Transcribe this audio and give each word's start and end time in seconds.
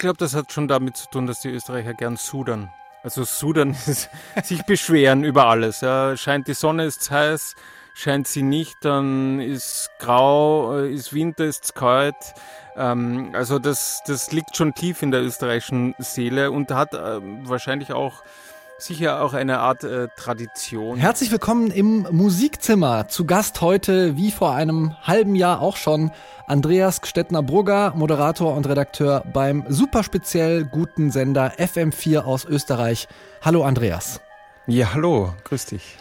glaube, 0.00 0.16
das 0.18 0.34
hat 0.34 0.52
schon 0.52 0.66
damit 0.66 0.96
zu 0.96 1.08
tun, 1.08 1.26
dass 1.26 1.40
die 1.40 1.50
Österreicher 1.50 1.94
gern 1.94 2.16
sudern. 2.16 2.72
Also 3.02 3.24
sudern 3.24 3.70
ist 3.86 4.10
sich 4.42 4.64
beschweren 4.64 5.22
über 5.22 5.46
alles. 5.46 5.80
Ja. 5.80 6.16
Scheint 6.16 6.48
die 6.48 6.54
Sonne, 6.54 6.84
ist 6.84 7.10
heiß, 7.10 7.54
scheint 7.94 8.26
sie 8.26 8.42
nicht, 8.42 8.76
dann 8.82 9.40
ist 9.40 9.90
grau, 9.98 10.78
äh, 10.78 10.92
ist 10.92 11.14
Winter, 11.14 11.44
ist 11.44 11.64
es 11.64 11.74
kalt. 11.74 12.16
Ähm, 12.76 13.30
also 13.32 13.58
das, 13.58 14.02
das 14.06 14.32
liegt 14.32 14.56
schon 14.56 14.74
tief 14.74 15.02
in 15.02 15.12
der 15.12 15.22
österreichischen 15.22 15.94
Seele 15.98 16.50
und 16.50 16.70
hat 16.72 16.94
äh, 16.94 17.20
wahrscheinlich 17.48 17.92
auch 17.92 18.22
sicher 18.82 19.22
auch 19.22 19.34
eine 19.34 19.58
Art 19.60 19.84
äh, 19.84 20.08
Tradition. 20.16 20.98
Herzlich 20.98 21.30
willkommen 21.30 21.70
im 21.70 22.06
Musikzimmer. 22.10 23.08
Zu 23.08 23.26
Gast 23.26 23.60
heute, 23.60 24.16
wie 24.16 24.30
vor 24.30 24.54
einem 24.54 24.96
halben 25.02 25.34
Jahr 25.34 25.60
auch 25.60 25.76
schon, 25.76 26.10
Andreas 26.46 27.02
Gstettner-Brugger, 27.02 27.94
Moderator 27.94 28.56
und 28.56 28.68
Redakteur 28.68 29.24
beim 29.32 29.64
super 29.68 30.02
speziell 30.02 30.64
guten 30.64 31.10
Sender 31.10 31.52
FM4 31.58 32.20
aus 32.20 32.44
Österreich. 32.44 33.08
Hallo 33.42 33.64
Andreas. 33.64 34.20
Ja, 34.66 34.94
hallo, 34.94 35.34
grüß 35.44 35.66
dich. 35.66 35.96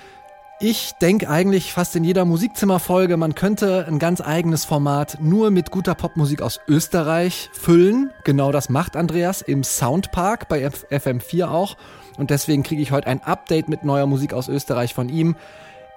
Ich 0.61 0.91
denke 1.01 1.29
eigentlich 1.29 1.71
fast 1.71 1.95
in 1.95 2.03
jeder 2.03 2.25
Musikzimmerfolge, 2.25 3.15
man 3.15 3.33
könnte 3.33 3.85
ein 3.87 3.97
ganz 3.97 4.19
eigenes 4.19 4.65
Format 4.65 5.17
nur 5.21 5.51
mit 5.51 5.71
guter 5.71 5.95
Popmusik 5.95 6.41
aus 6.41 6.59
Österreich 6.67 7.49
füllen. 7.53 8.11
Genau 8.25 8.51
das 8.51 8.67
macht 8.67 8.97
Andreas 8.97 9.41
im 9.41 9.63
Soundpark 9.63 10.49
bei 10.49 10.67
FM4 10.67 11.47
auch. 11.47 11.77
Und 12.19 12.29
deswegen 12.29 12.63
kriege 12.63 12.81
ich 12.81 12.91
heute 12.91 13.07
ein 13.07 13.23
Update 13.23 13.69
mit 13.69 13.83
neuer 13.83 14.05
Musik 14.05 14.33
aus 14.33 14.49
Österreich 14.49 14.93
von 14.93 15.09
ihm. 15.09 15.35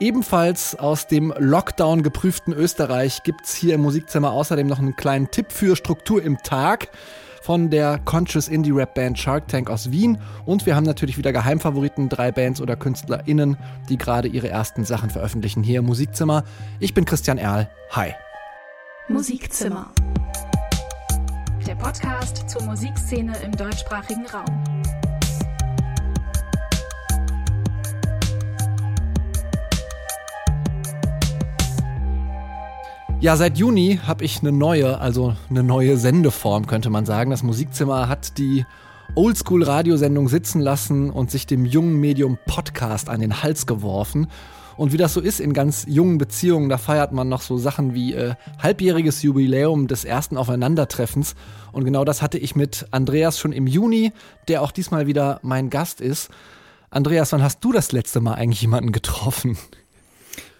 Ebenfalls 0.00 0.76
aus 0.76 1.06
dem 1.06 1.34
Lockdown 1.36 2.02
geprüften 2.02 2.54
Österreich 2.54 3.22
gibt 3.24 3.44
es 3.44 3.54
hier 3.54 3.74
im 3.74 3.82
Musikzimmer 3.82 4.32
außerdem 4.32 4.66
noch 4.66 4.78
einen 4.78 4.96
kleinen 4.96 5.30
Tipp 5.30 5.52
für 5.52 5.76
Struktur 5.76 6.22
im 6.22 6.38
Tag 6.38 6.88
von 7.42 7.70
der 7.70 7.98
Conscious 7.98 8.48
Indie 8.48 8.70
Rap 8.70 8.94
Band 8.94 9.18
Shark 9.18 9.48
Tank 9.48 9.68
aus 9.68 9.90
Wien. 9.90 10.18
Und 10.46 10.64
wir 10.64 10.76
haben 10.76 10.86
natürlich 10.86 11.18
wieder 11.18 11.32
Geheimfavoriten, 11.32 12.08
drei 12.08 12.30
Bands 12.30 12.60
oder 12.60 12.76
KünstlerInnen, 12.76 13.56
die 13.88 13.98
gerade 13.98 14.28
ihre 14.28 14.48
ersten 14.48 14.84
Sachen 14.84 15.10
veröffentlichen 15.10 15.62
hier 15.62 15.80
im 15.80 15.86
Musikzimmer. 15.86 16.44
Ich 16.78 16.94
bin 16.94 17.04
Christian 17.04 17.38
Erl. 17.38 17.68
Hi. 17.90 18.14
Musikzimmer. 19.08 19.90
Der 21.66 21.74
Podcast 21.74 22.48
zur 22.48 22.62
Musikszene 22.62 23.36
im 23.44 23.52
deutschsprachigen 23.52 24.26
Raum. 24.26 25.11
Ja, 33.22 33.36
seit 33.36 33.56
Juni 33.56 34.00
habe 34.04 34.24
ich 34.24 34.40
eine 34.40 34.50
neue, 34.50 34.98
also 34.98 35.36
eine 35.48 35.62
neue 35.62 35.96
Sendeform, 35.96 36.66
könnte 36.66 36.90
man 36.90 37.06
sagen. 37.06 37.30
Das 37.30 37.44
Musikzimmer 37.44 38.08
hat 38.08 38.36
die 38.36 38.66
Oldschool-Radiosendung 39.14 40.28
sitzen 40.28 40.60
lassen 40.60 41.08
und 41.08 41.30
sich 41.30 41.46
dem 41.46 41.64
jungen 41.64 42.00
Medium 42.00 42.36
Podcast 42.46 43.08
an 43.08 43.20
den 43.20 43.44
Hals 43.44 43.66
geworfen. 43.66 44.26
Und 44.76 44.92
wie 44.92 44.96
das 44.96 45.14
so 45.14 45.20
ist 45.20 45.38
in 45.38 45.52
ganz 45.52 45.84
jungen 45.86 46.18
Beziehungen, 46.18 46.68
da 46.68 46.78
feiert 46.78 47.12
man 47.12 47.28
noch 47.28 47.42
so 47.42 47.58
Sachen 47.58 47.94
wie 47.94 48.12
äh, 48.12 48.34
halbjähriges 48.60 49.22
Jubiläum 49.22 49.86
des 49.86 50.04
ersten 50.04 50.36
Aufeinandertreffens. 50.36 51.36
Und 51.70 51.84
genau 51.84 52.04
das 52.04 52.22
hatte 52.22 52.38
ich 52.38 52.56
mit 52.56 52.88
Andreas 52.90 53.38
schon 53.38 53.52
im 53.52 53.68
Juni, 53.68 54.12
der 54.48 54.62
auch 54.62 54.72
diesmal 54.72 55.06
wieder 55.06 55.38
mein 55.44 55.70
Gast 55.70 56.00
ist. 56.00 56.28
Andreas, 56.90 57.30
wann 57.30 57.44
hast 57.44 57.60
du 57.60 57.70
das 57.70 57.92
letzte 57.92 58.20
Mal 58.20 58.34
eigentlich 58.34 58.62
jemanden 58.62 58.90
getroffen? 58.90 59.56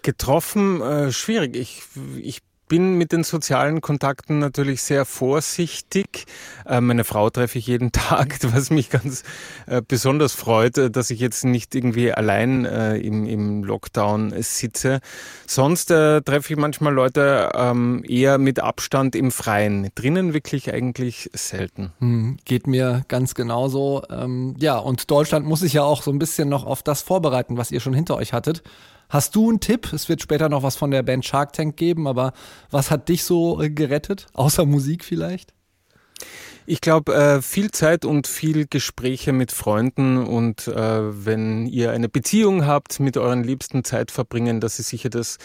Getroffen, 0.01 0.81
äh, 0.81 1.11
schwierig. 1.11 1.57
Ich, 1.57 1.81
ich 2.21 2.41
bin 2.73 2.95
mit 2.95 3.11
den 3.11 3.23
sozialen 3.23 3.81
Kontakten 3.81 4.39
natürlich 4.39 4.81
sehr 4.81 5.05
vorsichtig. 5.05 6.25
Äh, 6.65 6.81
meine 6.81 7.03
Frau 7.03 7.29
treffe 7.29 7.59
ich 7.59 7.67
jeden 7.67 7.91
Tag, 7.91 8.39
was 8.51 8.71
mich 8.71 8.89
ganz 8.89 9.21
äh, 9.67 9.83
besonders 9.87 10.33
freut, 10.33 10.79
äh, 10.79 10.89
dass 10.89 11.11
ich 11.11 11.19
jetzt 11.19 11.45
nicht 11.45 11.75
irgendwie 11.75 12.11
allein 12.11 12.65
im, 12.65 13.27
im 13.27 13.63
Lockdown 13.63 14.33
sitze. 14.41 15.01
Sonst 15.45 15.85
treffe 15.85 16.53
ich 16.53 16.57
manchmal 16.57 16.93
Leute 16.93 17.51
ähm, 17.53 18.03
eher 18.07 18.39
mit 18.39 18.59
Abstand 18.59 19.15
im 19.15 19.29
Freien. 19.29 19.89
Drinnen 19.93 20.33
wirklich 20.33 20.73
eigentlich 20.73 21.29
selten. 21.33 21.91
Hm, 21.99 22.37
geht 22.43 22.65
mir 22.65 23.03
ganz 23.07 23.35
genauso. 23.35 24.01
Ähm, 24.09 24.55
ja, 24.57 24.79
und 24.79 25.11
Deutschland 25.11 25.45
muss 25.45 25.59
sich 25.59 25.73
ja 25.73 25.83
auch 25.83 26.01
so 26.01 26.09
ein 26.09 26.17
bisschen 26.17 26.49
noch 26.49 26.65
auf 26.65 26.81
das 26.81 27.03
vorbereiten, 27.03 27.55
was 27.55 27.71
ihr 27.71 27.81
schon 27.81 27.93
hinter 27.93 28.15
euch 28.15 28.33
hattet. 28.33 28.63
Hast 29.13 29.35
du 29.35 29.47
einen 29.47 29.59
Tipp? 29.59 29.93
Es 29.93 30.09
wird 30.09 30.23
später 30.23 30.49
noch 30.49 30.63
was 30.63 30.75
von 30.75 30.89
der 30.89 31.03
Band 31.03 31.23
Shark 31.23 31.53
Tank 31.53 31.77
geben, 31.77 32.07
aber 32.07 32.33
was 32.71 32.89
hat 32.89 33.09
dich 33.09 33.23
so 33.23 33.61
äh, 33.61 33.69
gerettet? 33.69 34.25
Außer 34.33 34.65
Musik 34.65 35.05
vielleicht? 35.05 35.53
Ich 36.65 36.81
glaube, 36.81 37.13
äh, 37.13 37.41
viel 37.43 37.69
Zeit 37.69 38.05
und 38.05 38.25
viel 38.25 38.65
Gespräche 38.67 39.31
mit 39.31 39.51
Freunden 39.51 40.17
und 40.17 40.67
äh, 40.67 41.25
wenn 41.25 41.67
ihr 41.67 41.91
eine 41.91 42.09
Beziehung 42.09 42.65
habt, 42.65 42.99
mit 42.99 43.15
euren 43.15 43.43
Liebsten 43.43 43.83
Zeit 43.83 44.09
verbringen, 44.09 44.59
das 44.59 44.79
ist 44.79 44.87
sicher 44.87 45.11
das, 45.11 45.37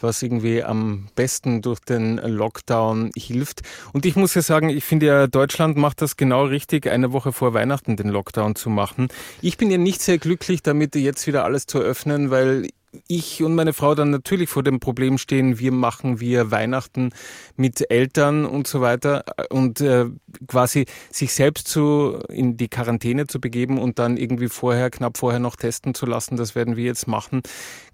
was 0.00 0.20
irgendwie 0.20 0.64
am 0.64 1.06
besten 1.14 1.62
durch 1.62 1.78
den 1.78 2.16
Lockdown 2.16 3.12
hilft. 3.14 3.60
Und 3.92 4.04
ich 4.04 4.16
muss 4.16 4.34
ja 4.34 4.42
sagen, 4.42 4.68
ich 4.68 4.82
finde 4.82 5.06
ja, 5.06 5.26
Deutschland 5.28 5.76
macht 5.76 6.02
das 6.02 6.16
genau 6.16 6.46
richtig, 6.46 6.88
eine 6.88 7.12
Woche 7.12 7.32
vor 7.32 7.54
Weihnachten 7.54 7.94
den 7.94 8.08
Lockdown 8.08 8.56
zu 8.56 8.68
machen. 8.68 9.06
Ich 9.42 9.58
bin 9.58 9.70
ja 9.70 9.78
nicht 9.78 10.02
sehr 10.02 10.18
glücklich 10.18 10.62
damit, 10.64 10.96
jetzt 10.96 11.28
wieder 11.28 11.44
alles 11.44 11.66
zu 11.66 11.78
öffnen, 11.78 12.30
weil 12.30 12.66
ich 13.08 13.42
und 13.42 13.54
meine 13.54 13.72
Frau 13.72 13.94
dann 13.94 14.10
natürlich 14.10 14.50
vor 14.50 14.62
dem 14.62 14.80
Problem 14.80 15.18
stehen, 15.18 15.58
wir 15.58 15.72
machen 15.72 16.20
wir 16.20 16.50
Weihnachten 16.50 17.10
mit 17.56 17.90
Eltern 17.90 18.44
und 18.44 18.66
so 18.66 18.80
weiter 18.80 19.24
und 19.50 19.80
äh, 19.80 20.06
quasi 20.46 20.86
sich 21.10 21.32
selbst 21.32 21.68
zu 21.68 22.18
in 22.28 22.56
die 22.56 22.68
Quarantäne 22.68 23.26
zu 23.26 23.40
begeben 23.40 23.78
und 23.78 23.98
dann 23.98 24.16
irgendwie 24.16 24.48
vorher 24.48 24.90
knapp 24.90 25.16
vorher 25.16 25.40
noch 25.40 25.56
testen 25.56 25.94
zu 25.94 26.06
lassen, 26.06 26.36
das 26.36 26.54
werden 26.54 26.76
wir 26.76 26.84
jetzt 26.84 27.08
machen. 27.08 27.42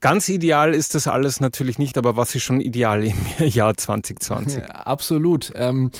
Ganz 0.00 0.28
ideal 0.28 0.75
ist 0.75 0.94
das 0.94 1.06
alles 1.06 1.41
natürlich 1.41 1.78
nicht, 1.78 1.97
aber 1.97 2.16
was 2.16 2.34
ist 2.34 2.42
schon 2.42 2.60
ideal 2.60 3.04
im 3.04 3.16
Jahr 3.47 3.76
2020? 3.76 4.62
Ja, 4.62 4.69
absolut. 4.69 5.53
Ähm 5.54 5.91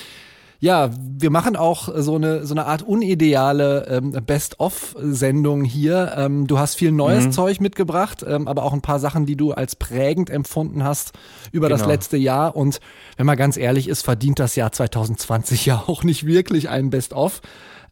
ja, 0.60 0.91
wir 0.98 1.30
machen 1.30 1.54
auch 1.54 1.88
so 1.98 2.16
eine, 2.16 2.44
so 2.44 2.52
eine 2.52 2.66
Art 2.66 2.82
unideale 2.82 3.86
ähm, 3.88 4.10
Best-of-Sendung 4.10 5.62
hier. 5.62 6.14
Ähm, 6.16 6.48
du 6.48 6.58
hast 6.58 6.74
viel 6.74 6.91
neues 6.91 7.26
mhm. 7.26 7.32
Zeug 7.32 7.60
mitgebracht, 7.60 8.24
ähm, 8.26 8.48
aber 8.48 8.64
auch 8.64 8.72
ein 8.72 8.80
paar 8.80 8.98
Sachen, 8.98 9.24
die 9.24 9.36
du 9.36 9.52
als 9.52 9.76
prägend 9.76 10.30
empfunden 10.30 10.82
hast 10.82 11.12
über 11.52 11.69
genau. 11.69 11.78
das 11.78 11.86
letzte 11.86 12.16
Jahr. 12.16 12.56
Und 12.56 12.80
wenn 13.16 13.26
man 13.26 13.36
ganz 13.36 13.56
ehrlich 13.56 13.86
ist, 13.86 14.02
verdient 14.02 14.41
das 14.41 14.56
Jahr 14.56 14.72
2020 14.72 15.64
ja 15.66 15.84
auch 15.86 16.02
nicht 16.02 16.26
wirklich 16.26 16.69
ein 16.69 16.90
Best-of. 16.90 17.40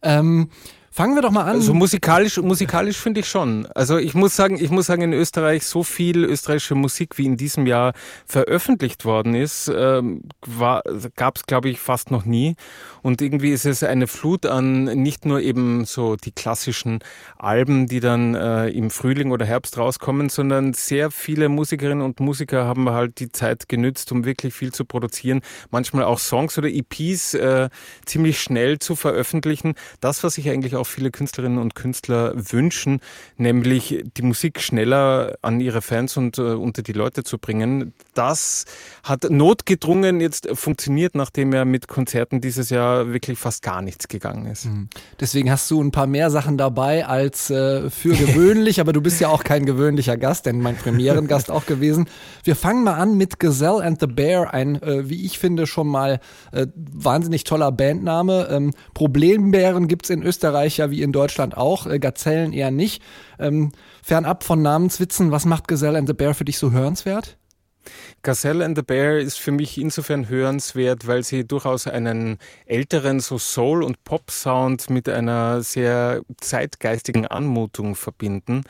Ähm, 0.03 0.51
Fangen 0.97 1.15
wir 1.15 1.21
doch 1.21 1.31
mal 1.31 1.43
an. 1.43 1.57
Also 1.57 1.75
musikalisch, 1.75 2.39
musikalisch 2.39 2.97
finde 2.97 3.21
ich 3.21 3.29
schon. 3.29 3.67
Also 3.75 3.99
ich 3.99 4.15
muss 4.15 4.35
sagen, 4.35 4.57
ich 4.59 4.71
muss 4.71 4.87
sagen, 4.87 5.03
in 5.03 5.13
Österreich 5.13 5.67
so 5.67 5.83
viel 5.83 6.25
österreichische 6.25 6.75
Musik 6.75 7.19
wie 7.19 7.27
in 7.27 7.37
diesem 7.37 7.67
Jahr 7.67 7.93
veröffentlicht 8.25 9.05
worden 9.05 9.35
ist, 9.35 9.71
ähm, 9.77 10.23
gab 11.15 11.37
es 11.37 11.45
glaube 11.45 11.69
ich 11.69 11.81
fast 11.81 12.11
noch 12.11 12.25
nie. 12.25 12.57
Und 13.03 13.21
irgendwie 13.21 13.51
ist 13.51 13.67
es 13.67 13.83
eine 13.83 14.07
Flut 14.07 14.47
an 14.47 14.85
nicht 14.85 15.27
nur 15.27 15.43
eben 15.43 15.85
so 15.85 16.17
die 16.17 16.33
klassischen 16.33 17.01
Alben, 17.37 17.89
die 17.89 18.01
dann 18.01 18.35
äh, 18.35 18.69
im 18.71 18.89
Frühling 18.89 19.33
oder 19.33 19.45
Herbst 19.45 19.77
rauskommen, 19.77 20.31
sondern 20.31 20.73
sehr 20.73 21.11
viele 21.11 21.51
Musikerinnen 21.51 22.03
und 22.03 22.21
Musiker 22.21 22.65
haben 22.65 22.89
halt 22.89 23.21
die 23.21 23.31
Zeit 23.31 23.69
genützt, 23.69 24.13
um 24.13 24.25
wirklich 24.25 24.55
viel 24.55 24.73
zu 24.73 24.87
produzieren. 24.87 25.43
Manchmal 25.71 26.05
auch 26.05 26.19
Songs 26.19 26.57
oder 26.57 26.69
EPs 26.69 27.35
äh, 27.35 27.69
ziemlich 28.07 28.41
schnell 28.41 28.79
zu 28.79 28.97
veröffentlichen. 28.97 29.75
Das, 30.01 30.25
was 30.25 30.39
ich 30.39 30.49
eigentlich 30.49 30.75
auch 30.75 30.86
auch 30.87 30.89
viele 30.89 31.11
Künstlerinnen 31.11 31.59
und 31.59 31.75
Künstler 31.75 32.33
wünschen, 32.37 33.01
nämlich 33.37 34.05
die 34.17 34.23
Musik 34.23 34.61
schneller 34.61 35.37
an 35.43 35.61
ihre 35.61 35.83
Fans 35.83 36.17
und 36.17 36.39
äh, 36.39 36.43
unter 36.43 36.83
die 36.83 36.93
Leute 36.93 37.25
zu 37.25 37.39
bringen. 37.39 37.93
Das 38.15 38.65
hat 39.03 39.29
notgedrungen 39.29 40.21
jetzt 40.21 40.49
funktioniert, 40.55 41.15
nachdem 41.15 41.53
er 41.53 41.65
mit 41.65 41.89
Konzerten 41.89 42.41
dieses 42.41 42.71
Jahr 42.71 43.13
wirklich 43.13 43.39
fast 43.39 43.63
gar 43.63 43.83
nichts 43.83 44.09
gegangen 44.09 44.47
ist. 44.47 44.67
Mhm. 44.67 44.89
Deswegen 45.19 45.51
hast 45.51 45.71
du 45.71 45.83
ein 45.83 45.91
paar 45.91 46.07
mehr 46.07 46.31
Sachen 46.31 46.57
dabei 46.57 47.07
als 47.07 47.51
äh, 47.51 47.91
für 47.91 48.15
gewöhnlich, 48.15 48.81
aber 48.81 48.93
du 48.93 49.01
bist 49.01 49.21
ja 49.21 49.29
auch 49.29 49.43
kein 49.45 49.67
gewöhnlicher 49.67 50.17
Gast, 50.17 50.47
denn 50.47 50.61
mein 50.61 50.77
Premierengast 50.77 51.51
auch 51.51 51.67
gewesen. 51.67 52.07
Wir 52.45 52.55
fangen 52.55 52.85
mal 52.85 52.95
an 52.95 53.17
mit 53.17 53.41
Gazelle 53.41 53.83
and 53.83 53.99
the 54.01 54.07
Bear, 54.07 54.55
ein, 54.55 54.81
äh, 54.83 55.09
wie 55.09 55.27
ich 55.27 55.39
finde, 55.39 55.67
schon 55.67 55.89
mal 55.89 56.21
äh, 56.53 56.67
wahnsinnig 56.77 57.45
toller 57.45 57.73
Bandname. 57.73 58.49
Ähm, 58.51 58.73
Problembären 58.95 59.89
gibt's 59.89 60.11
in 60.11 60.23
Österreich 60.23 60.76
ja 60.77 60.91
wie 60.91 61.03
in 61.03 61.13
Deutschland 61.13 61.57
auch, 61.57 61.87
äh, 61.87 61.99
Gazellen 61.99 62.53
eher 62.53 62.71
nicht. 62.71 63.03
Ähm, 63.39 63.73
fernab 64.03 64.45
von 64.45 64.63
Namenswitzen, 64.63 65.31
was 65.31 65.45
macht 65.45 65.69
Gazelle 65.69 65.99
and 65.99 66.09
the 66.09 66.15
Bear 66.15 66.35
für 66.35 66.45
dich 66.45 66.59
so 66.59 66.73
hörenswert? 66.73 67.37
Gazelle 68.23 68.65
and 68.65 68.77
the 68.77 68.83
Bear 68.83 69.19
ist 69.19 69.39
für 69.39 69.53
mich 69.53 69.79
insofern 69.79 70.29
hörenswert, 70.29 71.07
weil 71.07 71.23
sie 71.23 71.47
durchaus 71.47 71.87
einen 71.87 72.39
älteren 72.65 73.21
so 73.21 73.39
Soul- 73.39 73.85
und 73.85 74.03
Pop-Sound 74.05 74.91
mit 74.91 75.09
einer 75.09 75.63
sehr 75.63 76.23
zeitgeistigen 76.41 77.27
Anmutung 77.27 77.95
verbinden. 77.95 78.63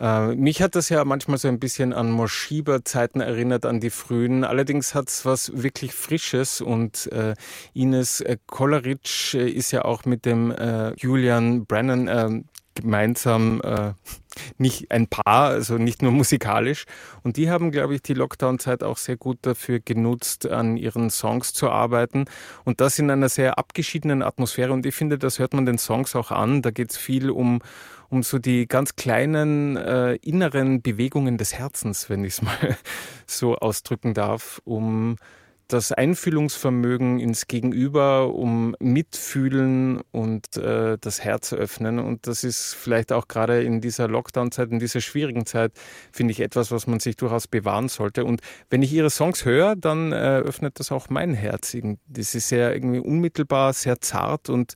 Äh, 0.00 0.34
mich 0.36 0.62
hat 0.62 0.74
das 0.74 0.88
ja 0.88 1.04
manchmal 1.04 1.38
so 1.38 1.48
ein 1.48 1.58
bisschen 1.58 1.92
an 1.92 2.10
Moschiber-Zeiten 2.10 3.20
erinnert, 3.20 3.66
an 3.66 3.80
die 3.80 3.90
frühen. 3.90 4.44
Allerdings 4.44 4.94
hat 4.94 5.08
es 5.08 5.24
was 5.24 5.62
wirklich 5.62 5.92
Frisches 5.92 6.60
und 6.60 7.10
äh, 7.12 7.34
Ines 7.74 8.20
äh, 8.20 8.36
Kolleritsch 8.46 9.34
äh, 9.34 9.48
ist 9.48 9.72
ja 9.72 9.84
auch 9.84 10.04
mit 10.04 10.24
dem 10.24 10.50
äh, 10.52 10.94
Julian 10.94 11.66
Brennan 11.66 12.08
äh, 12.08 12.42
gemeinsam 12.74 13.60
nicht 14.58 14.92
ein 14.92 15.08
Paar, 15.08 15.48
also 15.48 15.78
nicht 15.78 16.00
nur 16.00 16.12
musikalisch. 16.12 16.84
Und 17.24 17.36
die 17.36 17.50
haben, 17.50 17.72
glaube 17.72 17.96
ich, 17.96 18.02
die 18.02 18.14
Lockdown-Zeit 18.14 18.84
auch 18.84 18.96
sehr 18.96 19.16
gut 19.16 19.38
dafür 19.42 19.80
genutzt, 19.80 20.46
an 20.46 20.76
ihren 20.76 21.10
Songs 21.10 21.52
zu 21.52 21.70
arbeiten. 21.70 22.26
Und 22.64 22.80
das 22.80 22.98
in 23.00 23.10
einer 23.10 23.28
sehr 23.28 23.58
abgeschiedenen 23.58 24.22
Atmosphäre. 24.22 24.72
Und 24.72 24.86
ich 24.86 24.94
finde, 24.94 25.18
das 25.18 25.40
hört 25.40 25.54
man 25.54 25.66
den 25.66 25.78
Songs 25.78 26.14
auch 26.14 26.30
an. 26.30 26.62
Da 26.62 26.70
geht 26.70 26.92
es 26.92 26.96
viel 26.96 27.30
um, 27.30 27.60
um 28.10 28.22
so 28.22 28.38
die 28.38 28.66
ganz 28.66 28.96
kleinen 28.96 29.76
äh, 29.76 30.14
inneren 30.16 30.82
Bewegungen 30.82 31.38
des 31.38 31.54
Herzens, 31.54 32.08
wenn 32.08 32.24
ich 32.24 32.34
es 32.34 32.42
mal 32.42 32.76
so 33.26 33.56
ausdrücken 33.56 34.14
darf, 34.14 34.60
um 34.64 35.16
das 35.68 35.92
Einfühlungsvermögen 35.92 37.20
ins 37.20 37.46
Gegenüber, 37.46 38.34
um 38.34 38.74
Mitfühlen 38.80 40.00
und 40.10 40.56
äh, 40.56 40.96
das 40.98 41.22
Herz 41.22 41.52
öffnen. 41.52 41.98
Und 41.98 42.26
das 42.26 42.42
ist 42.42 42.74
vielleicht 42.74 43.12
auch 43.12 43.28
gerade 43.28 43.62
in 43.62 43.80
dieser 43.80 44.08
Lockdown-Zeit, 44.08 44.70
in 44.70 44.78
dieser 44.78 45.00
schwierigen 45.00 45.44
Zeit, 45.46 45.72
finde 46.10 46.32
ich 46.32 46.40
etwas, 46.40 46.70
was 46.70 46.86
man 46.86 47.00
sich 47.00 47.16
durchaus 47.16 47.46
bewahren 47.46 47.88
sollte. 47.88 48.24
Und 48.24 48.40
wenn 48.70 48.82
ich 48.82 48.92
ihre 48.92 49.10
Songs 49.10 49.44
höre, 49.44 49.76
dann 49.76 50.12
äh, 50.12 50.38
öffnet 50.38 50.80
das 50.80 50.90
auch 50.90 51.10
mein 51.10 51.34
Herz. 51.34 51.76
Das 52.06 52.34
ist 52.34 52.48
sehr 52.48 52.74
irgendwie 52.74 53.00
unmittelbar, 53.00 53.74
sehr 53.74 54.00
zart 54.00 54.48
und 54.48 54.72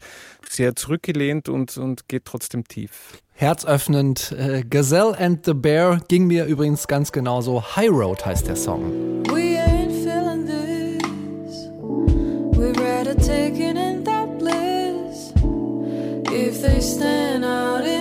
sehr 0.46 0.76
zurückgelehnt 0.76 1.48
und, 1.48 1.78
und 1.78 2.08
geht 2.08 2.26
trotzdem 2.26 2.64
tief. 2.68 3.22
Herzöffnend. 3.34 4.32
Äh, 4.38 4.62
Gazelle 4.68 5.18
and 5.18 5.44
the 5.46 5.54
Bear 5.54 6.00
ging 6.08 6.26
mir 6.26 6.44
übrigens 6.44 6.86
ganz 6.86 7.12
genauso. 7.12 7.62
High 7.76 7.90
Road 7.90 8.24
heißt 8.24 8.46
der 8.46 8.56
Song. 8.56 9.24
We 9.30 9.61
they 16.62 16.80
stand 16.80 17.44
out 17.44 17.91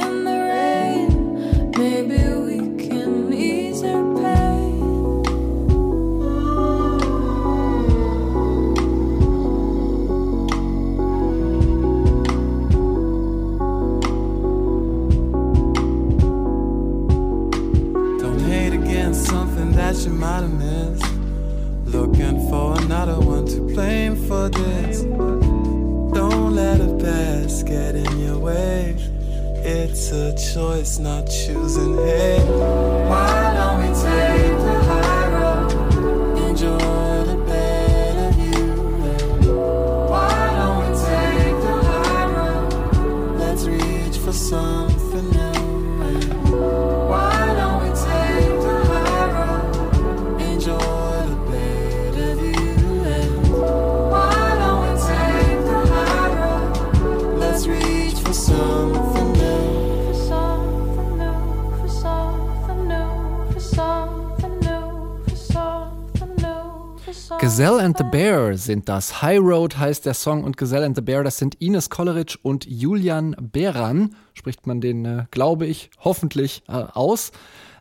Bear 68.52 68.58
sind 68.58 68.90
das. 68.90 69.22
High 69.22 69.40
Road 69.40 69.78
heißt 69.78 70.06
der 70.06 70.14
Song 70.14 70.44
und 70.44 70.58
Gazelle 70.58 70.86
and 70.86 70.96
the 70.96 71.02
Bear, 71.02 71.24
das 71.24 71.38
sind 71.38 71.56
Ines 71.56 71.90
Kolleritsch 71.90 72.38
und 72.42 72.66
Julian 72.66 73.36
Beran. 73.40 74.14
Spricht 74.34 74.68
man 74.68 74.82
den, 74.82 75.06
äh, 75.06 75.26
glaube 75.32 75.66
ich, 75.66 75.90
hoffentlich 76.00 76.64
äh, 76.68 76.74
aus. 76.74 77.32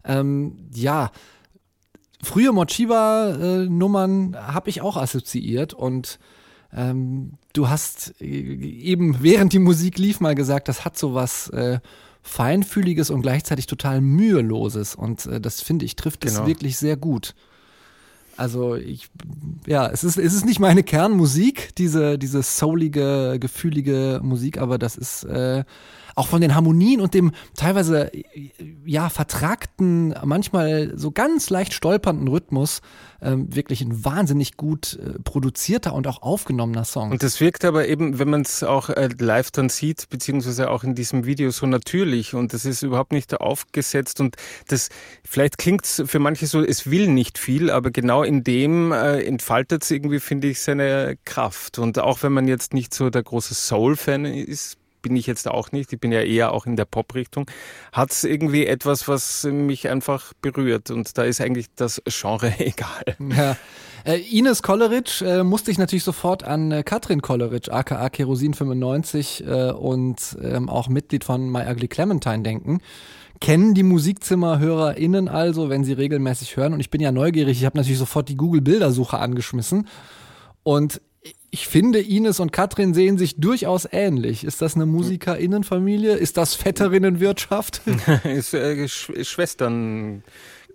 Ähm, 0.04 0.68
ja, 0.72 1.10
frühe 2.22 2.52
Mochiwa-Nummern 2.52 4.36
habe 4.36 4.70
ich 4.70 4.80
auch 4.80 4.96
assoziiert 4.96 5.74
und 5.74 6.18
ähm, 6.72 7.32
du 7.52 7.68
hast 7.68 8.14
äh, 8.20 8.24
eben 8.26 9.22
während 9.22 9.52
die 9.52 9.58
Musik 9.58 9.98
lief 9.98 10.20
mal 10.20 10.34
gesagt, 10.36 10.68
das 10.68 10.84
hat 10.84 10.96
so 10.96 11.14
was 11.14 11.48
äh, 11.50 11.80
feinfühliges 12.22 13.10
und 13.10 13.22
gleichzeitig 13.22 13.66
total 13.66 14.00
müheloses 14.00 14.94
und 14.94 15.26
äh, 15.26 15.40
das 15.40 15.60
finde 15.62 15.84
ich 15.84 15.96
trifft 15.96 16.24
es 16.24 16.34
Genau. 16.34 16.46
wirklich 16.46 16.76
sehr 16.76 16.96
gut. 16.96 17.34
Also 18.40 18.74
ich, 18.74 19.10
ja, 19.66 19.86
es 19.88 20.02
ist, 20.02 20.16
es 20.16 20.32
ist 20.32 20.46
nicht 20.46 20.60
meine 20.60 20.82
Kernmusik, 20.82 21.74
diese, 21.76 22.16
diese 22.16 22.42
soulige, 22.42 23.36
gefühlige 23.38 24.20
Musik, 24.22 24.56
aber 24.56 24.78
das 24.78 24.96
ist 24.96 25.24
äh, 25.24 25.64
auch 26.14 26.26
von 26.26 26.40
den 26.40 26.54
Harmonien 26.54 27.00
und 27.00 27.14
dem 27.14 27.32
teilweise 27.54 28.12
äh, 28.14 28.24
ja 28.84 29.08
vertragten, 29.08 30.14
manchmal 30.24 30.92
so 30.96 31.10
ganz 31.10 31.50
leicht 31.50 31.74
stolpernden 31.74 32.28
Rhythmus 32.28 32.80
ähm, 33.22 33.54
wirklich 33.54 33.82
ein 33.82 34.04
wahnsinnig 34.04 34.56
gut 34.56 34.98
äh, 34.98 35.18
produzierter 35.22 35.94
und 35.94 36.06
auch 36.06 36.22
aufgenommener 36.22 36.84
Song. 36.84 37.10
Und 37.10 37.22
das 37.22 37.40
wirkt 37.40 37.64
aber 37.64 37.88
eben, 37.88 38.18
wenn 38.18 38.30
man 38.30 38.42
es 38.42 38.62
auch 38.62 38.88
äh, 38.88 39.08
live 39.18 39.50
dann 39.50 39.68
sieht, 39.68 40.08
beziehungsweise 40.08 40.70
auch 40.70 40.84
in 40.84 40.94
diesem 40.94 41.26
Video 41.26 41.50
so 41.50 41.66
natürlich 41.66 42.34
und 42.34 42.52
das 42.52 42.64
ist 42.64 42.82
überhaupt 42.82 43.12
nicht 43.12 43.38
aufgesetzt 43.40 44.20
und 44.20 44.36
das, 44.68 44.88
vielleicht 45.24 45.58
klingt 45.58 45.84
es 45.84 46.02
für 46.06 46.18
manche 46.18 46.46
so, 46.46 46.62
es 46.62 46.90
will 46.90 47.08
nicht 47.08 47.38
viel, 47.38 47.70
aber 47.70 47.90
genau 47.90 48.22
in 48.30 48.44
dem 48.44 48.92
äh, 48.92 49.24
entfaltet 49.24 49.82
es 49.82 49.90
irgendwie, 49.90 50.20
finde 50.20 50.46
ich, 50.46 50.60
seine 50.60 51.18
Kraft. 51.24 51.80
Und 51.80 51.98
auch 51.98 52.22
wenn 52.22 52.32
man 52.32 52.46
jetzt 52.46 52.74
nicht 52.74 52.94
so 52.94 53.10
der 53.10 53.24
große 53.24 53.54
Soul-Fan 53.54 54.24
ist, 54.24 54.78
bin 55.02 55.16
ich 55.16 55.26
jetzt 55.26 55.48
auch 55.48 55.72
nicht, 55.72 55.92
ich 55.92 55.98
bin 55.98 56.12
ja 56.12 56.20
eher 56.20 56.52
auch 56.52 56.64
in 56.64 56.76
der 56.76 56.84
Pop-Richtung, 56.84 57.50
hat 57.92 58.12
es 58.12 58.22
irgendwie 58.22 58.66
etwas, 58.66 59.08
was 59.08 59.42
mich 59.44 59.88
einfach 59.88 60.32
berührt 60.42 60.90
und 60.92 61.18
da 61.18 61.24
ist 61.24 61.40
eigentlich 61.40 61.66
das 61.74 62.00
Genre 62.06 62.54
egal. 62.58 63.16
Ja. 63.18 63.56
Äh, 64.04 64.20
Ines 64.30 64.62
Kolleritsch 64.62 65.22
äh, 65.22 65.42
musste 65.42 65.72
ich 65.72 65.78
natürlich 65.78 66.04
sofort 66.04 66.44
an 66.44 66.70
äh, 66.70 66.82
Katrin 66.84 67.22
Kolleritsch, 67.22 67.68
aka 67.68 68.08
Kerosin 68.10 68.54
95 68.54 69.44
äh, 69.44 69.70
und 69.72 70.38
ähm, 70.40 70.68
auch 70.68 70.88
Mitglied 70.88 71.24
von 71.24 71.50
My 71.50 71.62
Ugly 71.68 71.88
Clementine 71.88 72.42
denken. 72.42 72.80
Kennen 73.40 73.74
die 73.74 73.82
MusikzimmerhörerInnen 73.82 75.28
also, 75.28 75.70
wenn 75.70 75.84
sie 75.84 75.94
regelmäßig 75.94 76.56
hören. 76.56 76.74
Und 76.74 76.80
ich 76.80 76.90
bin 76.90 77.00
ja 77.00 77.10
neugierig, 77.10 77.58
ich 77.58 77.64
habe 77.64 77.78
natürlich 77.78 77.98
sofort 77.98 78.28
die 78.28 78.36
Google-Bildersuche 78.36 79.18
angeschmissen. 79.18 79.88
Und 80.62 81.00
ich 81.50 81.66
finde, 81.66 82.00
Ines 82.00 82.38
und 82.38 82.52
Katrin 82.52 82.94
sehen 82.94 83.18
sich 83.18 83.36
durchaus 83.36 83.88
ähnlich. 83.90 84.44
Ist 84.44 84.62
das 84.62 84.76
eine 84.76 84.86
MusikerInnenfamilie? 84.86 86.14
Ist 86.14 86.36
das 86.36 86.54
Vetterinnenwirtschaft? 86.54 87.82
ist 88.24 88.54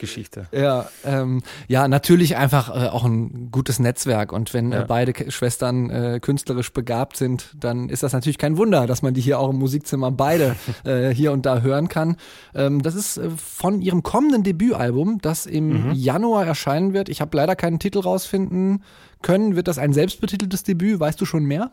äh, 0.01 0.05
Sch 0.07 0.11
Schwesterngeschichte. 0.15 0.47
Ja, 0.51 0.89
ähm, 1.05 1.41
ja, 1.67 1.87
natürlich 1.87 2.35
einfach 2.37 2.69
äh, 2.69 2.87
auch 2.89 3.03
ein 3.05 3.49
gutes 3.51 3.79
Netzwerk. 3.79 4.31
Und 4.31 4.53
wenn 4.53 4.71
Ja. 4.71 4.81
äh, 4.81 4.85
beide 4.85 5.13
Ke- 5.13 5.31
Schwestern 5.31 5.89
äh, 5.89 6.19
künstlerisch 6.21 6.71
begabt 6.73 7.17
sind, 7.17 7.51
dann 7.59 7.89
ist 7.89 8.03
das 8.03 8.13
natürlich 8.13 8.37
kein 8.37 8.57
Wunder, 8.57 8.87
dass 8.87 9.01
man 9.01 9.13
die 9.13 9.21
hier 9.21 9.39
auch 9.39 9.49
im 9.49 9.57
Musikzimmer 9.57 10.11
beide 10.11 10.55
äh, 10.83 11.09
hier 11.09 11.31
und 11.31 11.45
da 11.45 11.61
hören 11.61 11.87
kann. 11.87 12.17
Ähm, 12.53 12.81
das 12.81 12.95
ist 12.95 13.17
äh, 13.17 13.29
von 13.31 13.81
ihrem 13.81 14.03
kommenden 14.03 14.43
Debütalbum, 14.43 15.19
das 15.21 15.45
im 15.45 15.91
Januar 15.93 16.45
erscheinen 16.45 16.93
wird. 16.93 17.09
Ich 17.09 17.21
habe 17.21 17.35
leider 17.37 17.55
keinen 17.55 17.79
Titel 17.79 17.99
rausfinden 17.99 18.83
können. 19.21 19.55
Wird 19.55 19.67
das 19.67 19.77
ein 19.77 19.93
selbstbetiteltes 19.93 20.63
Debüt? 20.63 20.99
Weißt 20.99 21.19
du 21.19 21.25
schon 21.25 21.45
mehr? 21.45 21.71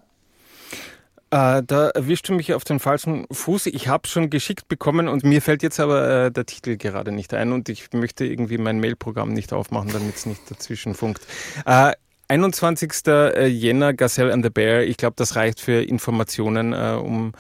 Äh, 1.33 1.63
da 1.67 1.89
erwischst 1.89 2.29
du 2.29 2.35
mich 2.35 2.53
auf 2.53 2.63
den 2.63 2.79
falschen 2.79 3.27
Fuß. 3.33 3.65
Ich 3.67 3.89
habe 3.89 4.07
schon 4.07 4.29
geschickt 4.29 4.69
bekommen 4.69 5.09
und 5.09 5.25
mir 5.25 5.41
fällt 5.41 5.63
jetzt 5.63 5.81
aber 5.81 6.27
äh, 6.27 6.31
der 6.31 6.45
Titel 6.45 6.77
gerade 6.77 7.11
nicht 7.11 7.33
ein 7.33 7.53
und 7.53 7.71
ich 7.71 7.91
möchte 7.95 8.27
irgendwie 8.27 8.59
mein 8.59 8.81
Mailprogramm 8.81 9.33
nicht 9.33 9.55
aufmachen, 9.55 9.91
damit 9.95 10.15
es 10.15 10.27
nicht 10.27 10.51
dazwischen 10.51 10.95
funkt. 10.95 11.23
Äh, 11.65 11.93
21. 12.29 12.93
Jänner, 13.49 13.95
Gazelle 13.95 14.33
and 14.33 14.45
the 14.45 14.51
Bear. 14.51 14.83
Ich 14.83 14.99
glaube, 14.99 15.15
das 15.17 15.35
reicht 15.35 15.59
für 15.59 15.83
Informationen, 15.83 16.75
äh, 16.75 16.99
um 17.03 17.33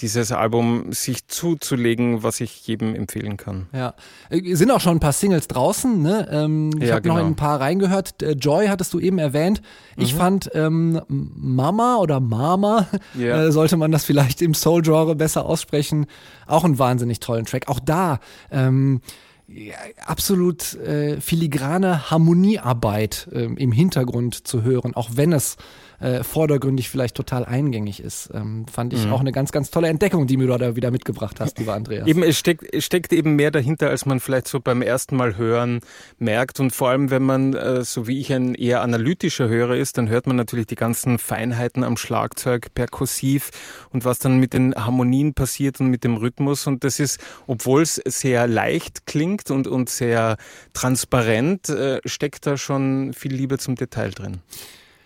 dieses 0.00 0.32
Album 0.32 0.92
sich 0.92 1.26
zuzulegen, 1.28 2.22
was 2.22 2.40
ich 2.40 2.66
jedem 2.66 2.94
empfehlen 2.94 3.36
kann. 3.36 3.66
Ja, 3.72 3.94
äh, 4.30 4.54
sind 4.54 4.70
auch 4.70 4.80
schon 4.80 4.96
ein 4.96 5.00
paar 5.00 5.12
Singles 5.12 5.48
draußen. 5.48 6.00
Ne? 6.02 6.28
Ähm, 6.30 6.70
ich 6.80 6.88
Ja, 6.88 6.94
habe 6.96 7.08
noch 7.08 7.14
genau. 7.16 7.26
in 7.26 7.32
ein 7.32 7.36
paar 7.36 7.60
reingehört. 7.60 8.22
Äh, 8.22 8.32
Joy 8.32 8.66
hattest 8.68 8.92
du 8.94 9.00
eben 9.00 9.18
erwähnt. 9.18 9.62
Ich 9.96 10.14
fand 10.14 10.50
ähm, 10.54 11.00
Mama 11.08 11.96
oder 11.96 12.20
Mama, 12.20 12.86
Ja. 13.18 13.44
äh, 13.44 13.52
sollte 13.52 13.76
man 13.76 13.92
das 13.92 14.04
vielleicht 14.04 14.42
im 14.42 14.54
Soul-Genre 14.54 15.14
besser 15.14 15.46
aussprechen, 15.46 16.06
auch 16.46 16.64
einen 16.64 16.78
wahnsinnig 16.78 17.20
tollen 17.20 17.44
Track. 17.46 17.68
Auch 17.68 17.80
da 17.80 18.18
ähm, 18.50 19.00
ja, 19.46 19.74
absolut 20.06 20.74
äh, 20.74 21.20
filigrane 21.20 22.10
Harmoniearbeit 22.10 23.28
ähm, 23.32 23.56
im 23.56 23.72
Hintergrund 23.72 24.46
zu 24.46 24.62
hören, 24.62 24.94
auch 24.94 25.10
wenn 25.14 25.32
es 25.32 25.56
äh, 26.00 26.22
vordergründig 26.22 26.88
vielleicht 26.88 27.14
total 27.14 27.44
eingängig 27.44 28.00
ist. 28.00 28.30
Ähm, 28.34 28.66
fand 28.70 28.92
Mhm. 28.92 28.98
ich 28.98 29.06
auch 29.08 29.20
eine 29.20 29.32
ganz, 29.32 29.52
ganz 29.52 29.70
tolle 29.70 29.88
Entdeckung, 29.88 30.26
die 30.26 30.36
du 30.36 30.46
da 30.46 30.76
wieder 30.76 30.90
mitgebracht 30.90 31.40
hast, 31.40 31.58
lieber 31.58 31.74
Andreas. 31.74 32.06
Eben, 32.06 32.22
es 32.22 32.38
steckt, 32.38 32.72
es 32.72 32.84
steckt 32.84 33.12
eben 33.12 33.36
mehr 33.36 33.50
dahinter, 33.50 33.90
als 33.90 34.06
man 34.06 34.20
vielleicht 34.20 34.48
so 34.48 34.60
beim 34.60 34.82
ersten 34.82 35.16
Mal 35.16 35.36
hören 35.36 35.80
merkt. 36.18 36.60
Und 36.60 36.70
vor 36.72 36.90
allem, 36.90 37.10
wenn 37.10 37.22
man, 37.22 37.54
äh, 37.54 37.84
so 37.84 38.06
wie 38.06 38.20
ich, 38.20 38.32
ein 38.32 38.54
eher 38.54 38.82
analytischer 38.82 39.48
Hörer 39.48 39.76
ist, 39.76 39.98
dann 39.98 40.08
hört 40.08 40.26
man 40.26 40.36
natürlich 40.36 40.66
die 40.66 40.74
ganzen 40.74 41.18
Feinheiten 41.18 41.84
am 41.84 41.96
Schlagzeug, 41.96 42.74
perkussiv 42.74 43.50
und 43.90 44.04
was 44.04 44.18
dann 44.18 44.38
mit 44.38 44.52
den 44.52 44.74
Harmonien 44.74 45.34
passiert 45.34 45.80
und 45.80 45.88
mit 45.88 46.04
dem 46.04 46.16
Rhythmus. 46.16 46.66
Und 46.66 46.84
das 46.84 47.00
ist, 47.00 47.18
obwohl 47.46 47.82
es 47.82 47.94
sehr 48.04 48.46
leicht 48.46 49.06
klingt 49.06 49.50
und, 49.50 49.66
und 49.66 49.88
sehr 49.88 50.36
transparent, 50.72 51.68
äh, 51.68 52.00
steckt 52.04 52.46
da 52.46 52.56
schon 52.56 53.12
viel 53.14 53.34
Liebe 53.34 53.58
zum 53.58 53.74
Detail 53.74 54.10
drin. 54.10 54.38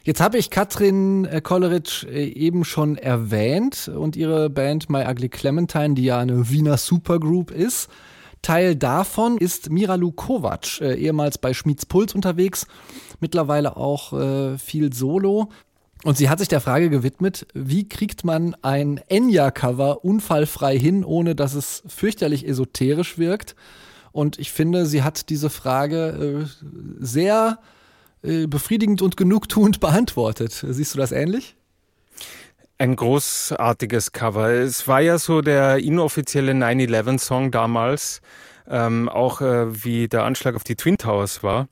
Jetzt 0.09 0.23
habe 0.23 0.38
ich 0.38 0.49
Katrin 0.49 1.27
äh, 1.27 1.43
Kolleritsch 1.43 2.05
äh, 2.05 2.25
eben 2.25 2.65
schon 2.65 2.97
erwähnt 2.97 3.88
und 3.95 4.17
ihre 4.17 4.49
Band 4.49 4.88
My 4.88 5.05
Ugly 5.07 5.29
Clementine, 5.29 5.93
die 5.93 6.05
ja 6.05 6.19
eine 6.19 6.49
Wiener 6.49 6.79
Supergroup 6.79 7.50
ist. 7.50 7.91
Teil 8.41 8.75
davon 8.75 9.37
ist 9.37 9.69
Miralu 9.69 10.12
Kovac, 10.12 10.81
äh, 10.81 10.95
ehemals 10.95 11.37
bei 11.37 11.53
Schmieds 11.53 11.85
Puls 11.85 12.15
unterwegs, 12.15 12.67
mittlerweile 13.21 13.77
auch 13.77 14.15
äh, 14.15 14.57
viel 14.57 14.95
Solo. 14.95 15.50
Und 16.05 16.17
sie 16.17 16.31
hat 16.31 16.38
sich 16.38 16.49
der 16.49 16.62
Frage 16.62 16.88
gewidmet, 16.88 17.47
wie 17.53 17.87
kriegt 17.87 18.25
man 18.25 18.57
ein 18.62 19.03
Enya-Cover 19.09 20.07
unfallfrei 20.07 20.79
hin, 20.79 21.05
ohne 21.05 21.35
dass 21.35 21.53
es 21.53 21.83
fürchterlich 21.87 22.49
esoterisch 22.49 23.19
wirkt. 23.19 23.57
Und 24.12 24.38
ich 24.38 24.53
finde, 24.53 24.87
sie 24.87 25.03
hat 25.03 25.29
diese 25.29 25.50
Frage 25.50 26.47
äh, 26.47 26.65
sehr 26.99 27.59
befriedigend 28.23 29.03
und 29.03 29.17
genugtuend 29.17 29.81
beantwortet. 29.81 30.65
Siehst 30.69 30.95
du 30.95 30.99
das 30.99 31.13
ähnlich? 31.13 31.57
Ein 32.79 32.95
großartiges 32.95 34.13
Cover. 34.13 34.51
Es 34.51 34.87
war 34.87 35.01
ja 35.01 35.19
so 35.19 35.41
der 35.41 35.79
inoffizielle 35.79 36.53
9-11-Song 36.53 37.51
damals, 37.51 38.21
ähm, 38.69 39.09
auch 39.09 39.41
äh, 39.41 39.85
wie 39.85 40.07
der 40.07 40.25
Anschlag 40.25 40.55
auf 40.55 40.63
die 40.63 40.77
Twin 40.77 40.97
Towers 40.97 41.43
war. 41.43 41.69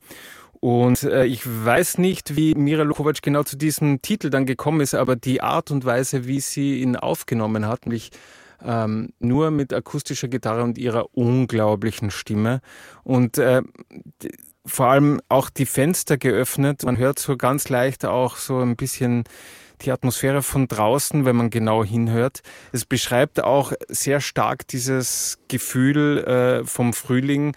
Und 0.59 1.03
äh, 1.03 1.25
ich 1.25 1.43
weiß 1.45 1.99
nicht, 1.99 2.35
wie 2.35 2.55
Mira 2.55 2.83
Lukovac 2.83 3.21
genau 3.21 3.43
zu 3.43 3.57
diesem 3.57 4.01
Titel 4.01 4.29
dann 4.29 4.45
gekommen 4.45 4.81
ist, 4.81 4.95
aber 4.95 5.15
die 5.15 5.41
Art 5.41 5.71
und 5.71 5.85
Weise, 5.85 6.27
wie 6.27 6.39
sie 6.39 6.81
ihn 6.81 6.95
aufgenommen 6.95 7.67
hat, 7.67 7.85
nämlich 7.85 8.11
ähm, 8.63 9.13
nur 9.19 9.51
mit 9.51 9.73
akustischer 9.73 10.27
Gitarre 10.27 10.63
und 10.63 10.77
ihrer 10.77 11.15
unglaublichen 11.15 12.09
Stimme 12.11 12.61
und 13.03 13.37
äh, 13.37 13.61
vor 14.67 14.87
allem 14.87 15.21
auch 15.29 15.49
die 15.49 15.65
Fenster 15.65 16.17
geöffnet. 16.17 16.83
Man 16.83 16.97
hört 16.97 17.19
so 17.19 17.37
ganz 17.37 17.69
leicht 17.69 18.05
auch 18.05 18.37
so 18.37 18.59
ein 18.59 18.75
bisschen 18.75 19.23
die 19.81 19.91
Atmosphäre 19.91 20.41
von 20.41 20.67
draußen, 20.67 21.25
wenn 21.25 21.35
man 21.35 21.49
genau 21.49 21.83
hinhört. 21.83 22.41
Es 22.71 22.85
beschreibt 22.85 23.43
auch 23.43 23.73
sehr 23.87 24.21
stark 24.21 24.67
dieses 24.67 25.37
Gefühl 25.47 26.19
äh, 26.19 26.65
vom 26.65 26.93
Frühling, 26.93 27.55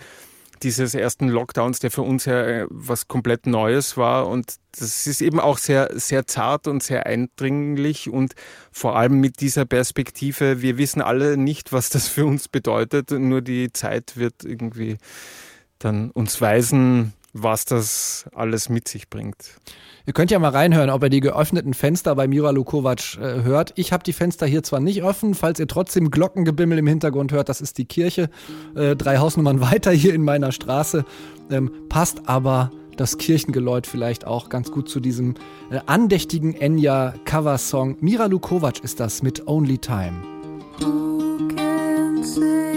dieses 0.63 0.95
ersten 0.95 1.29
Lockdowns, 1.29 1.79
der 1.79 1.91
für 1.91 2.03
uns 2.03 2.27
ja 2.27 2.43
äh, 2.43 2.67
was 2.69 3.09
komplett 3.09 3.47
Neues 3.47 3.97
war. 3.97 4.29
Und 4.29 4.57
das 4.79 5.07
ist 5.07 5.23
eben 5.23 5.41
auch 5.41 5.59
sehr, 5.59 5.91
sehr 5.95 6.27
zart 6.27 6.67
und 6.67 6.83
sehr 6.83 7.07
eindringlich 7.07 8.11
und 8.11 8.35
vor 8.71 8.97
allem 8.97 9.21
mit 9.21 9.41
dieser 9.41 9.65
Perspektive, 9.65 10.61
wir 10.61 10.77
wissen 10.77 11.01
alle 11.01 11.37
nicht, 11.37 11.73
was 11.73 11.89
das 11.89 12.09
für 12.09 12.27
uns 12.27 12.49
bedeutet, 12.49 13.11
nur 13.11 13.41
die 13.41 13.73
Zeit 13.73 14.17
wird 14.17 14.45
irgendwie 14.45 14.99
dann 15.81 16.11
uns 16.11 16.41
weisen, 16.41 17.13
was 17.33 17.65
das 17.65 18.27
alles 18.35 18.69
mit 18.69 18.89
sich 18.89 19.09
bringt. 19.09 19.37
Ihr 20.07 20.13
könnt 20.13 20.31
ja 20.31 20.39
mal 20.39 20.51
reinhören, 20.51 20.91
ob 20.91 21.03
ihr 21.03 21.11
die 21.11 21.21
geöffneten 21.21 21.75
Fenster 21.75 22.15
bei 22.15 22.27
Mira 22.27 22.51
Lukovac 22.51 23.17
äh, 23.17 23.43
hört. 23.43 23.73
Ich 23.77 23.93
habe 23.93 24.03
die 24.03 24.13
Fenster 24.13 24.47
hier 24.47 24.63
zwar 24.63 24.81
nicht 24.81 25.03
offen, 25.03 25.35
falls 25.35 25.61
ihr 25.61 25.69
trotzdem 25.69 26.11
Glockengebimmel 26.11 26.79
im 26.79 26.87
Hintergrund 26.87 27.33
hört, 27.33 27.49
das 27.49 27.61
ist 27.61 27.79
die 27.79 27.85
Kirche, 27.85 28.31
äh, 28.75 28.97
drei 28.97 29.19
Hausnummern 29.19 29.61
weiter 29.73 29.91
hier 29.93 30.15
in 30.15 30.23
meiner 30.23 30.53
Straße. 30.53 31.05
Ähm, 31.51 31.71
passt 31.89 32.29
aber 32.29 32.71
das 32.97 33.19
Kirchengeläut 33.19 33.87
vielleicht 33.87 34.27
auch 34.27 34.49
ganz 34.49 34.71
gut 34.71 34.89
zu 34.89 35.01
diesem 35.01 35.35
äh, 35.71 35.81
andächtigen 35.87 36.55
Enya-Cover-Song. 36.55 37.97
Mira 38.01 38.27
Lukovac 38.27 38.83
ist 38.83 39.01
das 39.01 39.23
mit 39.23 39.47
Only 39.47 39.79
Time. 39.79 40.23
Who 40.81 41.49
can 41.55 42.25
say 42.25 42.70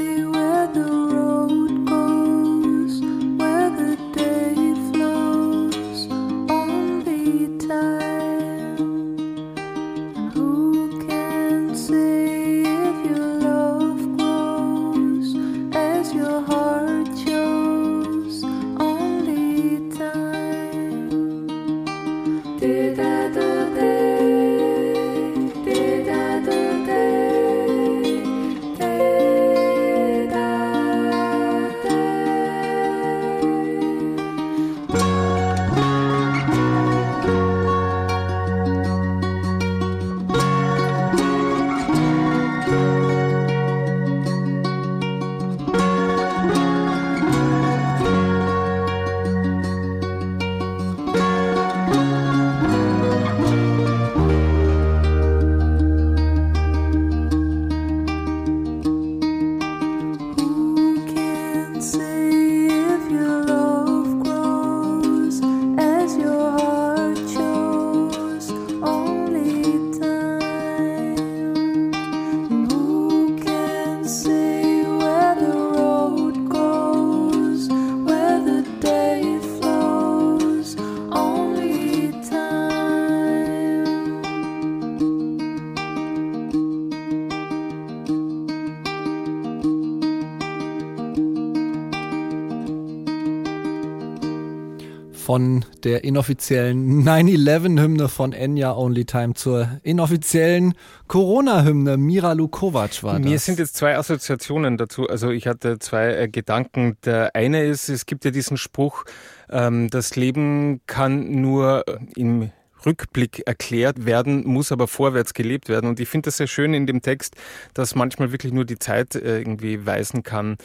der 95.84 96.04
inoffiziellen 96.04 97.04
9-11-Hymne 97.04 98.10
von 98.10 98.34
Enya 98.34 98.76
Only 98.76 99.06
Time 99.06 99.34
zur 99.34 99.80
inoffiziellen 99.84 100.74
Corona-Hymne 101.08 101.98
Mira 101.98 102.34
Lukovac 102.34 103.04
war 103.04 103.20
das. 103.20 103.30
Mir 103.30 103.40
sind 103.40 103.60
jetzt 103.60 103.76
zwei 103.76 103.98
Assoziationen 103.98 104.78
dazu. 104.78 105.08
Also 105.08 105.30
ich 105.30 105.48
hatte 105.48 105.80
zwei 105.80 106.14
äh, 106.14 106.28
Gedanken. 106.28 106.98
Der 107.06 107.36
eine 107.36 107.64
ist, 107.64 107.90
es 107.90 108.06
gibt 108.06 108.26
ja 108.26 108.32
diesen 108.32 108.58
Spruch, 108.58 109.06
ähm, 109.50 109.90
das 109.90 110.16
Leben 110.16 110.82
kann 110.88 111.42
nur 111.42 111.84
äh, 111.88 111.98
im 112.16 112.52
Rückblick 112.86 113.44
erklärt 113.46 114.06
werden, 114.06 114.46
muss 114.46 114.72
aber 114.72 114.88
vorwärts 114.88 115.34
gelebt 115.34 115.70
werden. 115.70 115.90
Und 115.90 116.00
ich 116.00 116.10
finde 116.10 116.28
das 116.28 116.38
sehr 116.38 116.48
schön 116.48 116.74
in 116.74 116.86
dem 116.86 117.02
Text, 117.02 117.36
dass 117.74 117.96
manchmal 117.96 118.32
wirklich 118.32 118.54
nur 118.54 118.66
die 118.66 118.80
Zeit 118.80 119.16
äh, 119.16 119.40
irgendwie 119.40 119.86
weisen 119.86 120.24
kann, 120.24 120.58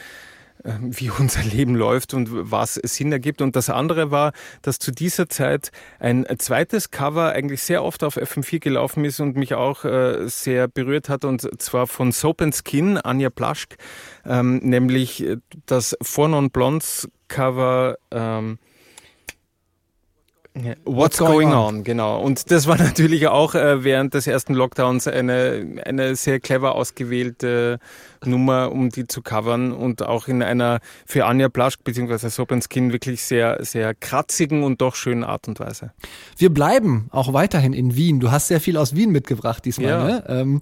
wie 0.64 1.10
unser 1.10 1.42
Leben 1.42 1.74
läuft 1.74 2.14
und 2.14 2.28
was 2.30 2.74
Sinn 2.74 3.12
ergibt. 3.12 3.40
Und 3.40 3.56
das 3.56 3.70
andere 3.70 4.10
war, 4.10 4.32
dass 4.62 4.78
zu 4.78 4.90
dieser 4.90 5.28
Zeit 5.28 5.70
ein 5.98 6.26
zweites 6.38 6.90
Cover 6.90 7.32
eigentlich 7.32 7.62
sehr 7.62 7.84
oft 7.84 8.04
auf 8.04 8.16
FM4 8.16 8.60
gelaufen 8.60 9.04
ist 9.04 9.20
und 9.20 9.36
mich 9.36 9.54
auch 9.54 9.84
äh, 9.84 10.28
sehr 10.28 10.68
berührt 10.68 11.08
hat, 11.08 11.24
und 11.24 11.60
zwar 11.60 11.86
von 11.86 12.12
Soap 12.12 12.42
and 12.42 12.54
Skin, 12.54 12.98
Anja 12.98 13.30
Plaschk, 13.30 13.76
ähm, 14.26 14.58
nämlich 14.58 15.24
das 15.66 15.96
Four 16.02 16.28
Non 16.28 16.50
Blondes 16.50 17.08
Cover. 17.28 17.98
Ähm, 18.10 18.58
What's, 20.84 21.18
going, 21.18 21.52
on? 21.52 21.84
genau. 21.84 22.20
Und 22.20 22.50
das 22.50 22.66
war 22.66 22.76
natürlich 22.78 23.28
auch 23.28 23.54
äh, 23.54 23.84
während 23.84 24.14
des 24.14 24.26
ersten 24.26 24.54
Lockdowns 24.54 25.06
eine, 25.06 25.82
eine 25.84 26.16
sehr 26.16 26.40
clever 26.40 26.74
ausgewählte 26.74 27.78
Nummer, 28.24 28.72
um 28.72 28.90
die 28.90 29.06
zu 29.06 29.22
covern 29.22 29.72
und 29.72 30.02
auch 30.02 30.28
in 30.28 30.42
einer 30.42 30.80
für 31.06 31.26
Anja 31.26 31.48
Plaschk 31.48 31.84
bzw. 31.84 32.28
Sopenskin 32.28 32.92
wirklich 32.92 33.22
sehr, 33.22 33.64
sehr 33.64 33.94
kratzigen 33.94 34.62
und 34.62 34.80
doch 34.80 34.94
schönen 34.94 35.24
Art 35.24 35.48
und 35.48 35.60
Weise. 35.60 35.92
Wir 36.36 36.52
bleiben 36.52 37.08
auch 37.10 37.32
weiterhin 37.32 37.72
in 37.72 37.94
Wien. 37.96 38.20
Du 38.20 38.30
hast 38.30 38.48
sehr 38.48 38.60
viel 38.60 38.76
aus 38.76 38.94
Wien 38.94 39.10
mitgebracht 39.10 39.64
diesmal. 39.64 39.88
Ja. 39.88 40.04
Ne? 40.04 40.24
Ähm, 40.28 40.60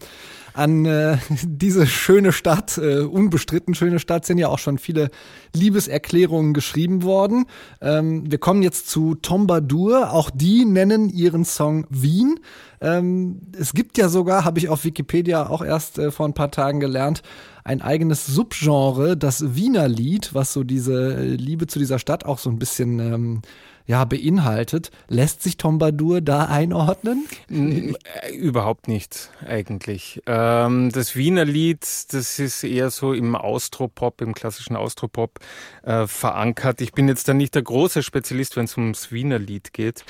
an 0.57 0.87
äh, 0.87 1.19
diese 1.43 1.87
schöne 1.87 2.33
Stadt, 2.33 2.79
äh, 2.79 3.01
unbestritten 3.01 3.75
schöne 3.75 3.99
Stadt, 3.99 4.25
sind 4.25 4.39
ja 4.39 4.49
auch 4.49 4.59
schon 4.59 4.79
viele 4.79 5.11
Liebeserklärungen 5.55 6.55
geschrieben 6.55 7.03
worden. 7.03 7.47
Ähm, 7.81 8.31
wir 8.31 8.39
kommen 8.39 8.63
jetzt 8.63 8.89
zu 8.89 9.15
Tombadur. 9.15 10.13
Auch 10.13 10.31
die 10.31 10.65
nennen 10.65 11.09
ihren 11.09 11.45
Song 11.45 11.87
Wien. 11.91 12.41
Ähm, 12.81 13.41
es 13.59 13.73
gibt 13.73 13.99
ja 13.99 14.09
sogar, 14.09 14.45
habe 14.45 14.59
ich 14.59 14.69
auf 14.69 14.85
Wikipedia 14.85 15.49
auch 15.49 15.65
erst 15.65 15.99
äh, 15.99 16.11
vor 16.11 16.27
ein 16.27 16.35
paar 16.35 16.51
Tagen 16.51 16.81
gelernt, 16.81 17.23
ein 17.65 17.83
eigenes 17.83 18.27
Subgenre, 18.27 19.17
das 19.17 19.57
Wiener 19.57 19.89
Lied, 19.89 20.35
was 20.35 20.53
so 20.53 20.63
diese 20.63 21.23
Liebe 21.23 21.67
zu 21.67 21.79
dieser 21.79 21.99
Stadt 21.99 22.25
auch 22.25 22.39
so 22.39 22.49
ein 22.51 22.59
bisschen 22.59 22.99
ähm, 23.01 23.43
ja, 23.87 24.05
beinhaltet. 24.05 24.91
Lässt 25.09 25.43
sich 25.43 25.57
Tombadur 25.57 26.21
da 26.21 26.47
einordnen? 26.47 27.27
Äh, 27.49 28.35
überhaupt 28.35 28.89
nicht, 28.89 29.31
eigentlich. 29.47 30.23
Ähm, 30.27 30.91
das 30.93 31.15
Wiener 31.15 31.45
Lied, 31.45 31.83
das 32.13 32.39
ist 32.39 32.65
eher 32.65 32.91
so 32.91 33.13
im 33.13 33.37
Austropop, 33.37 34.21
im 34.21 34.35
klassischen 34.35 34.77
Austropop 34.77 35.39
äh, 35.85 36.07
verankert. 36.07 36.81
Ich 36.81 36.93
bin 36.93 37.09
jetzt 37.09 37.29
da 37.29 37.35
nicht 37.35 37.55
der 37.55 37.63
große 37.63 38.03
Spezialist, 38.03 38.57
wenn 38.57 38.65
es 38.65 38.77
ums 38.77 39.13
Wiener 39.13 39.39
Lied 39.39 39.73
geht. 39.73 40.05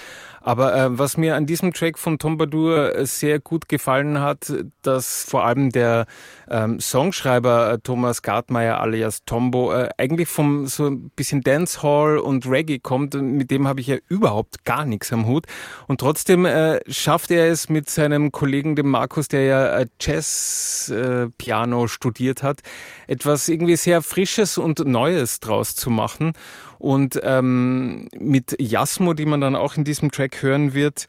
Aber 0.47 0.77
äh, 0.77 0.97
was 0.97 1.17
mir 1.17 1.35
an 1.35 1.45
diesem 1.45 1.73
Track 1.73 1.99
von 1.99 2.21
Tombadur 2.21 2.95
äh, 2.95 3.05
sehr 3.05 3.41
gut 3.41 3.69
gefallen 3.69 4.21
hat, 4.21 4.53
dass 4.83 5.25
vor 5.25 5.45
allem 5.45 5.71
der 5.71 6.07
ähm, 6.49 6.79
Songschreiber 6.79 7.73
äh, 7.73 7.79
Thomas 7.81 8.23
Gartmeier 8.23 8.81
alias 8.81 9.25
Tombo 9.25 9.73
äh, 9.73 9.89
eigentlich 9.99 10.29
vom 10.29 10.69
so 10.69 10.87
ein 10.87 11.11
bisschen 11.17 11.41
Dancehall 11.41 12.19
und 12.19 12.49
Reggae 12.49 12.79
kommt, 12.79 13.15
mit 13.15 13.51
dem 13.51 13.67
habe 13.67 13.81
ich 13.81 13.89
ja 13.89 13.97
überhaupt 14.09 14.65
gar 14.65 14.85
nichts 14.85 15.13
am 15.13 15.27
Hut. 15.27 15.47
Und 15.89 15.99
trotzdem 15.99 16.47
äh, 16.47 16.79
schafft 16.89 17.33
er 17.33 17.51
es 17.51 17.69
mit 17.69 17.91
seinem 17.91 18.31
Kollegen, 18.31 18.77
dem 18.77 18.89
Markus, 18.89 19.27
der 19.27 19.43
ja 19.47 19.79
äh, 19.79 19.87
Jazz-Piano 20.01 21.85
äh, 21.85 21.89
studiert 21.89 22.45
hat, 22.45 22.61
etwas 23.09 23.49
irgendwie 23.49 23.75
sehr 23.75 24.01
Frisches 24.01 24.59
und 24.59 24.79
Neues 24.87 25.41
draus 25.41 25.75
zu 25.75 25.91
machen. 25.91 26.35
Und 26.79 27.21
ähm, 27.23 28.09
mit 28.19 28.57
Jasmo, 28.61 29.15
die 29.15 29.27
man 29.27 29.41
dann 29.41 29.57
auch 29.57 29.77
in 29.77 29.85
diesem 29.85 30.11
Track 30.11 30.43
hören 30.43 30.75
wird, 30.75 31.07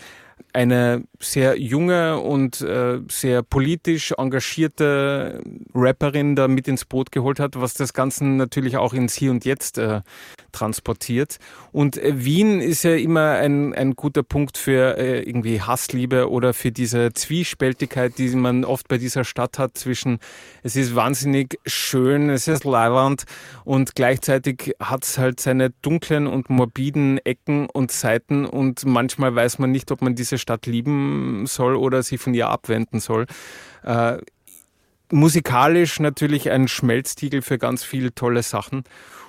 eine 0.54 1.04
sehr 1.20 1.60
junge 1.60 2.20
und 2.20 2.62
äh, 2.62 3.00
sehr 3.10 3.44
politisch 3.44 4.14
engagierte 4.18 5.42
Rapperin 5.74 6.36
da 6.36 6.48
mit 6.48 6.68
ins 6.68 6.86
Boot 6.86 7.12
geholt 7.12 7.40
hat, 7.40 7.60
was 7.60 7.74
das 7.74 7.94
Ganze 7.94 8.26
natürlich 8.26 8.78
auch 8.78 8.94
ins 8.94 9.14
Hier 9.14 9.32
und 9.32 9.46
Jetzt 9.46 9.78
äh, 9.78 10.02
transportiert. 10.52 11.38
Und 11.72 11.98
äh, 11.98 12.24
Wien 12.24 12.60
ist 12.62 12.84
ja 12.84 12.96
immer 12.96 13.34
ein, 13.34 13.74
ein 13.74 13.96
guter 13.96 14.24
Punkt 14.24 14.58
für 14.58 14.98
äh, 14.98 15.22
irgendwie 15.22 15.62
Hassliebe 15.62 16.30
oder 16.30 16.54
für 16.54 16.72
diese 16.72 17.14
Zwiespältigkeit, 17.14 18.18
die 18.18 18.30
man 18.30 18.66
oft 18.66 18.88
bei 18.88 18.98
dieser 18.98 19.24
Stadt 19.24 19.60
hat 19.60 19.78
zwischen 19.78 20.20
es 20.64 20.76
ist 20.76 20.96
wahnsinnig 20.96 21.60
schön, 21.66 22.30
es 22.30 22.48
ist 22.48 22.64
leiwand 22.64 23.24
und 23.64 23.96
gleichzeitig 23.96 24.76
hat 24.80 25.04
es 25.04 25.18
halt 25.18 25.40
seine 25.40 25.70
dunklen 25.82 26.28
und 26.28 26.50
morbiden 26.50 27.20
Ecken 27.24 27.68
und 27.70 27.92
Seiten 27.92 28.46
und 28.46 28.86
manchmal 28.86 29.36
weiß 29.36 29.60
man 29.60 29.72
nicht, 29.72 29.92
ob 29.92 30.02
man 30.02 30.16
diese 30.16 30.38
Stadt 30.48 30.66
lieben 30.66 31.46
soll 31.46 31.76
oder 31.76 32.04
sich 32.04 32.22
von 32.22 32.34
ihr 32.34 32.48
abwenden 32.48 33.02
soll. 33.02 33.26
Äh, 33.84 34.18
musikalisch 35.12 36.00
natürlich 36.00 36.50
ein 36.50 36.70
Schmelztiegel 36.70 37.42
für 37.42 37.58
ganz 37.58 37.84
viele 37.84 38.16
tolle 38.16 38.44
Sachen. 38.44 38.84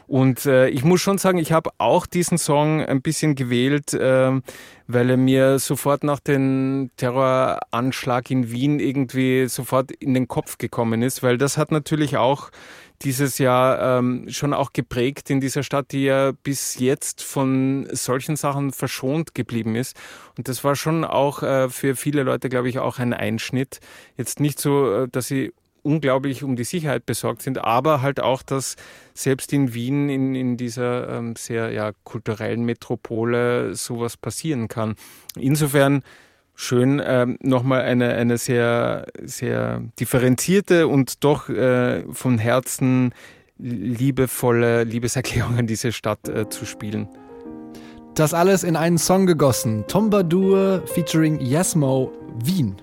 Und 0.07 0.47
äh, 0.47 0.69
ich 0.69 0.85
muss 0.85 1.03
schon 1.03 1.19
sagen, 1.19 1.39
ich 1.39 1.53
habe 1.53 1.71
auch 1.77 2.07
diesen 2.07 2.39
Song 2.39 2.81
ein 2.81 3.03
bisschen 3.03 3.35
gewählt, 3.35 3.93
äh, 3.93 4.41
weil 4.87 5.11
er 5.11 5.17
mir 5.17 5.59
sofort 5.59 6.03
nach 6.03 6.21
dem 6.21 6.91
Terroranschlag 6.97 8.31
in 8.31 8.51
Wien 8.51 8.81
irgendwie 8.81 9.49
sofort 9.49 9.91
in 9.91 10.15
den 10.15 10.27
Kopf 10.27 10.57
gekommen 10.57 11.03
ist, 11.03 11.23
weil 11.23 11.37
das 11.37 11.59
hat 11.59 11.73
natürlich 11.73 12.17
auch 12.17 12.51
dieses 13.03 13.39
Jahr 13.39 13.99
ähm, 13.99 14.27
schon 14.29 14.53
auch 14.53 14.73
geprägt 14.73 15.31
in 15.31 15.41
dieser 15.41 15.63
Stadt, 15.63 15.93
die 15.93 16.05
ja 16.05 16.33
bis 16.43 16.79
jetzt 16.79 17.23
von 17.23 17.87
solchen 17.93 18.37
Sachen 18.37 18.73
verschont 18.73 19.35
geblieben 19.35 19.77
ist. 19.77 19.97
Und 20.37 20.49
das 20.49 20.65
war 20.65 20.75
schon 20.75 21.05
auch 21.05 21.43
äh, 21.43 21.69
für 21.69 21.95
viele 21.95 22.23
Leute, 22.23 22.49
glaube 22.49 22.69
ich, 22.69 22.79
auch 22.79 22.99
ein 22.99 23.13
Einschnitt. 23.13 23.81
Jetzt 24.17 24.41
nicht 24.41 24.61
so, 24.61 24.93
äh, 24.93 25.09
dass 25.09 25.29
sie 25.29 25.53
unglaublich 25.83 26.43
um 26.43 26.57
die 26.57 26.65
Sicherheit 26.65 27.07
besorgt 27.07 27.43
sind, 27.43 27.59
aber 27.59 28.03
halt 28.03 28.21
auch, 28.21 28.43
dass 28.43 28.77
selbst 29.15 29.53
in 29.53 29.75
Wien, 29.75 30.09
in, 30.09 30.35
in 30.35 30.57
dieser 30.57 31.09
ähm, 31.09 31.37
sehr 31.37 31.71
ja, 31.71 31.93
kulturellen 32.05 32.65
Metropole, 32.65 33.75
sowas 33.75 34.17
passieren 34.17 34.69
kann. 34.69 34.97
Insofern 35.37 36.03
schön 36.59 37.01
ähm, 37.05 37.39
nochmal 37.41 37.83
eine, 37.83 38.15
eine 38.15 38.37
sehr, 38.37 39.07
sehr 39.23 39.81
differenzierte 40.01 40.89
und 40.89 41.23
doch 41.23 41.49
äh, 41.49 42.03
von 42.13 42.39
Herzen 42.39 43.15
liebevolle 43.59 44.83
Liebeserklärung 44.83 45.57
an 45.57 45.69
diese 45.69 45.93
Stadt 45.93 46.29
äh, 46.29 46.49
zu 46.49 46.67
spielen. 46.67 47.09
Das 48.15 48.35
alles 48.35 48.65
in 48.65 48.75
einen 48.75 48.99
Song 48.99 49.27
gegossen. 49.27 49.85
Tom 49.87 50.11
Badur 50.11 50.83
featuring 50.87 51.41
Yasmo 51.41 52.11
Wien 52.45 52.75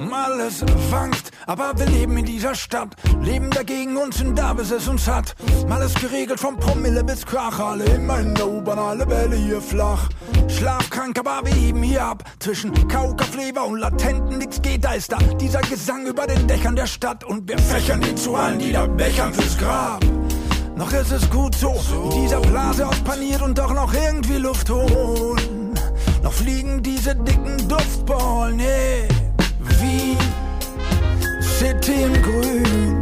alles 0.00 0.64
wankt, 0.90 1.30
aber 1.46 1.72
wir 1.76 1.86
leben 1.86 2.16
in 2.18 2.24
dieser 2.24 2.54
Stadt, 2.54 2.94
leben 3.22 3.50
dagegen 3.50 3.96
und 3.96 4.14
sind 4.14 4.38
da, 4.38 4.52
bis 4.52 4.70
es 4.70 4.88
uns 4.88 5.08
hat. 5.08 5.34
Mal 5.68 5.82
ist 5.82 6.00
geregelt 6.00 6.40
vom 6.40 6.56
Promille 6.56 7.02
bis 7.02 7.24
Krach, 7.24 7.58
alle 7.58 7.84
immer 7.84 8.18
in 8.20 8.34
der 8.34 8.46
U-Bahn, 8.46 8.78
alle 8.78 9.06
Bälle 9.06 9.36
hier 9.36 9.60
flach. 9.60 10.08
Schlafkrank, 10.48 11.18
aber 11.18 11.40
wir 11.44 11.54
heben 11.54 11.82
hier 11.82 12.04
ab, 12.04 12.24
zwischen 12.38 12.88
Kaukafleber 12.88 13.64
und 13.64 13.78
latenten 13.78 14.38
nichts 14.38 14.60
geht, 14.62 14.84
da 14.84 14.92
ist 14.92 15.12
da 15.12 15.18
dieser 15.40 15.60
Gesang 15.62 16.06
über 16.06 16.26
den 16.26 16.46
Dächern 16.46 16.76
der 16.76 16.86
Stadt 16.86 17.24
und 17.24 17.48
wir 17.48 17.58
fächern 17.58 18.02
ihn 18.02 18.16
zu 18.16 18.34
allen, 18.34 18.58
die 18.58 18.72
da 18.72 18.86
bechern 18.86 19.32
fürs 19.32 19.56
Grab. 19.58 20.04
Noch 20.76 20.92
ist 20.92 21.10
es 21.10 21.28
gut 21.30 21.54
so, 21.54 21.74
in 22.04 22.22
dieser 22.22 22.40
Blase 22.40 22.86
aus 22.86 23.00
paniert 23.00 23.40
und 23.40 23.56
doch 23.56 23.72
noch 23.72 23.94
irgendwie 23.94 24.36
Luft 24.36 24.68
holen. 24.68 25.72
Noch 26.22 26.32
fliegen 26.32 26.82
diese 26.82 27.14
dicken 27.14 27.68
Duftballen, 27.68 28.56
nee. 28.56 29.08
Wien, 29.80 30.18
City 31.40 32.02
im 32.02 32.22
Grün, 32.22 33.00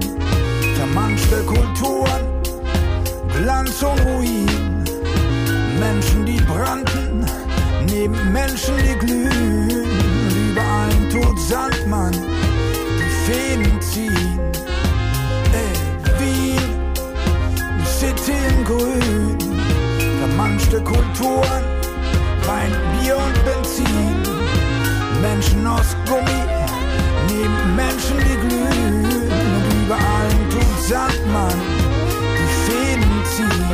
vermanschte 0.77 1.42
Kulturen, 1.44 2.22
Glanz 3.37 3.83
und 3.83 4.00
Ruin, 4.07 4.85
Menschen, 5.79 6.27
die 6.27 6.40
brannten, 6.42 7.24
neben 7.87 8.33
Menschen, 8.33 8.74
die 8.79 8.98
glühen, 9.07 9.87
überall 10.50 11.09
tut 11.11 11.38
Sandmann, 11.40 12.12
die 12.12 13.11
Fäden 13.24 13.81
ziehen. 13.81 14.40
Ey, 15.53 15.74
Wien, 16.18 16.94
City 17.98 18.33
im 18.50 18.64
Grün, 18.64 19.38
vermanschte 20.20 20.81
Kulturen, 20.83 21.64
Wein, 22.46 22.72
Bier 23.00 23.16
und 23.16 23.44
Benzin. 23.44 24.22
Menschen 25.22 25.66
aus 25.66 25.96
Gummi, 26.07 26.54
neben 27.44 27.76
Menschen, 27.76 28.18
die 28.18 28.37
glühen. 28.48 29.04
Und 29.04 29.85
überall 29.85 30.30
tut 30.50 30.80
Sandmann 30.80 31.61
die 32.38 32.50
Fäden 32.64 33.24
ziehen. 33.24 33.64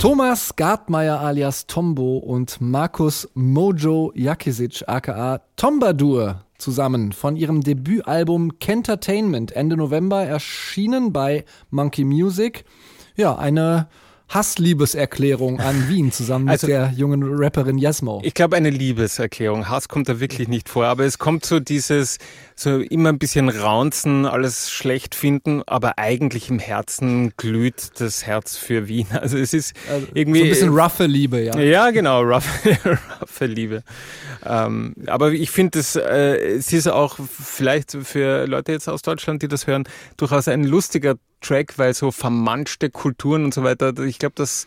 Thomas 0.00 0.56
Gartmeier 0.56 1.20
alias 1.20 1.66
Tombo 1.66 2.18
und 2.18 2.60
Markus 2.60 3.28
Mojo 3.34 4.12
Jakisic 4.14 4.84
aka 4.86 5.40
Tombadur 5.56 6.44
zusammen 6.58 7.12
von 7.12 7.36
ihrem 7.36 7.62
Debütalbum 7.62 8.58
Kentertainment 8.58 9.52
Ende 9.52 9.76
November 9.76 10.22
erschienen 10.24 11.12
bei 11.12 11.44
Monkey 11.70 12.04
Music. 12.04 12.64
Ja, 13.16 13.36
eine 13.36 13.88
Hassliebeserklärung 14.28 15.60
an 15.60 15.88
Wien 15.88 16.10
zusammen 16.10 16.46
mit 16.46 16.52
Also- 16.52 16.66
der 16.66 16.92
jungen 16.96 17.22
Rapperin 17.24 17.78
Jasmo. 17.78 18.20
Ich 18.24 18.34
glaube, 18.34 18.56
eine 18.56 18.70
Liebeserklärung. 18.70 19.68
Hass 19.68 19.88
kommt 19.88 20.08
da 20.08 20.20
wirklich 20.20 20.48
nicht 20.48 20.68
vor, 20.68 20.86
aber 20.86 21.04
es 21.04 21.18
kommt 21.18 21.44
so 21.44 21.60
dieses, 21.60 22.18
so 22.56 22.78
immer 22.78 23.10
ein 23.10 23.18
bisschen 23.18 23.48
raunzen, 23.48 24.26
alles 24.26 24.70
schlecht 24.70 25.14
finden, 25.14 25.62
aber 25.66 25.98
eigentlich 25.98 26.48
im 26.50 26.58
Herzen 26.58 27.32
glüht 27.36 28.00
das 28.00 28.26
Herz 28.26 28.56
für 28.56 28.88
Wien. 28.88 29.06
Also 29.12 29.38
es 29.38 29.52
ist 29.54 29.74
irgendwie. 30.14 30.40
so 30.40 30.44
ein 30.44 30.50
bisschen 30.50 30.68
roughe 30.78 31.06
Liebe, 31.06 31.40
ja. 31.42 31.58
Ja, 31.58 31.90
genau, 31.90 32.22
rough, 32.22 32.48
roughe 33.20 33.46
Liebe. 33.46 33.82
Ähm, 34.44 34.94
aber 35.06 35.32
ich 35.32 35.50
finde, 35.50 35.78
äh, 35.96 36.54
es 36.56 36.72
ist 36.72 36.88
auch 36.88 37.18
vielleicht 37.18 37.92
für 38.02 38.46
Leute 38.46 38.72
jetzt 38.72 38.88
aus 38.88 39.02
Deutschland, 39.02 39.42
die 39.42 39.48
das 39.48 39.66
hören, 39.66 39.84
durchaus 40.16 40.48
ein 40.48 40.64
lustiger 40.64 41.14
Track, 41.44 41.78
weil 41.78 41.94
so 41.94 42.10
vermanschte 42.10 42.90
Kulturen 42.90 43.44
und 43.44 43.54
so 43.54 43.62
weiter, 43.62 43.96
ich 43.98 44.18
glaube, 44.18 44.34
dass 44.36 44.66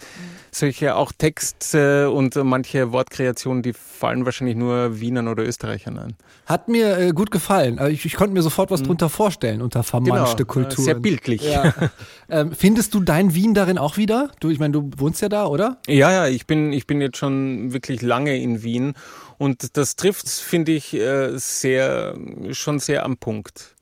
solche 0.52 0.96
auch 0.96 1.12
Texte 1.12 2.10
und 2.10 2.36
manche 2.36 2.92
Wortkreationen, 2.92 3.64
die 3.64 3.74
fallen 3.74 4.26
wahrscheinlich 4.26 4.56
nur 4.56 5.00
Wienern 5.00 5.28
oder 5.28 5.44
Österreichern 5.44 5.98
ein. 6.00 6.16
Hat 6.46 6.70
mir 6.70 6.98
äh, 6.98 7.12
gut 7.12 7.32
gefallen. 7.32 7.80
Also 7.80 7.92
ich, 7.92 8.06
ich 8.06 8.16
konnte 8.16 8.34
mir 8.34 8.42
sofort 8.42 8.72
was 8.72 8.84
drunter 8.84 9.10
vorstellen 9.10 9.62
unter 9.62 9.84
vermanschte 9.84 10.46
Genau, 10.46 10.54
Kulturen. 10.54 10.86
Sehr 10.86 10.96
bildlich. 10.96 11.44
Ja. 11.44 11.74
ähm, 12.30 12.54
findest 12.54 12.94
du 12.94 13.02
dein 13.02 13.34
Wien 13.34 13.54
darin 13.54 13.78
auch 13.78 13.98
wieder? 13.98 14.32
Du, 14.40 14.50
ich 14.50 14.60
meine, 14.60 14.72
du 14.72 14.90
wohnst 14.98 15.22
ja 15.22 15.30
da, 15.30 15.46
oder? 15.46 15.78
Ja, 15.88 16.12
ja, 16.12 16.28
ich 16.28 16.48
bin, 16.48 16.72
ich 16.72 16.88
bin 16.88 17.02
jetzt 17.02 17.18
schon 17.18 17.74
wirklich 17.74 18.02
lange 18.02 18.38
in 18.38 18.64
Wien 18.64 18.94
und 19.38 19.78
das 19.78 19.96
trifft, 19.96 20.30
finde 20.30 20.72
ich, 20.72 20.94
äh, 20.94 21.38
sehr, 21.38 22.16
schon 22.52 22.80
sehr 22.80 23.04
am 23.04 23.18
Punkt. 23.18 23.77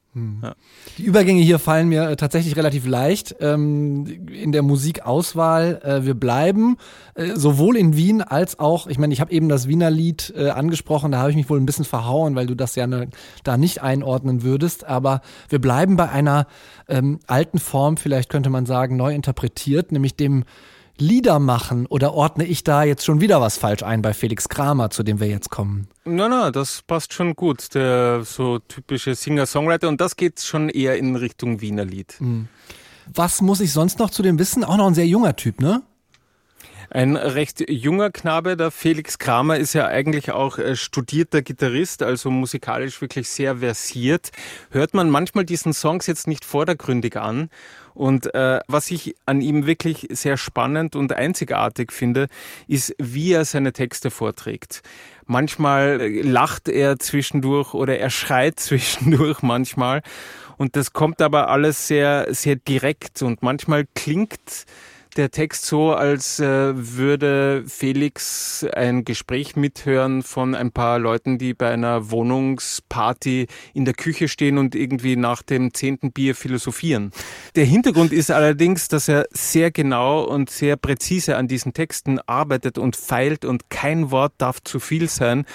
Die 0.97 1.04
Übergänge 1.04 1.41
hier 1.41 1.60
fallen 1.60 1.89
mir 1.89 2.10
äh, 2.10 2.15
tatsächlich 2.15 2.56
relativ 2.56 2.88
leicht. 2.88 3.36
Ähm, 3.41 4.06
in 4.32 4.54
der 4.54 4.62
Musikauswahl, 4.62 5.82
äh, 5.84 6.06
wir 6.06 6.13
bleiben 6.13 6.78
äh, 7.15 7.36
sowohl 7.36 7.75
in 7.75 7.97
Wien 7.97 8.21
als 8.21 8.58
auch, 8.58 8.88
ich 8.88 8.97
meine, 8.97 9.13
ich 9.13 9.19
habe 9.19 9.34
eben 9.34 9.49
das 9.49 9.67
Wiener 9.67 9.91
Lied 9.91 10.34
äh, 10.38 10.51
angesprochen, 10.51 11.12
da 11.12 11.19
habe 11.19 11.32
ich 11.32 11.36
mich 11.36 11.49
wohl 11.49 11.60
ein 11.60 11.65
bisschen 11.65 11.84
verhauen, 11.84 12.36
weil 12.36 12.47
du 12.47 12.56
das 12.56 12.75
ja 12.75 12.88
ne, 12.88 13.10
da 13.43 13.58
nicht 13.58 13.82
einordnen 13.82 14.41
würdest, 14.43 14.86
aber 14.86 15.19
wir 15.49 15.60
bleiben 15.60 15.97
bei 15.97 16.10
einer 16.10 16.47
ähm, 16.88 17.19
alten 17.28 17.60
Form, 17.60 17.97
vielleicht 17.97 18.30
könnte 18.30 18.49
man 18.49 18.65
sagen, 18.65 18.95
neu 18.95 19.13
interpretiert, 19.13 19.91
nämlich 19.91 20.15
dem 20.15 20.45
Lieder 20.97 21.39
machen 21.39 21.86
oder 21.88 22.13
ordne 22.13 22.45
ich 22.45 22.63
da 22.63 22.84
jetzt 22.84 23.03
schon 23.03 23.21
wieder 23.21 23.41
was 23.41 23.58
falsch 23.58 23.84
ein 23.84 24.01
bei 24.01 24.13
Felix 24.13 24.47
Kramer, 24.49 24.89
zu 24.89 25.03
dem 25.03 25.19
wir 25.19 25.27
jetzt 25.27 25.49
kommen? 25.49 25.88
Na, 26.05 26.29
na, 26.29 26.51
das 26.51 26.81
passt 26.81 27.13
schon 27.13 27.36
gut. 27.36 27.73
Der 27.75 28.23
so 28.23 28.60
typische 28.60 29.15
Singer-Songwriter 29.15 29.88
und 29.88 29.99
das 29.99 30.15
geht 30.15 30.39
schon 30.39 30.69
eher 30.69 30.97
in 30.97 31.15
Richtung 31.15 31.62
Wiener 31.62 31.86
Lied. 31.86 32.17
Was 33.13 33.41
muss 33.41 33.60
ich 33.60 33.73
sonst 33.73 33.99
noch 33.99 34.10
zu 34.10 34.23
dem 34.23 34.39
wissen? 34.39 34.63
Auch 34.63 34.77
noch 34.77 34.88
ein 34.88 34.95
sehr 34.95 35.08
junger 35.08 35.36
Typ, 35.36 35.60
ne? 35.60 35.81
Ein 36.89 37.15
recht 37.15 37.69
junger 37.69 38.11
Knabe, 38.11 38.57
der 38.57 38.71
Felix 38.71 39.17
Kramer, 39.17 39.57
ist 39.57 39.73
ja 39.73 39.87
eigentlich 39.87 40.31
auch 40.31 40.57
äh, 40.57 40.75
studierter 40.75 41.41
Gitarrist, 41.41 42.03
also 42.03 42.29
musikalisch 42.29 43.01
wirklich 43.01 43.29
sehr 43.29 43.57
versiert. 43.57 44.31
Hört 44.69 44.93
man 44.93 45.09
manchmal 45.09 45.45
diesen 45.45 45.73
Songs 45.73 46.07
jetzt 46.07 46.27
nicht 46.27 46.45
vordergründig 46.45 47.17
an. 47.17 47.49
Und 47.93 48.33
äh, 48.35 48.59
was 48.67 48.91
ich 48.91 49.15
an 49.25 49.39
ihm 49.39 49.65
wirklich 49.65 50.07
sehr 50.11 50.35
spannend 50.35 50.97
und 50.97 51.13
einzigartig 51.13 51.93
finde, 51.93 52.27
ist, 52.67 52.93
wie 52.99 53.31
er 53.31 53.45
seine 53.45 53.71
Texte 53.71 54.11
vorträgt. 54.11 54.81
Manchmal 55.25 56.01
äh, 56.01 56.21
lacht 56.21 56.67
er 56.67 56.99
zwischendurch 56.99 57.73
oder 57.73 57.97
er 57.97 58.09
schreit 58.09 58.59
zwischendurch 58.59 59.41
manchmal. 59.41 60.01
Und 60.57 60.75
das 60.75 60.93
kommt 60.93 61.21
aber 61.21 61.49
alles 61.49 61.87
sehr, 61.87 62.27
sehr 62.33 62.57
direkt 62.57 63.21
und 63.21 63.43
manchmal 63.43 63.85
klingt 63.93 64.65
der 65.17 65.32
Text 65.32 65.65
so, 65.65 65.93
als 65.93 66.39
äh, 66.39 66.73
würde 66.75 67.63
Felix 67.67 68.65
ein 68.73 69.06
Gespräch 69.06 69.56
mithören 69.56 70.23
von 70.23 70.56
ein 70.56 70.71
paar 70.71 70.99
Leuten, 70.99 71.38
die 71.38 71.54
bei 71.54 71.71
einer 71.71 72.12
Wohnungsparty 72.12 73.47
in 73.73 73.86
der 73.86 73.93
Küche 73.93 74.28
stehen 74.28 74.58
und 74.58 74.75
irgendwie 74.75 75.15
nach 75.15 75.41
dem 75.41 75.73
zehnten 75.73 76.12
Bier 76.12 76.36
philosophieren. 76.36 77.12
Der 77.56 77.65
Hintergrund 77.65 78.12
ist 78.12 78.32
allerdings, 78.32 78.88
dass 78.88 79.08
er 79.08 79.25
sehr 79.32 79.71
genau 79.71 80.23
und 80.23 80.49
sehr 80.49 80.75
präzise 80.75 81.38
an 81.38 81.47
diesen 81.47 81.73
Texten 81.73 82.19
arbeitet 82.19 82.78
und 82.78 82.95
feilt 82.95 83.45
und 83.45 83.69
kein 83.69 84.12
Wort 84.12 84.34
darf 84.38 84.62
zu 84.63 84.80
viel 84.80 85.10
sein. 85.10 85.45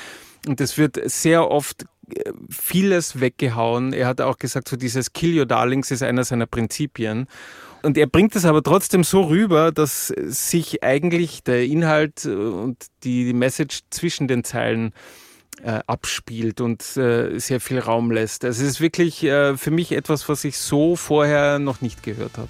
Und 0.46 0.61
es 0.61 0.79
wird 0.79 0.99
sehr 1.11 1.51
oft 1.51 1.85
äh, 2.14 2.33
vieles 2.49 3.20
weggehauen. 3.20 3.92
Er 3.92 4.07
hat 4.07 4.20
auch 4.20 4.38
gesagt, 4.38 4.68
so 4.68 4.77
dieses 4.77 5.12
Kill 5.12 5.38
Your 5.38 5.46
Darlings 5.46 5.90
ist 5.90 6.03
einer 6.03 6.25
seiner 6.25 6.46
Prinzipien. 6.46 7.27
Und 7.82 7.96
er 7.96 8.06
bringt 8.06 8.36
es 8.36 8.44
aber 8.44 8.62
trotzdem 8.62 9.04
so 9.04 9.22
rüber, 9.22 9.72
dass 9.72 10.08
sich 10.08 10.82
eigentlich 10.82 11.42
der 11.42 11.64
Inhalt 11.64 12.24
äh, 12.24 12.30
und 12.30 12.76
die 13.04 13.32
Message 13.32 13.80
zwischen 13.90 14.28
den 14.28 14.44
Zeilen 14.44 14.92
äh, 15.62 15.80
abspielt 15.86 16.60
und 16.60 16.82
äh, 16.96 17.38
sehr 17.38 17.60
viel 17.60 17.78
Raum 17.78 18.10
lässt. 18.10 18.44
Also 18.44 18.62
es 18.62 18.70
ist 18.70 18.80
wirklich 18.80 19.22
äh, 19.24 19.56
für 19.56 19.70
mich 19.70 19.92
etwas, 19.92 20.28
was 20.28 20.44
ich 20.44 20.58
so 20.58 20.96
vorher 20.96 21.58
noch 21.58 21.80
nicht 21.80 22.02
gehört 22.02 22.38
habe. 22.38 22.48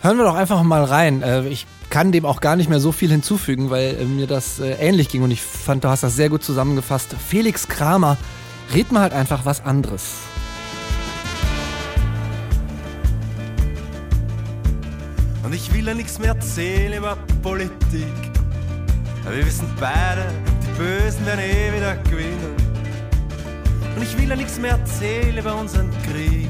Hören 0.00 0.18
wir 0.18 0.24
doch 0.24 0.34
einfach 0.34 0.62
mal 0.62 0.84
rein. 0.84 1.22
Äh, 1.22 1.48
Ich 1.48 1.66
kann 1.90 2.12
dem 2.12 2.26
auch 2.26 2.40
gar 2.40 2.56
nicht 2.56 2.68
mehr 2.68 2.80
so 2.80 2.92
viel 2.92 3.10
hinzufügen, 3.10 3.70
weil 3.70 3.96
äh, 4.00 4.04
mir 4.04 4.26
das 4.26 4.58
äh, 4.60 4.72
ähnlich 4.72 5.08
ging 5.08 5.22
und 5.22 5.30
ich 5.30 5.42
fand, 5.42 5.84
du 5.84 5.88
hast 5.88 6.02
das 6.02 6.16
sehr 6.16 6.28
gut 6.28 6.42
zusammengefasst. 6.42 7.14
Felix 7.28 7.68
Kramer, 7.68 8.16
red 8.74 8.92
mal 8.92 9.02
halt 9.02 9.12
einfach 9.12 9.44
was 9.44 9.64
anderes. 9.64 10.16
Und 15.44 15.52
ich 15.52 15.70
will 15.74 15.86
ja 15.86 15.92
nichts 15.92 16.18
mehr 16.18 16.30
erzählen 16.30 16.94
über 16.94 17.16
Politik. 17.42 18.32
Aber 19.24 19.36
wir 19.36 19.44
wissen 19.44 19.70
beide, 19.78 20.24
die 20.62 20.78
Bösen 20.78 21.26
werden 21.26 21.40
eh 21.40 21.76
wieder 21.76 21.96
gewinnen. 21.96 22.56
Und 23.94 24.02
ich 24.02 24.16
will 24.16 24.30
ja 24.30 24.36
nichts 24.36 24.58
mehr 24.58 24.72
erzählen 24.72 25.36
über 25.36 25.54
unseren 25.54 25.90
Krieg. 26.02 26.48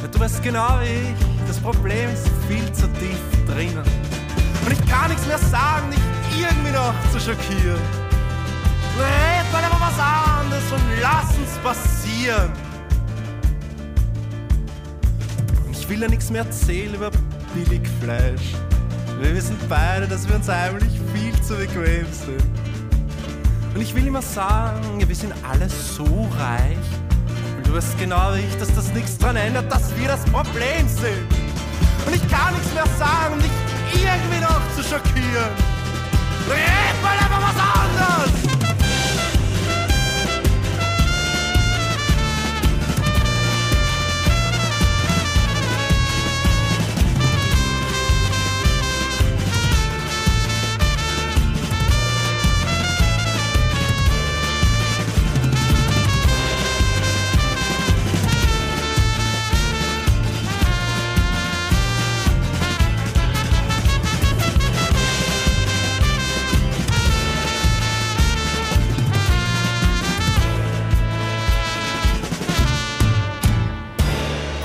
Ja, 0.00 0.08
du 0.10 0.18
weißt 0.18 0.42
genau 0.42 0.80
wie 0.80 0.86
ich, 0.86 1.46
das 1.46 1.60
Problem 1.60 2.10
ist 2.10 2.26
viel 2.48 2.72
zu 2.72 2.88
tief 2.94 3.20
drinnen. 3.46 3.84
Und 4.64 4.72
ich 4.72 4.90
kann 4.90 5.10
nichts 5.10 5.26
mehr 5.26 5.38
sagen, 5.38 5.90
dich 5.90 6.40
irgendwie 6.40 6.72
noch 6.72 6.94
zu 7.12 7.20
schockieren. 7.20 7.80
Red 8.98 9.52
mal 9.52 9.62
über 9.66 9.78
was 9.78 9.98
anderes 9.98 10.72
und 10.72 10.82
lass 11.02 11.36
uns 11.36 11.58
passieren. 11.62 12.50
Und 15.66 15.76
ich 15.76 15.86
will 15.90 16.00
ja 16.00 16.08
nichts 16.08 16.30
mehr 16.30 16.42
erzählen 16.42 16.94
über 16.94 17.10
Billigfleisch. 17.56 18.52
Wir 19.18 19.34
wissen 19.34 19.56
beide, 19.66 20.06
dass 20.06 20.28
wir 20.28 20.36
uns 20.36 20.46
heimlich 20.46 20.92
viel 21.14 21.32
zu 21.40 21.54
bequem 21.54 22.06
sind. 22.12 22.42
Und 23.74 23.80
ich 23.80 23.94
will 23.94 24.06
immer 24.06 24.20
sagen, 24.20 25.02
wir 25.06 25.14
sind 25.14 25.32
alle 25.42 25.66
so 25.68 26.04
reich. 26.38 26.76
Und 27.56 27.66
du 27.66 27.74
weißt 27.74 27.98
genau 27.98 28.34
wie 28.34 28.40
ich, 28.40 28.56
dass 28.58 28.74
das 28.74 28.92
nichts 28.92 29.16
dran 29.16 29.36
ändert, 29.36 29.72
dass 29.72 29.96
wir 29.96 30.08
das 30.08 30.22
Problem 30.26 30.86
sind. 30.86 31.26
Und 32.06 32.14
ich 32.14 32.28
kann 32.30 32.52
nichts 32.52 32.74
mehr 32.74 32.86
sagen, 32.98 33.34
um 33.34 33.38
dich 33.40 33.50
irgendwie 33.94 34.40
noch 34.40 34.60
zu 34.76 34.82
schockieren. 34.82 35.52
Red 36.50 37.02
mal 37.02 37.16
einfach 37.16 37.42
was 37.42 37.60
anderes! 37.80 38.55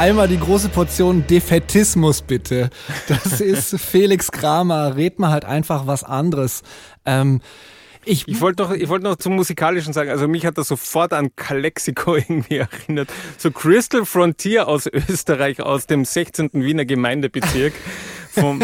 Einmal 0.02 0.28
die 0.28 0.40
große 0.40 0.70
Portion 0.70 1.28
Defetismus 1.28 2.24
bitte. 2.24 2.72
Das 3.08 3.40
ist 3.40 3.80
Felix 3.80 4.32
Kramer. 4.32 4.96
Red 4.96 5.20
mal 5.20 5.30
halt 5.30 5.46
einfach 5.46 5.86
was 5.86 6.04
anderes. 6.04 6.64
Ähm, 7.06 7.40
ich, 8.04 8.28
Ich 8.28 8.42
wollte 8.42 8.64
noch, 8.64 8.72
ich 8.72 8.90
wollte 8.90 9.04
noch 9.04 9.18
zum 9.18 9.36
Musikalischen 9.36 9.94
sagen, 9.94 10.10
also 10.10 10.28
mich 10.28 10.48
hat 10.48 10.58
das 10.58 10.70
sofort 10.70 11.14
an 11.14 11.36
Calexico 11.36 12.16
irgendwie 12.16 12.58
erinnert. 12.58 13.12
So 13.38 13.52
Crystal 13.52 14.04
Frontier 14.04 14.68
aus 14.68 14.88
Österreich, 14.88 15.62
aus 15.62 15.86
dem 15.86 16.04
16. 16.04 16.50
Wiener 16.54 16.86
Gemeindebezirk. 16.86 17.74
vom, 18.32 18.62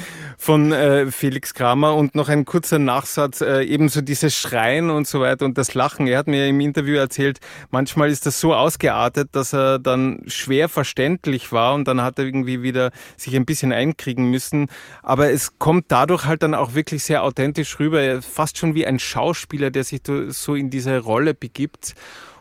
von 0.38 0.72
äh, 0.72 1.10
Felix 1.10 1.54
Kramer 1.54 1.94
und 1.94 2.14
noch 2.14 2.28
ein 2.28 2.44
kurzer 2.44 2.78
Nachsatz, 2.78 3.40
äh, 3.40 3.62
ebenso 3.62 4.00
dieses 4.00 4.36
Schreien 4.36 4.90
und 4.90 5.06
so 5.06 5.20
weiter 5.20 5.44
und 5.44 5.58
das 5.58 5.74
Lachen. 5.74 6.06
Er 6.06 6.18
hat 6.18 6.26
mir 6.26 6.46
im 6.46 6.60
Interview 6.60 6.96
erzählt, 6.96 7.38
manchmal 7.70 8.10
ist 8.10 8.26
das 8.26 8.40
so 8.40 8.54
ausgeartet, 8.54 9.30
dass 9.32 9.52
er 9.52 9.78
dann 9.78 10.22
schwer 10.26 10.68
verständlich 10.68 11.52
war 11.52 11.74
und 11.74 11.88
dann 11.88 12.02
hat 12.02 12.18
er 12.18 12.26
irgendwie 12.26 12.62
wieder 12.62 12.90
sich 13.16 13.34
ein 13.34 13.46
bisschen 13.46 13.72
einkriegen 13.72 14.30
müssen. 14.30 14.68
Aber 15.02 15.30
es 15.30 15.58
kommt 15.58 15.86
dadurch 15.88 16.26
halt 16.26 16.42
dann 16.42 16.54
auch 16.54 16.74
wirklich 16.74 17.04
sehr 17.04 17.22
authentisch 17.22 17.78
rüber, 17.78 18.20
fast 18.22 18.58
schon 18.58 18.74
wie 18.74 18.86
ein 18.86 18.98
Schauspieler, 18.98 19.70
der 19.70 19.84
sich 19.84 20.02
so 20.28 20.54
in 20.54 20.70
diese 20.70 20.98
Rolle 20.98 21.34
begibt. 21.34 21.94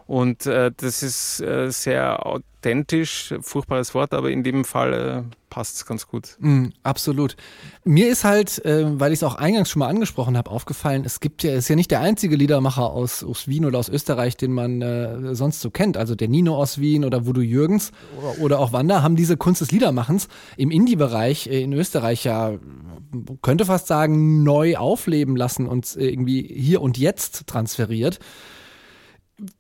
Und 0.08 0.46
äh, 0.46 0.72
das 0.76 1.02
ist 1.02 1.42
äh, 1.42 1.72
sehr 1.72 2.26
authentisch, 2.28 3.34
furchtbares 3.42 3.96
Wort, 3.96 4.14
aber 4.14 4.30
in 4.30 4.44
dem 4.44 4.64
Fall 4.64 4.94
äh, 4.94 5.36
passt 5.50 5.78
es 5.78 5.86
ganz 5.88 6.08
gut. 6.08 6.36
Mm, 6.40 6.68
absolut. 6.84 7.36
Mir 7.84 8.10
ist 8.10 8.24
halt, 8.24 8.64
äh, 8.66 9.00
weil 9.00 9.14
ich 9.14 9.20
es 9.20 9.24
auch 9.24 9.34
eingangs 9.34 9.70
schon 9.70 9.80
mal 9.80 9.88
angesprochen 9.88 10.38
habe, 10.38 10.52
aufgefallen, 10.52 11.06
es 11.06 11.22
gibt 11.22 11.42
ja, 11.42 11.56
ist 11.56 11.70
ja 11.70 11.76
nicht 11.76 11.90
der 11.90 12.02
einzige 12.02 12.36
Liedermacher 12.36 12.92
aus, 12.92 13.24
aus 13.24 13.48
Wien 13.48 13.66
oder 13.66 13.80
aus 13.80 13.90
Österreich, 13.90 14.38
den 14.38 14.52
man 14.52 14.82
äh, 14.84 15.34
sonst 15.34 15.62
so 15.62 15.72
kennt. 15.72 15.98
Also 15.98 16.14
der 16.14 16.28
Nino 16.28 16.56
aus 16.56 16.80
Wien 16.80 17.04
oder 17.04 17.26
Voodoo 17.26 17.42
Jürgens 17.42 17.92
oder, 18.20 18.42
oder 18.42 18.60
auch 18.60 18.74
Wanda 18.74 19.02
haben 19.02 19.16
diese 19.16 19.38
Kunst 19.38 19.62
des 19.62 19.72
Liedermachens 19.72 20.28
im 20.56 20.70
Indie-Bereich 20.70 21.48
äh, 21.48 21.64
in 21.64 21.74
Österreich 21.74 22.26
ja, 22.26 22.54
könnte 23.42 23.66
fast 23.66 23.88
sagen, 23.88 24.44
neu 24.44 24.78
aufleben 24.78 25.36
lassen 25.36 25.66
und 25.68 25.96
äh, 25.96 26.10
irgendwie 26.10 26.44
hier 26.44 26.82
und 26.82 27.00
jetzt 27.00 27.48
transferiert 27.48 28.20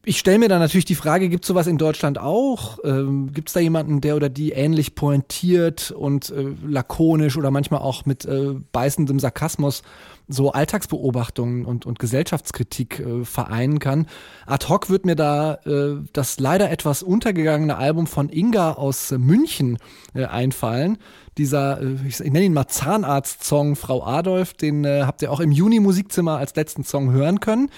ich 0.05 0.19
stelle 0.19 0.39
mir 0.39 0.47
da 0.47 0.57
natürlich 0.57 0.85
die 0.85 0.95
Frage, 0.95 1.27
gibt 1.27 1.43
es 1.43 1.47
sowas 1.49 1.67
in 1.67 1.77
Deutschland 1.77 2.17
auch? 2.17 2.79
Ähm, 2.85 3.33
gibt 3.33 3.49
es 3.49 3.53
da 3.53 3.59
jemanden, 3.59 3.99
der 3.99 4.15
oder 4.15 4.29
die 4.29 4.51
ähnlich 4.51 4.95
pointiert 4.95 5.91
und 5.91 6.29
äh, 6.29 6.53
lakonisch 6.65 7.37
oder 7.37 7.51
manchmal 7.51 7.81
auch 7.81 8.05
mit 8.05 8.23
äh, 8.25 8.53
beißendem 8.71 9.19
Sarkasmus 9.19 9.83
so 10.27 10.51
Alltagsbeobachtungen 10.51 11.65
und, 11.65 11.85
und 11.85 11.99
Gesellschaftskritik 11.99 12.99
äh, 12.99 13.25
vereinen 13.25 13.79
kann? 13.79 14.07
Ad 14.45 14.67
hoc 14.67 14.89
wird 14.89 15.05
mir 15.05 15.15
da 15.15 15.55
äh, 15.65 15.97
das 16.13 16.39
leider 16.39 16.71
etwas 16.71 17.03
untergegangene 17.03 17.77
Album 17.77 18.07
von 18.07 18.29
Inga 18.29 18.73
aus 18.73 19.11
München 19.11 19.77
äh, 20.13 20.25
einfallen. 20.25 20.97
Dieser, 21.37 21.81
äh, 21.81 21.95
ich, 22.07 22.19
ich 22.19 22.31
nenne 22.31 22.45
ihn 22.45 22.53
mal 22.53 22.67
Zahnarzt-Song 22.67 23.75
Frau 23.75 24.03
Adolf, 24.03 24.53
den 24.53 24.85
habt 24.85 25.21
ihr 25.21 25.31
auch 25.31 25.39
im 25.39 25.51
Juni 25.51 25.79
Musikzimmer 25.79 26.37
als 26.37 26.55
letzten 26.55 26.83
Song 26.83 27.11
hören 27.11 27.39
können. 27.39 27.69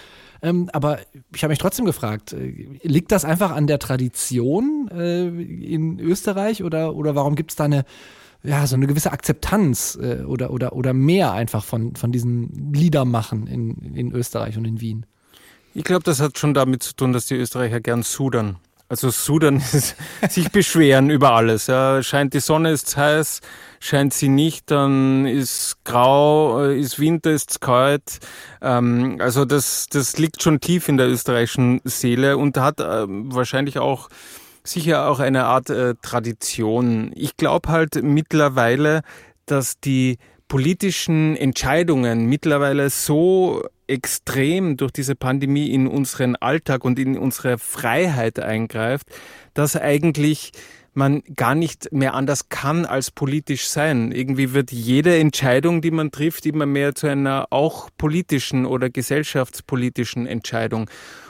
Ähm, 0.41 0.69
aber 0.73 0.99
ich 1.33 1.43
habe 1.43 1.51
mich 1.51 1.59
trotzdem 1.59 1.85
gefragt, 1.85 2.33
äh, 2.33 2.79
liegt 2.83 3.11
das 3.11 3.25
einfach 3.25 3.51
an 3.51 3.67
der 3.67 3.79
Tradition 3.79 4.89
äh, 4.91 5.27
in 5.27 5.99
Österreich 5.99 6.63
oder, 6.63 6.95
oder 6.95 7.15
warum 7.15 7.35
gibt 7.35 7.51
es 7.51 7.55
da 7.55 7.65
eine, 7.65 7.85
ja, 8.47 8.65
so 8.65 8.75
eine 8.75 8.87
gewisse 8.87 9.11
Akzeptanz 9.11 9.99
äh, 10.01 10.23
oder, 10.23 10.51
oder, 10.51 10.73
oder 10.73 10.93
mehr 10.93 11.33
einfach 11.33 11.65
von, 11.65 11.95
von 11.95 12.11
diesen 12.11 12.71
Liedermachen 12.73 13.45
in, 13.45 13.75
in 13.93 14.13
Österreich 14.13 14.57
und 14.57 14.65
in 14.65 14.79
Wien? 14.79 15.05
Ich 15.73 15.83
glaube, 15.83 16.03
das 16.03 16.21
hat 16.21 16.37
schon 16.37 16.53
damit 16.53 16.81
zu 16.81 16.95
tun, 16.95 17.11
dass 17.11 17.25
die 17.25 17.35
Österreicher 17.35 17.81
gern 17.81 18.03
sudern. 18.03 18.57
Also 18.89 19.09
Sudan 19.09 19.57
ist 19.73 19.97
sich 20.29 20.49
beschweren 20.49 21.09
über 21.09 21.33
alles. 21.33 21.67
Ja. 21.67 22.01
Scheint 22.01 22.33
die 22.33 22.39
Sonne 22.39 22.71
ist 22.71 22.95
heiß, 22.95 23.41
scheint 23.81 24.13
sie 24.13 24.29
nicht, 24.29 24.71
dann 24.71 25.25
ist 25.25 25.75
grau, 25.83 26.63
äh, 26.63 26.79
ist 26.79 26.99
Winter, 26.99 27.31
ist 27.31 27.59
kalt. 27.59 28.19
Ähm, 28.61 29.17
also 29.19 29.43
das, 29.43 29.87
das 29.89 30.17
liegt 30.17 30.41
schon 30.41 30.61
tief 30.61 30.87
in 30.87 30.95
der 30.95 31.09
österreichischen 31.09 31.81
Seele 31.83 32.37
und 32.37 32.57
hat 32.57 32.79
äh, 32.79 33.05
wahrscheinlich 33.07 33.77
auch 33.77 34.07
sicher 34.67 35.09
auch 35.09 35.19
eine 35.19 35.45
Art 35.45 35.69
äh, 35.69 35.95
Tradition. 36.01 37.11
Ich 37.15 37.37
glaube 37.37 37.69
halt 37.69 38.01
mittlerweile, 38.03 39.01
dass 39.45 39.79
die 39.79 40.17
politischen 40.47 41.35
Entscheidungen 41.35 42.25
mittlerweile 42.25 42.89
so 42.89 43.63
extrem 43.87 44.77
durch 44.77 44.91
diese 44.91 45.15
Pandemie 45.15 45.69
in 45.71 45.87
unseren 45.87 46.35
Alltag 46.35 46.83
und 46.85 46.99
in 46.99 47.17
unsere 47.17 47.57
Freiheit 47.57 48.39
eingreift, 48.39 49.07
dass 49.53 49.75
eigentlich 49.75 50.51
man 50.93 51.21
gar 51.35 51.53
nicht 51.53 51.91
mehr 51.91 52.15
anders 52.15 52.49
kann 52.49 52.85
als 52.85 53.11
politisch 53.11 53.67
sein. 53.67 54.11
Irgendwie 54.11 54.53
wird 54.53 54.71
jede 54.71 55.17
Entscheidung, 55.17 55.81
die 55.81 55.91
man 55.91 56.11
trifft, 56.11 56.45
immer 56.45 56.65
mehr 56.65 56.95
zu 56.95 57.07
einer 57.07 57.47
auch 57.51 57.89
politischen 57.97 58.65
oder 58.65 58.89
gesellschaftspolitischen 58.89 60.25
Entscheidung. 60.25 60.89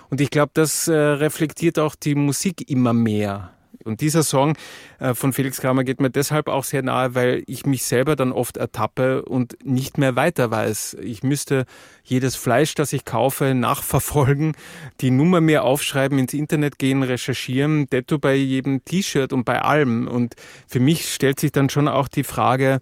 Und 0.10 0.22
ich 0.22 0.30
glaube, 0.30 0.52
das 0.54 0.88
äh, 0.88 0.96
reflektiert 0.96 1.80
auch 1.80 1.96
die 1.96 2.16
Musik 2.16 2.70
immer 2.70 2.94
mehr. 2.94 3.52
Und 3.88 4.02
dieser 4.02 4.24
Song 4.24 4.58
äh, 5.00 5.14
von 5.14 5.34
Felix 5.34 5.62
Kramer 5.62 5.84
geht 5.84 6.02
mir 6.02 6.10
deshalb 6.10 6.50
auch 6.50 6.66
sehr 6.66 6.84
nahe, 6.84 7.16
weil 7.16 7.44
ich 7.48 7.66
mich 7.66 7.84
selber 7.84 8.16
dann 8.16 8.34
oft 8.34 8.58
ertappe 8.58 9.24
und 9.24 9.58
nicht 9.64 9.98
mehr 9.98 10.16
weiter 10.16 10.52
weiß. 10.52 10.98
Ich 11.02 11.24
müsste 11.24 11.66
jedes 12.04 12.36
Fleisch, 12.36 12.76
das 12.76 12.92
ich 12.92 13.06
kaufe, 13.06 13.54
nachverfolgen, 13.56 14.54
die 15.00 15.10
Nummer 15.10 15.40
mir 15.40 15.64
aufschreiben, 15.64 16.20
ins 16.20 16.34
Internet 16.34 16.80
gehen, 16.80 17.02
recherchieren, 17.02 17.90
detto 17.90 18.20
bei 18.20 18.36
jedem 18.36 18.84
T-Shirt 18.84 19.32
und 19.32 19.46
bei 19.46 19.62
allem. 19.62 20.08
Und 20.08 20.36
für 20.68 20.82
mich 20.82 21.14
stellt 21.14 21.40
sich 21.40 21.54
dann 21.54 21.70
schon 21.70 21.88
auch 21.88 22.10
die 22.10 22.26
Frage, 22.26 22.80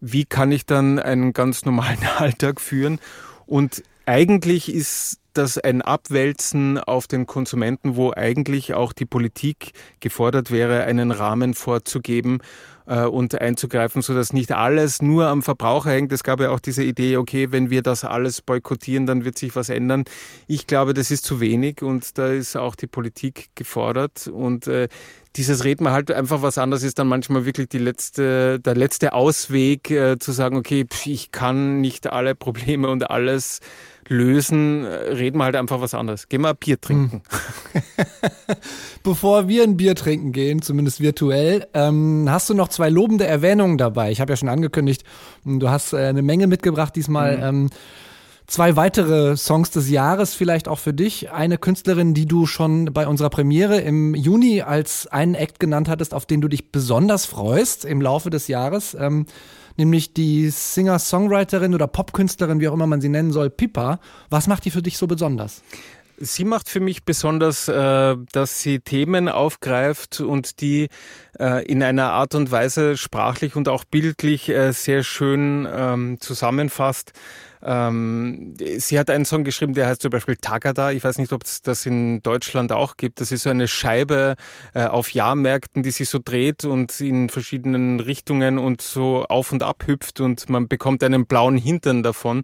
wie 0.00 0.24
kann 0.24 0.50
ich 0.50 0.66
dann 0.66 0.98
einen 0.98 1.32
ganz 1.32 1.64
normalen 1.64 2.04
Alltag 2.18 2.60
führen? 2.60 2.98
Und 3.46 3.84
eigentlich 4.06 4.72
ist 4.72 5.21
das 5.32 5.58
ein 5.58 5.82
Abwälzen 5.82 6.78
auf 6.78 7.06
den 7.06 7.26
Konsumenten, 7.26 7.96
wo 7.96 8.12
eigentlich 8.12 8.74
auch 8.74 8.92
die 8.92 9.06
Politik 9.06 9.72
gefordert 10.00 10.50
wäre, 10.50 10.84
einen 10.84 11.10
Rahmen 11.10 11.54
vorzugeben 11.54 12.40
äh, 12.86 13.04
und 13.04 13.40
einzugreifen, 13.40 14.02
sodass 14.02 14.32
nicht 14.32 14.52
alles 14.52 15.02
nur 15.02 15.26
am 15.26 15.42
Verbraucher 15.42 15.90
hängt. 15.90 16.12
Es 16.12 16.24
gab 16.24 16.40
ja 16.40 16.50
auch 16.50 16.60
diese 16.60 16.84
Idee, 16.84 17.16
okay, 17.16 17.52
wenn 17.52 17.70
wir 17.70 17.82
das 17.82 18.04
alles 18.04 18.42
boykottieren, 18.42 19.06
dann 19.06 19.24
wird 19.24 19.38
sich 19.38 19.54
was 19.56 19.68
ändern. 19.68 20.04
Ich 20.46 20.66
glaube, 20.66 20.94
das 20.94 21.10
ist 21.10 21.24
zu 21.24 21.40
wenig 21.40 21.82
und 21.82 22.18
da 22.18 22.28
ist 22.28 22.56
auch 22.56 22.74
die 22.74 22.86
Politik 22.86 23.50
gefordert 23.54 24.26
und 24.26 24.66
äh, 24.66 24.88
dieses 25.36 25.64
Reden 25.64 25.90
halt 25.90 26.10
einfach 26.10 26.42
was 26.42 26.58
anderes 26.58 26.82
ist 26.82 26.98
dann 26.98 27.08
manchmal 27.08 27.46
wirklich 27.46 27.68
die 27.68 27.78
letzte, 27.78 28.60
der 28.60 28.74
letzte 28.74 29.12
Ausweg, 29.14 29.90
äh, 29.90 30.18
zu 30.18 30.32
sagen, 30.32 30.56
okay, 30.56 30.84
pf, 30.84 31.06
ich 31.06 31.32
kann 31.32 31.80
nicht 31.80 32.12
alle 32.12 32.34
Probleme 32.34 32.88
und 32.88 33.10
alles 33.10 33.60
lösen, 34.08 34.84
reden 34.84 35.38
wir 35.38 35.44
halt 35.44 35.56
einfach 35.56 35.80
was 35.80 35.94
anderes. 35.94 36.28
Gehen 36.28 36.42
wir 36.42 36.50
ein 36.50 36.56
Bier 36.56 36.80
trinken. 36.80 37.22
Hm. 37.72 37.82
Bevor 39.02 39.48
wir 39.48 39.62
ein 39.62 39.76
Bier 39.76 39.94
trinken 39.94 40.32
gehen, 40.32 40.60
zumindest 40.60 41.00
virtuell, 41.00 41.66
ähm, 41.72 42.26
hast 42.28 42.50
du 42.50 42.54
noch 42.54 42.68
zwei 42.68 42.90
lobende 42.90 43.26
Erwähnungen 43.26 43.78
dabei. 43.78 44.10
Ich 44.10 44.20
habe 44.20 44.32
ja 44.32 44.36
schon 44.36 44.48
angekündigt, 44.48 45.04
du 45.44 45.70
hast 45.70 45.92
äh, 45.92 45.98
eine 45.98 46.22
Menge 46.22 46.46
mitgebracht 46.46 46.94
diesmal. 46.96 47.38
Mhm. 47.38 47.42
Ähm, 47.42 47.70
zwei 48.52 48.76
weitere 48.76 49.34
Songs 49.36 49.70
des 49.70 49.88
Jahres 49.88 50.34
vielleicht 50.34 50.68
auch 50.68 50.78
für 50.78 50.92
dich. 50.92 51.32
Eine 51.32 51.56
Künstlerin, 51.56 52.12
die 52.12 52.26
du 52.26 52.44
schon 52.46 52.92
bei 52.92 53.06
unserer 53.06 53.30
Premiere 53.30 53.80
im 53.80 54.14
Juni 54.14 54.60
als 54.60 55.06
einen 55.06 55.34
Act 55.34 55.58
genannt 55.58 55.88
hattest, 55.88 56.12
auf 56.12 56.26
den 56.26 56.42
du 56.42 56.48
dich 56.48 56.70
besonders 56.70 57.24
freust 57.24 57.86
im 57.86 58.02
Laufe 58.02 58.28
des 58.28 58.48
Jahres. 58.48 58.94
Ähm, 58.94 59.24
nämlich 59.78 60.12
die 60.12 60.50
Singer-Songwriterin 60.50 61.74
oder 61.74 61.86
Popkünstlerin, 61.86 62.60
wie 62.60 62.68
auch 62.68 62.74
immer 62.74 62.86
man 62.86 63.00
sie 63.00 63.08
nennen 63.08 63.32
soll, 63.32 63.48
Pippa. 63.48 64.00
Was 64.28 64.48
macht 64.48 64.66
die 64.66 64.70
für 64.70 64.82
dich 64.82 64.98
so 64.98 65.06
besonders? 65.06 65.62
Sie 66.18 66.44
macht 66.44 66.68
für 66.68 66.80
mich 66.80 67.04
besonders, 67.04 67.68
äh, 67.68 68.16
dass 68.32 68.60
sie 68.60 68.80
Themen 68.80 69.30
aufgreift 69.30 70.20
und 70.20 70.60
die 70.60 70.88
äh, 71.40 71.64
in 71.64 71.82
einer 71.82 72.12
Art 72.12 72.34
und 72.34 72.50
Weise 72.50 72.98
sprachlich 72.98 73.56
und 73.56 73.66
auch 73.70 73.84
bildlich 73.84 74.50
äh, 74.50 74.72
sehr 74.72 75.04
schön 75.04 75.66
ähm, 75.74 76.18
zusammenfasst. 76.20 77.12
Ähm, 77.64 78.54
sie 78.58 78.98
hat 78.98 79.10
einen 79.10 79.24
Song 79.24 79.44
geschrieben, 79.44 79.74
der 79.74 79.86
heißt 79.86 80.02
zum 80.02 80.10
Beispiel 80.10 80.36
Tagada. 80.36 80.90
Ich 80.90 81.04
weiß 81.04 81.18
nicht, 81.18 81.32
ob 81.32 81.44
es 81.44 81.62
das 81.62 81.86
in 81.86 82.22
Deutschland 82.22 82.72
auch 82.72 82.96
gibt. 82.96 83.20
Das 83.20 83.30
ist 83.30 83.44
so 83.44 83.50
eine 83.50 83.68
Scheibe 83.68 84.34
äh, 84.74 84.84
auf 84.84 85.10
Jahrmärkten, 85.10 85.82
die 85.82 85.90
sich 85.90 86.08
so 86.08 86.18
dreht 86.22 86.64
und 86.64 87.00
in 87.00 87.28
verschiedenen 87.28 88.00
Richtungen 88.00 88.58
und 88.58 88.82
so 88.82 89.24
auf 89.24 89.52
und 89.52 89.62
ab 89.62 89.84
hüpft 89.86 90.20
und 90.20 90.48
man 90.48 90.68
bekommt 90.68 91.04
einen 91.04 91.26
blauen 91.26 91.56
Hintern 91.56 92.02
davon. 92.02 92.42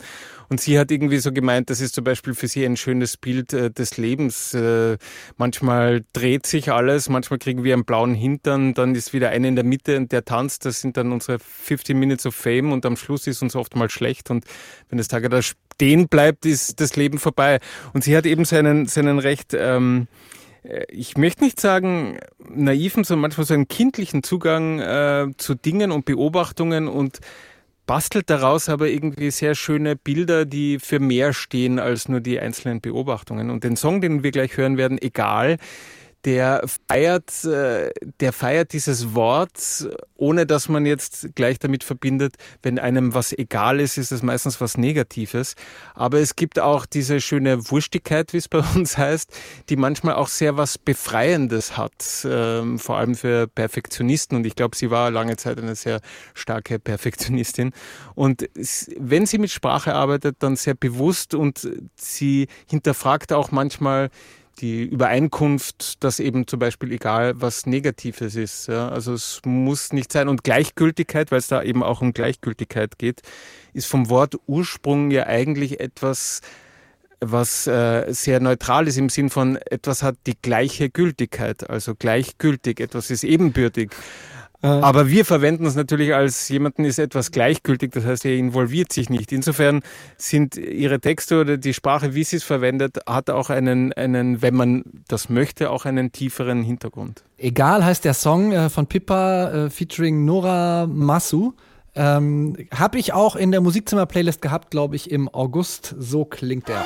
Und 0.49 0.61
sie 0.61 0.79
hat 0.79 0.91
irgendwie 0.91 1.19
so 1.19 1.33
gemeint, 1.33 1.71
das 1.71 1.81
ist 1.81 1.95
zum 1.95 2.05
Beispiel 2.05 2.35
für 2.35 2.49
sie 2.49 2.65
ein 2.65 2.77
schönes 2.77 3.17
Bild 3.17 3.53
äh, 3.53 3.71
des 3.71 3.97
Lebens. 3.97 4.55
Äh, 4.55 4.97
manchmal 5.37 6.05
dreht 6.13 6.47
sich 6.47 6.73
alles, 6.73 7.09
manchmal 7.09 7.39
kriegen 7.39 7.65
wir 7.65 7.75
einen 7.75 7.85
blauen 7.85 8.15
Hintern, 8.15 8.75
dann 8.75 8.95
ist 8.95 9.13
wieder 9.13 9.31
einer 9.31 9.49
in 9.49 9.57
der 9.57 9.65
Mitte 9.65 9.97
und 9.97 10.13
der 10.13 10.25
tanzt. 10.25 10.65
Das 10.65 10.81
sind 10.81 10.97
dann 10.97 11.13
unsere 11.13 11.39
15 11.39 11.99
Minutes 11.99 12.27
of 12.27 12.35
Fame 12.35 12.73
und 12.73 12.87
am 12.87 12.97
Schluss 12.97 13.27
ist 13.27 13.43
uns 13.43 13.57
oft 13.57 13.77
mal 13.77 13.91
schlecht. 13.91 14.31
Und 14.31 14.45
wenn 14.89 14.99
es 14.99 15.09
Tage 15.09 15.29
da 15.29 15.43
stehen 15.43 16.09
bleibt, 16.09 16.47
ist 16.47 16.81
das 16.81 16.97
Leben 16.97 17.19
vorbei. 17.19 17.61
Und 17.93 18.05
sie 18.05 18.17
hat 18.17 18.27
eben 18.27 18.45
seinen, 18.45 18.87
seinen 18.87 19.19
recht, 19.19 19.55
ähm, 19.55 20.09
äh, 20.63 20.85
ich 20.89 21.17
möchte 21.17 21.45
nicht 21.45 21.61
sagen 21.61 22.19
naiven, 22.49 23.05
sondern 23.05 23.23
manchmal 23.23 23.47
so 23.47 23.55
einen 23.55 23.69
kindlichen 23.69 24.23
Zugang 24.23 24.81
äh, 24.81 25.27
zu 25.37 25.55
Dingen 25.55 25.93
und 25.93 26.05
Beobachtungen 26.05 26.89
und 26.89 27.21
bastelt 27.89 28.29
daraus 28.29 28.69
aber 28.69 28.89
irgendwie 28.89 29.31
sehr 29.33 29.57
schöne 29.57 29.97
Bilder, 29.97 30.45
die 30.45 30.79
für 30.79 31.01
mehr 31.01 31.33
stehen 31.33 31.81
als 31.81 32.09
nur 32.09 32.21
die 32.21 32.39
einzelnen 32.39 32.81
Beobachtungen. 32.81 33.51
Und 33.51 33.65
den 33.65 33.77
Song, 33.77 34.01
den 34.03 34.23
wir 34.23 34.31
gleich 34.31 34.57
hören 34.59 34.77
werden, 34.77 34.99
egal, 35.01 35.57
der 36.25 36.65
feiert, 36.89 37.45
äh, 37.45 37.91
der 38.21 38.33
feiert 38.33 38.73
dieses 38.73 39.15
Wort, 39.15 39.89
ohne 40.17 40.47
dass 40.47 40.69
man 40.69 40.85
jetzt 40.85 41.29
gleich 41.37 41.59
damit 41.59 41.85
verbindet, 41.85 42.35
wenn 42.63 42.79
einem 42.79 43.15
was 43.15 43.33
egal 43.33 43.79
ist, 43.79 43.99
ist 43.99 44.11
es 44.11 44.23
meistens 44.23 44.61
was 44.61 44.77
Negatives. 44.77 45.55
Aber 45.95 46.19
es 46.19 46.35
gibt 46.35 46.59
auch 46.59 46.87
diese 46.87 47.21
schöne 47.21 47.71
Wurstigkeit, 47.71 48.33
wie 48.33 48.39
es 48.39 48.49
bei 48.49 48.59
uns 48.75 48.99
heißt, 48.99 49.31
die 49.69 49.77
manchmal 49.77 50.15
auch 50.15 50.29
sehr 50.29 50.57
was 50.57 50.77
Befreiendes 50.77 51.77
hat, 51.77 52.27
ähm, 52.29 52.79
vor 52.79 52.99
allem 52.99 53.15
für 53.15 53.47
Perfektionisten. 53.47 54.37
Und 54.37 54.47
ich 54.47 54.57
glaube, 54.57 54.77
sie 54.77 54.91
war 54.91 55.11
lange 55.11 55.37
Zeit 55.37 55.59
eine 55.59 55.77
sehr 55.77 56.01
starke 56.35 56.79
Perfektionistin. 56.79 57.73
Und 58.15 58.49
wenn 58.99 59.27
sie 59.27 59.39
mit 59.39 59.51
Sprache 59.51 59.95
arbeitet, 59.95 60.37
dann 60.41 60.57
sehr 60.57 60.75
bewusst 60.75 61.35
und 61.35 61.69
sie 61.97 62.49
hinterfragt 62.67 63.33
auch 63.33 63.53
manchmal 63.53 64.11
die 64.61 64.83
Übereinkunft, 64.85 66.03
dass 66.03 66.21
eben 66.21 66.47
zum 66.47 66.59
Beispiel 66.59 66.93
egal 66.93 67.41
was 67.41 67.67
Negatives 67.67 68.35
ist. 68.35 68.69
Ja, 68.69 68.89
also 68.89 69.13
es 69.15 69.41
muss 69.45 69.93
nicht 69.93 70.13
sein. 70.13 70.29
Und 70.29 70.45
Gleichgültigkeit, 70.45 71.31
weil 71.31 71.39
es 71.39 71.49
da 71.49 71.63
eben 71.63 71.83
auch 71.83 72.01
um 72.01 72.13
Gleichgültigkeit 72.13 72.99
geht, 72.99 73.23
ist 73.73 73.87
vom 73.87 74.09
Wort 74.09 74.37
Ursprung 74.47 75.11
ja 75.11 75.27
eigentlich 75.27 75.81
etwas, 75.81 76.41
was 77.21 77.67
äh, 77.67 78.07
sehr 78.13 78.41
neutral 78.41 78.87
ist 78.87 78.97
im 78.97 79.09
Sinn 79.09 79.31
von 79.31 79.57
etwas 79.57 80.03
hat 80.03 80.17
die 80.27 80.41
gleiche 80.41 80.89
Gültigkeit, 80.89 81.69
also 81.69 81.95
gleichgültig, 81.95 82.81
etwas 82.81 83.11
ist 83.11 83.25
ebenbürtig. 83.25 83.91
Äh. 84.63 84.67
Aber 84.67 85.09
wir 85.09 85.25
verwenden 85.25 85.67
es 85.67 85.77
natürlich 85.77 86.15
als 86.15 86.49
jemanden 86.49 86.85
ist 86.85 86.99
etwas 86.99 87.31
gleichgültig, 87.31 87.93
das 87.93 88.05
heißt, 88.05 88.25
er 88.25 88.35
involviert 88.35 88.93
sich 88.93 89.09
nicht. 89.09 89.31
Insofern 89.31 89.83
sind 90.17 90.57
ihre 90.57 91.01
Texte 91.01 91.41
oder 91.41 91.57
die 91.57 91.75
Sprache, 91.75 92.15
wie 92.15 92.25
sie 92.25 92.37
es 92.37 92.45
verwendet, 92.45 92.99
hat 93.07 93.31
auch 93.31 93.51
einen, 93.51 93.93
einen, 93.93 94.43
wenn 94.43 94.55
man 94.55 94.83
das 95.07 95.29
möchte, 95.29 95.71
auch 95.71 95.85
einen 95.85 96.11
tieferen 96.11 96.63
Hintergrund. 96.63 97.23
Egal 97.37 97.85
heißt 97.85 98.05
der 98.05 98.15
Song 98.15 98.53
äh, 98.53 98.69
von 98.69 98.87
Pippa 98.87 99.67
äh, 99.67 99.71
featuring 99.71 100.25
Nora 100.25 100.87
Masu. 100.87 101.53
Ähm, 101.95 102.57
Habe 102.75 102.99
ich 102.99 103.13
auch 103.13 103.37
in 103.37 103.51
der 103.51 103.61
Musikzimmer-Playlist 103.61 104.43
gehabt, 104.43 104.71
glaube 104.71 104.97
ich, 104.97 105.11
im 105.11 105.29
August. 105.29 105.95
So 105.99 106.25
klingt 106.25 106.69
der. 106.69 106.85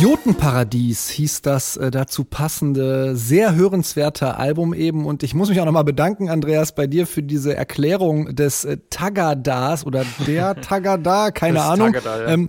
Idiotenparadies 0.00 1.10
hieß 1.10 1.42
das 1.42 1.76
äh, 1.76 1.90
dazu 1.90 2.24
passende, 2.24 3.14
sehr 3.16 3.54
hörenswerte 3.54 4.38
Album 4.38 4.72
eben. 4.72 5.04
Und 5.04 5.22
ich 5.22 5.34
muss 5.34 5.50
mich 5.50 5.60
auch 5.60 5.66
nochmal 5.66 5.84
bedanken, 5.84 6.30
Andreas, 6.30 6.74
bei 6.74 6.86
dir 6.86 7.06
für 7.06 7.22
diese 7.22 7.54
Erklärung 7.54 8.34
des 8.34 8.64
äh, 8.64 8.78
Tagadas 8.88 9.84
oder 9.84 10.06
der 10.26 10.54
Tagada, 10.62 11.30
keine 11.32 11.56
das 11.56 11.66
Ahnung. 11.66 11.92
Tagada, 11.92 12.22
ja. 12.22 12.28
ähm, 12.28 12.48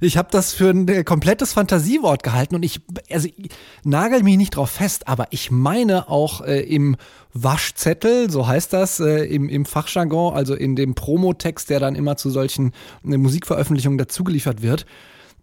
ich 0.00 0.18
habe 0.18 0.28
das 0.30 0.52
für 0.52 0.68
ein 0.68 0.86
äh, 0.88 1.02
komplettes 1.02 1.54
Fantasiewort 1.54 2.22
gehalten 2.22 2.54
und 2.54 2.64
ich, 2.64 2.82
also 3.10 3.28
ich 3.34 3.48
nagel 3.82 4.22
mich 4.22 4.36
nicht 4.36 4.56
drauf 4.56 4.70
fest, 4.70 5.08
aber 5.08 5.28
ich 5.30 5.50
meine 5.50 6.10
auch 6.10 6.42
äh, 6.42 6.60
im 6.60 6.96
Waschzettel, 7.32 8.28
so 8.28 8.46
heißt 8.46 8.74
das 8.74 9.00
äh, 9.00 9.24
im, 9.24 9.48
im 9.48 9.64
Fachjargon, 9.64 10.34
also 10.34 10.54
in 10.54 10.76
dem 10.76 10.94
Promotext, 10.94 11.70
der 11.70 11.80
dann 11.80 11.94
immer 11.94 12.18
zu 12.18 12.28
solchen 12.28 12.72
äh, 13.06 13.16
Musikveröffentlichungen 13.16 13.96
dazugeliefert 13.96 14.60
wird, 14.60 14.84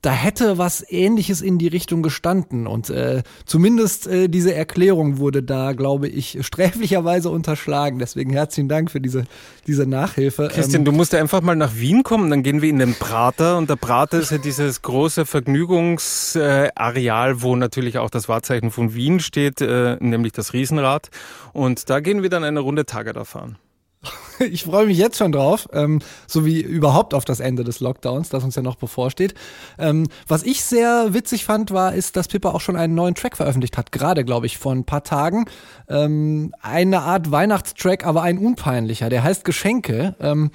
da 0.02 0.12
hätte 0.12 0.58
was 0.58 0.86
ähnliches 0.90 1.42
in 1.42 1.58
die 1.58 1.68
Richtung 1.68 2.04
gestanden. 2.04 2.68
Und 2.68 2.90
äh, 2.90 3.24
zumindest 3.46 4.08
äh, 4.08 4.28
diese 4.28 4.54
Erklärung 4.54 5.18
wurde 5.18 5.44
da, 5.44 5.74
glaube 5.74 6.08
ich, 6.08 6.38
sträflicherweise 6.42 7.30
unterschlagen. 7.30 8.00
Deswegen 8.00 8.32
herzlichen 8.32 8.70
Dank 8.70 8.92
für 8.92 9.02
diese, 9.02 9.26
diese 9.66 9.86
Nachhilfe. 9.86 10.50
Christian, 10.52 10.82
ähm, 10.82 10.86
du 10.86 10.92
musst 10.92 11.16
einfach 11.16 11.42
mal 11.42 11.56
nach 11.56 11.76
Wien 11.76 12.04
kommen, 12.04 12.30
dann 12.30 12.44
gehen 12.44 12.62
wir 12.62 12.70
in 12.70 12.80
den 12.80 12.96
Prater. 12.96 13.58
Und 13.58 13.70
der 13.70 13.76
Prater 13.76 14.20
ist 14.20 14.32
ja 14.32 14.38
dieses 14.38 14.82
große 14.82 15.26
Vergnügungsareal, 15.26 17.42
wo 17.42 17.56
natürlich 17.56 17.98
auch 17.98 18.10
das 18.10 18.30
Wahrzeichen 18.30 18.72
von 18.72 18.94
Wien 18.94 19.20
steht, 19.20 19.62
äh, 19.62 19.98
nämlich 20.00 20.34
das 20.34 20.54
Riesenrad. 20.54 21.10
Und 21.54 21.90
da 21.90 22.00
gehen 22.00 22.22
wir 22.22 22.30
dann 22.30 22.44
eine 22.44 22.60
Runde 22.60 22.86
Tage 22.86 23.14
da 23.14 23.24
fahren. 23.24 23.58
ich 24.40 24.64
freue 24.64 24.86
mich 24.86 24.98
jetzt 24.98 25.18
schon 25.18 25.32
drauf, 25.32 25.68
ähm, 25.74 26.00
so 26.28 26.46
wie 26.46 26.62
überhaupt 26.62 27.14
auf 27.14 27.26
das 27.26 27.40
Ende 27.40 27.64
des 27.64 27.80
Lockdowns, 27.80 28.30
das 28.30 28.44
uns 28.44 28.56
ja 28.56 28.62
noch 28.62 28.76
bevorsteht. 28.76 29.34
Ähm, 29.78 30.08
was 30.28 30.44
ich 30.44 30.64
sehr 30.64 31.14
witzig 31.14 31.46
fand, 31.46 31.72
war, 31.72 31.94
ist, 31.94 32.16
dass 32.16 32.28
Pippa 32.28 32.50
auch 32.50 32.62
schon 32.62 32.76
einen 32.76 32.96
neuen 32.96 33.16
Track 33.16 33.38
veröffentlicht 33.38 33.78
hat, 33.78 33.92
gerade, 33.92 34.24
glaube 34.24 34.46
ich, 34.46 34.58
vor 34.58 34.74
ein 34.74 34.86
paar 34.86 35.04
Tagen. 35.04 35.46
Ähm, 35.90 36.54
eine 36.62 37.02
Art 37.02 37.32
Weihnachtstrack, 37.32 38.06
aber 38.06 38.24
ein 38.24 38.38
unpeinlicher, 38.38 39.10
der 39.10 39.24
heißt 39.24 39.44
Geschenke. 39.44 40.16
Ähm, 40.20 40.52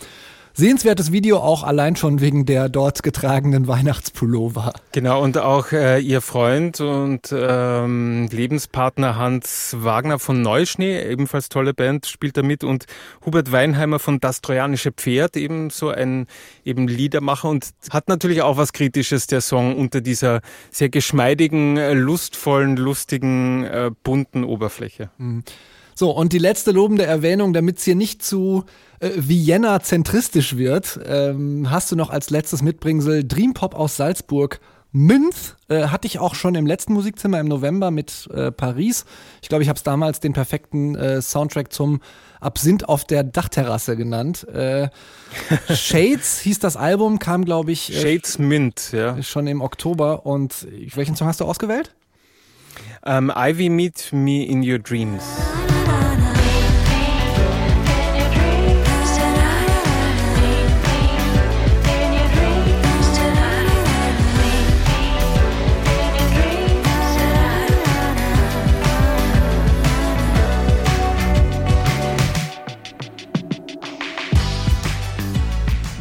Sehenswertes 0.54 1.12
Video 1.12 1.38
auch 1.38 1.62
allein 1.62 1.96
schon 1.96 2.20
wegen 2.20 2.44
der 2.44 2.68
dort 2.68 3.02
getragenen 3.02 3.68
Weihnachtspullover. 3.68 4.74
Genau, 4.92 5.22
und 5.22 5.38
auch 5.38 5.72
äh, 5.72 5.98
ihr 5.98 6.20
Freund 6.20 6.78
und 6.82 7.32
ähm, 7.32 8.28
Lebenspartner 8.30 9.16
Hans 9.16 9.74
Wagner 9.78 10.18
von 10.18 10.42
Neuschnee, 10.42 11.02
ebenfalls 11.10 11.48
tolle 11.48 11.72
Band, 11.72 12.04
spielt 12.04 12.36
da 12.36 12.42
mit 12.42 12.64
und 12.64 12.84
Hubert 13.24 13.50
Weinheimer 13.50 13.98
von 13.98 14.20
Das 14.20 14.42
Trojanische 14.42 14.92
Pferd, 14.92 15.38
eben 15.38 15.70
so 15.70 15.88
ein 15.88 16.26
eben 16.66 16.86
Liedermacher 16.86 17.48
und 17.48 17.70
hat 17.88 18.08
natürlich 18.08 18.42
auch 18.42 18.58
was 18.58 18.74
Kritisches, 18.74 19.26
der 19.26 19.40
Song, 19.40 19.74
unter 19.78 20.02
dieser 20.02 20.42
sehr 20.70 20.90
geschmeidigen, 20.90 21.78
äh, 21.78 21.94
lustvollen, 21.94 22.76
lustigen, 22.76 23.64
äh, 23.64 23.90
bunten 24.02 24.44
Oberfläche. 24.44 25.08
Mhm. 25.16 25.44
So, 25.94 26.10
und 26.10 26.32
die 26.32 26.38
letzte 26.38 26.72
lobende 26.72 27.04
Erwähnung, 27.04 27.52
damit 27.52 27.78
es 27.78 27.84
hier 27.84 27.94
nicht 27.94 28.22
zu 28.22 28.64
äh, 29.02 29.10
Vienna 29.16 29.80
zentristisch 29.80 30.56
wird, 30.56 31.00
ähm, 31.04 31.70
hast 31.70 31.90
du 31.90 31.96
noch 31.96 32.10
als 32.10 32.30
letztes 32.30 32.62
Mitbringsel 32.62 33.24
Dream 33.24 33.52
Pop 33.52 33.74
aus 33.74 33.96
Salzburg. 33.96 34.60
Münz 34.92 35.56
äh, 35.68 35.86
hatte 35.86 36.06
ich 36.06 36.18
auch 36.18 36.34
schon 36.34 36.54
im 36.54 36.66
letzten 36.66 36.92
Musikzimmer 36.92 37.40
im 37.40 37.48
November 37.48 37.90
mit 37.90 38.28
äh, 38.32 38.52
Paris. 38.52 39.06
Ich 39.40 39.48
glaube, 39.48 39.62
ich 39.62 39.68
habe 39.68 39.78
es 39.78 39.82
damals 39.82 40.20
den 40.20 40.34
perfekten 40.34 40.94
äh, 40.94 41.22
Soundtrack 41.22 41.72
zum 41.72 42.00
Absinth 42.40 42.88
auf 42.88 43.04
der 43.04 43.24
Dachterrasse 43.24 43.96
genannt. 43.96 44.46
Äh, 44.48 44.90
Shades 45.74 46.40
hieß 46.40 46.58
das 46.58 46.76
Album, 46.76 47.18
kam 47.18 47.44
glaube 47.44 47.72
ich 47.72 47.90
äh, 47.90 48.00
Shades 48.00 48.38
Mint, 48.38 48.92
ja. 48.92 49.20
schon 49.22 49.46
im 49.46 49.62
Oktober. 49.62 50.26
Und 50.26 50.66
welchen 50.94 51.16
Song 51.16 51.26
hast 51.26 51.40
du 51.40 51.46
ausgewählt? 51.46 51.94
Um, 53.04 53.30
ähm, 53.30 53.32
Ivy 53.34 53.68
Meet 53.68 54.12
Me 54.12 54.44
in 54.44 54.62
Your 54.62 54.78
Dreams. 54.78 55.22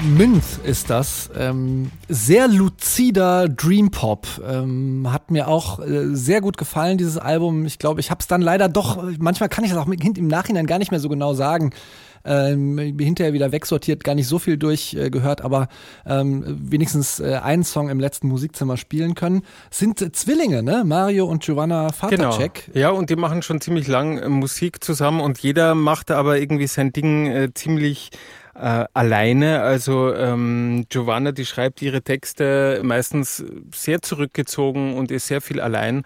Minth 0.04 0.60
ist 0.64 0.90
das. 0.90 1.30
Ähm, 1.38 1.92
sehr 2.10 2.48
luzider 2.48 3.48
Dream 3.48 3.92
Pop. 3.92 4.28
Ähm, 4.48 5.08
hat 5.12 5.30
mir 5.30 5.48
auch 5.48 5.80
äh, 5.80 6.16
sehr 6.16 6.42
gut 6.42 6.58
gefallen, 6.58 6.98
dieses 6.98 7.18
Album. 7.18 7.66
Ich 7.66 7.78
glaube, 7.78 8.00
ich 8.00 8.10
habe 8.10 8.20
es 8.20 8.28
dann 8.28 8.42
leider 8.42 8.68
doch, 8.68 9.04
manchmal 9.20 9.50
kann 9.50 9.64
ich 9.64 9.72
das 9.72 9.80
auch 9.80 9.88
im 9.88 10.28
Nachhinein 10.28 10.66
gar 10.66 10.80
nicht 10.80 10.92
mehr 10.92 11.00
so 11.00 11.10
genau 11.10 11.34
sagen. 11.34 11.72
Ähm, 12.24 12.78
hinterher 13.00 13.34
wieder 13.34 13.52
wegsortiert, 13.52 14.04
gar 14.04 14.14
nicht 14.14 14.28
so 14.28 14.38
viel 14.38 14.56
durchgehört, 14.56 15.40
äh, 15.40 15.44
aber 15.44 15.68
ähm, 16.06 16.44
wenigstens 16.46 17.20
äh, 17.20 17.40
einen 17.42 17.64
Song 17.64 17.90
im 17.90 18.00
letzten 18.00 18.28
Musikzimmer 18.28 18.78
spielen 18.78 19.16
können. 19.16 19.42
Sind 19.72 20.02
äh, 20.02 20.12
Zwillinge, 20.12 20.62
ne? 20.62 20.84
Mario 20.86 21.26
und 21.26 21.44
Giovanna 21.44 21.92
Vatercheck. 21.92 22.66
Genau. 22.68 22.80
Ja, 22.80 22.90
und 22.92 23.10
die 23.10 23.16
machen 23.16 23.42
schon 23.42 23.60
ziemlich 23.60 23.88
lang 23.88 24.20
äh, 24.20 24.30
Musik 24.30 24.84
zusammen 24.84 25.20
und 25.20 25.40
jeder 25.40 25.74
macht 25.74 26.12
aber 26.12 26.40
irgendwie 26.40 26.68
sein 26.68 26.94
Ding 26.94 27.26
äh, 27.26 27.54
ziemlich 27.56 28.12
äh, 28.62 28.86
alleine. 28.93 29.62
Also 29.62 30.13
ähm, 30.13 30.86
Giovanna, 30.89 31.32
die 31.32 31.45
schreibt 31.45 31.82
ihre 31.82 32.04
Texte 32.04 32.80
meistens 32.84 33.43
sehr 33.74 34.02
zurückgezogen 34.02 34.95
und 34.95 35.12
ist 35.12 35.28
sehr 35.28 35.41
viel 35.41 35.60
allein. 35.60 36.04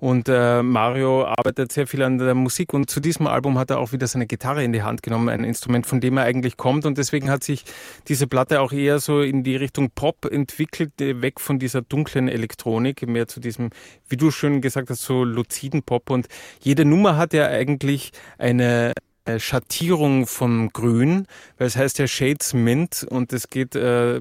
Und 0.00 0.28
äh, 0.28 0.62
Mario 0.62 1.24
arbeitet 1.24 1.72
sehr 1.72 1.88
viel 1.88 2.02
an 2.04 2.18
der 2.18 2.34
Musik 2.34 2.72
und 2.72 2.88
zu 2.88 3.00
diesem 3.00 3.26
Album 3.26 3.58
hat 3.58 3.70
er 3.70 3.80
auch 3.80 3.90
wieder 3.90 4.06
seine 4.06 4.28
Gitarre 4.28 4.62
in 4.62 4.72
die 4.72 4.84
Hand 4.84 5.02
genommen, 5.02 5.28
ein 5.28 5.42
Instrument, 5.42 5.86
von 5.86 6.00
dem 6.00 6.16
er 6.16 6.22
eigentlich 6.22 6.56
kommt. 6.56 6.86
Und 6.86 6.98
deswegen 6.98 7.28
hat 7.30 7.42
sich 7.42 7.64
diese 8.06 8.28
Platte 8.28 8.60
auch 8.60 8.72
eher 8.72 9.00
so 9.00 9.20
in 9.20 9.42
die 9.42 9.56
Richtung 9.56 9.90
Pop 9.90 10.24
entwickelt, 10.24 10.92
weg 10.98 11.40
von 11.40 11.58
dieser 11.58 11.82
dunklen 11.82 12.28
Elektronik, 12.28 13.08
mehr 13.08 13.26
zu 13.26 13.40
diesem, 13.40 13.70
wie 14.08 14.16
du 14.16 14.30
schön 14.30 14.60
gesagt 14.60 14.88
hast, 14.88 15.02
so 15.02 15.24
luziden 15.24 15.82
Pop. 15.82 16.10
Und 16.10 16.28
jede 16.60 16.84
Nummer 16.84 17.16
hat 17.16 17.32
ja 17.32 17.48
eigentlich 17.48 18.12
eine 18.38 18.92
Schattierung 19.36 20.26
vom 20.26 20.70
Grün, 20.72 21.26
weil 21.58 21.66
es 21.66 21.76
heißt 21.76 21.98
ja 21.98 22.06
Shades 22.06 22.54
Mint 22.54 23.06
und 23.08 23.32
es 23.32 23.50
geht 23.50 23.74
äh, 23.74 24.20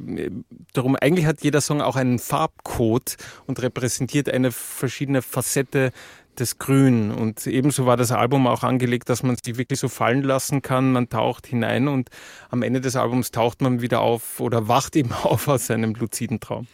darum, 0.74 0.96
eigentlich 1.00 1.26
hat 1.26 1.42
jeder 1.42 1.62
Song 1.62 1.82
auch 1.82 1.96
einen 1.96 2.20
Farbcode 2.20 3.16
und 3.46 3.62
repräsentiert 3.62 4.30
eine 4.30 4.52
verschiedene 4.52 5.22
Facette 5.22 5.92
des 6.40 6.60
Grün. 6.60 7.12
Und 7.12 7.48
ebenso 7.48 7.86
war 7.86 7.98
das 7.98 8.12
Album 8.12 8.48
auch 8.48 8.64
angelegt, 8.64 9.10
dass 9.10 9.24
man 9.24 9.38
sich 9.42 9.58
wirklich 9.58 9.80
so 9.80 9.90
fallen 9.90 10.24
lassen 10.24 10.62
kann. 10.62 10.92
Man 10.92 11.10
taucht 11.10 11.48
hinein 11.48 11.88
und 11.88 12.10
am 12.50 12.62
Ende 12.62 12.82
des 12.82 12.96
Albums 12.96 13.32
taucht 13.32 13.62
man 13.62 13.82
wieder 13.82 14.02
auf 14.02 14.40
oder 14.40 14.68
wacht 14.68 14.96
eben 14.96 15.12
auf 15.24 15.48
aus 15.48 15.68
seinem 15.68 15.94
luziden 15.94 16.40
Traum. 16.40 16.68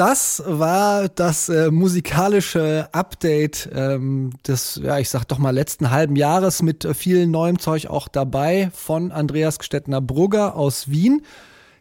Das 0.00 0.42
war 0.46 1.10
das 1.10 1.50
äh, 1.50 1.70
musikalische 1.70 2.88
Update 2.92 3.68
ähm, 3.74 4.30
des, 4.48 4.80
ja, 4.82 4.98
ich 4.98 5.10
sag 5.10 5.24
doch 5.24 5.36
mal, 5.36 5.50
letzten 5.50 5.90
halben 5.90 6.16
Jahres 6.16 6.62
mit 6.62 6.86
äh, 6.86 6.94
viel 6.94 7.26
neuem 7.26 7.58
Zeug 7.58 7.88
auch 7.88 8.08
dabei 8.08 8.70
von 8.72 9.12
Andreas 9.12 9.58
Gstettner-Brugger 9.58 10.56
aus 10.56 10.88
Wien. 10.88 11.20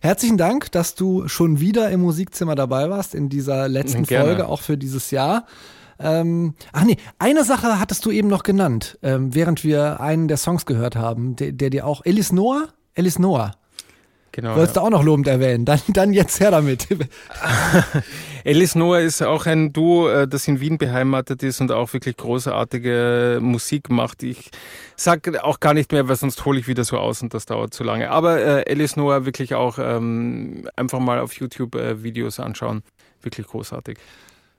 Herzlichen 0.02 0.38
Dank, 0.38 0.70
dass 0.74 0.96
du 0.96 1.30
schon 1.30 1.62
wieder 1.62 1.92
im 1.92 2.02
Musikzimmer 2.02 2.56
dabei 2.56 2.90
warst 2.90 3.16
in 3.16 3.30
dieser 3.30 3.70
letzten 3.70 4.04
Gerne. 4.04 4.26
Folge, 4.26 4.48
auch 4.50 4.64
für 4.64 4.78
dieses 4.78 5.12
Jahr. 5.12 5.46
Ähm, 5.98 6.56
ach 6.74 6.84
nee, 6.84 6.98
eine 7.20 7.46
Sache 7.46 7.80
hattest 7.80 8.06
du 8.06 8.12
eben 8.12 8.28
noch 8.28 8.44
genannt, 8.44 9.00
ähm, 9.02 9.34
während 9.34 9.64
wir 9.64 10.02
einen 10.02 10.28
der 10.28 10.36
Songs 10.36 10.66
gehört 10.66 10.98
haben, 10.98 11.38
der, 11.38 11.54
der 11.54 11.70
dir 11.70 11.88
auch, 11.88 12.02
Elis 12.04 12.34
Noah? 12.34 12.68
Elis 12.96 13.18
Noah. 13.18 13.54
Genau. 14.32 14.56
Wolltest 14.56 14.78
du 14.78 14.82
auch 14.82 14.90
noch 14.90 15.04
lobend 15.04 15.28
erwähnen? 15.28 15.66
Dann, 15.66 15.80
dann 15.90 16.14
jetzt 16.14 16.40
her 16.40 16.52
damit. 16.52 16.88
Alice 18.46 18.76
Noah 18.76 19.00
ist 19.00 19.22
auch 19.22 19.46
ein 19.46 19.74
Duo, 19.74 20.10
äh, 20.10 20.28
das 20.28 20.48
in 20.48 20.60
Wien 20.60 20.78
beheimatet 20.78 21.44
ist 21.44 21.62
und 21.62 21.72
auch 21.72 21.92
wirklich 21.94 22.18
großartige 22.18 23.40
Musik 23.42 23.90
macht. 23.90 24.24
Ich 24.24 24.52
sag 24.96 25.38
auch 25.44 25.60
gar 25.60 25.74
nicht 25.74 25.92
mehr, 25.92 26.08
weil 26.08 26.16
sonst 26.16 26.46
hole 26.46 26.60
ich 26.60 26.68
wieder 26.68 26.84
so 26.84 26.98
aus 26.98 27.22
und 27.22 27.34
das 27.34 27.46
dauert 27.46 27.74
zu 27.74 27.84
lange. 27.84 28.12
Aber 28.12 28.40
äh, 28.40 28.72
Alice 28.72 28.96
Noah 28.96 29.26
wirklich 29.26 29.56
auch 29.56 29.80
ähm, 29.80 30.70
einfach 30.76 31.00
mal 31.00 31.20
auf 31.20 31.34
YouTube 31.34 31.76
äh, 31.76 32.04
Videos 32.04 32.40
anschauen. 32.40 32.84
Wirklich 33.22 33.48
großartig. 33.48 33.98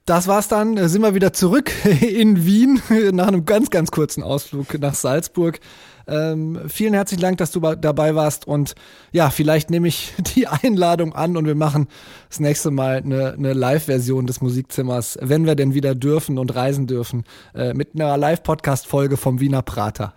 Das 0.07 0.27
war's 0.27 0.49
dann. 0.49 0.77
Äh, 0.77 0.89
Sind 0.89 1.03
wir 1.03 1.15
wieder 1.15 1.33
zurück 1.33 1.71
in 2.01 2.45
Wien 2.45 2.83
nach 3.13 3.29
einem 3.29 3.45
ganz, 3.45 3.71
ganz 3.71 3.91
kurzen 3.91 4.23
Ausflug 4.23 4.79
nach 4.81 4.95
Salzburg. 4.95 5.61
Ähm, 6.07 6.61
vielen 6.69 6.95
herzlichen 6.95 7.23
Dank, 7.23 7.39
dass 7.39 7.51
du 7.51 7.61
dabei 7.61 8.15
warst. 8.15 8.47
Und 8.47 8.75
ja, 9.13 9.31
vielleicht 9.31 9.71
nehme 9.71 9.89
ich 9.89 10.15
die 10.35 10.47
Einladung 10.47 11.15
an 11.15 11.37
und 11.37 11.47
wir 11.47 11.55
machen 11.55 11.89
das 12.29 12.41
nächste 12.41 12.71
Mal 12.71 12.97
eine, 12.99 13.33
eine 13.33 13.53
Live-Version 13.53 14.27
des 14.27 14.41
Musikzimmers, 14.41 15.19
wenn 15.21 15.47
wir 15.47 15.55
denn 15.55 15.75
wieder 15.75 15.95
dürfen 15.95 16.39
und 16.39 16.55
reisen 16.55 16.87
dürfen, 16.87 17.25
äh, 17.55 17.75
mit 17.75 17.91
einer 17.95 18.17
Live-Podcast-Folge 18.17 19.17
vom 19.17 19.41
Wiener 19.41 19.63
Prater. 19.63 20.15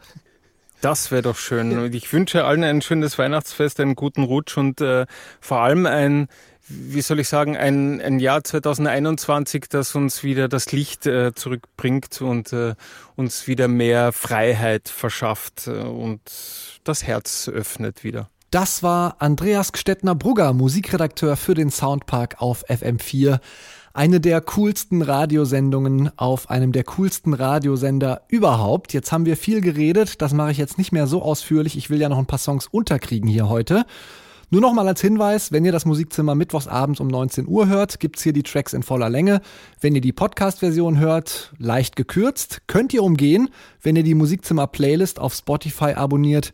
Das 0.84 1.12
wäre 1.12 1.22
doch 1.22 1.38
schön. 1.38 1.78
Und 1.78 1.96
ich 1.96 2.12
wünsche 2.12 2.44
allen 2.44 2.62
ein 2.62 2.82
schönes 2.82 3.18
Weihnachtsfest, 3.18 3.80
einen 3.80 3.96
guten 3.96 4.24
Rutsch 4.24 4.58
und 4.58 4.82
äh, 4.82 5.06
vor 5.40 5.60
allem 5.60 5.86
ein, 5.86 6.28
wie 6.68 7.02
soll 7.02 7.20
ich 7.20 7.28
sagen, 7.28 7.58
ein, 7.58 8.00
ein 8.02 8.20
Jahr 8.20 8.44
2021, 8.44 9.66
das 9.70 9.96
uns 9.96 10.24
wieder 10.24 10.48
das 10.48 10.72
Licht 10.72 11.06
äh, 11.06 11.34
zurückbringt 11.34 12.22
und 12.22 12.54
äh, 12.54 12.76
uns 13.16 13.48
wieder 13.48 13.68
mehr 13.68 14.14
Freiheit 14.14 14.88
verschafft 14.88 15.68
äh, 15.68 15.72
und 15.72 16.22
das 16.84 17.04
Herz 17.04 17.50
öffnet 17.50 18.04
wieder. 18.04 18.30
Das 18.50 18.84
war 18.84 19.16
Andreas 19.20 19.74
Gstettner-Brugger, 19.74 20.54
Musikredakteur 20.54 21.36
für 21.38 21.56
den 21.56 21.72
Soundpark 21.72 22.40
auf 22.40 22.64
FM4. 22.70 23.40
Eine 23.96 24.20
der 24.20 24.42
coolsten 24.42 25.02
Radiosendungen 25.02 26.12
auf 26.18 26.50
einem 26.50 26.72
der 26.72 26.84
coolsten 26.84 27.34
Radiosender 27.34 28.22
überhaupt. 28.28 28.94
Jetzt 28.94 29.12
haben 29.12 29.26
wir 29.26 29.38
viel 29.38 29.62
geredet, 29.62 30.22
das 30.22 30.34
mache 30.34 30.52
ich 30.52 30.58
jetzt 30.58 30.78
nicht 30.78 30.92
mehr 30.92 31.08
so 31.08 31.22
ausführlich. 31.22 31.78
Ich 31.78 31.90
will 31.90 32.00
ja 32.00 32.10
noch 32.10 32.18
ein 32.18 32.26
paar 32.26 32.40
Songs 32.40 32.68
unterkriegen 32.68 33.30
hier 33.30 33.50
heute. 33.50 33.86
Nur 34.50 34.62
noch 34.62 34.74
mal 34.74 34.88
als 34.88 35.02
Hinweis, 35.02 35.52
wenn 35.52 35.66
ihr 35.66 35.72
das 35.72 35.86
Musikzimmer 35.86 36.36
mittwochs 36.36 36.68
abends 36.68 37.00
um 37.00 37.08
19 37.08 37.48
Uhr 37.48 37.68
hört, 37.68 38.00
gibt's 38.00 38.22
hier 38.22 38.34
die 38.34 38.44
Tracks 38.44 38.74
in 38.74 38.84
voller 38.84 39.10
Länge. 39.10 39.42
Wenn 39.82 39.96
ihr 39.96 40.02
die 40.02 40.14
Podcast-Version 40.14 41.00
hört, 41.00 41.54
leicht 41.58 41.96
gekürzt, 41.96 42.62
könnt 42.68 42.94
ihr 42.94 43.04
umgehen, 43.04 43.50
wenn 43.82 43.96
ihr 43.96 44.04
die 44.04 44.16
Musikzimmer-Playlist 44.16 45.20
auf 45.20 45.34
Spotify 45.34 45.94
abonniert. 45.94 46.54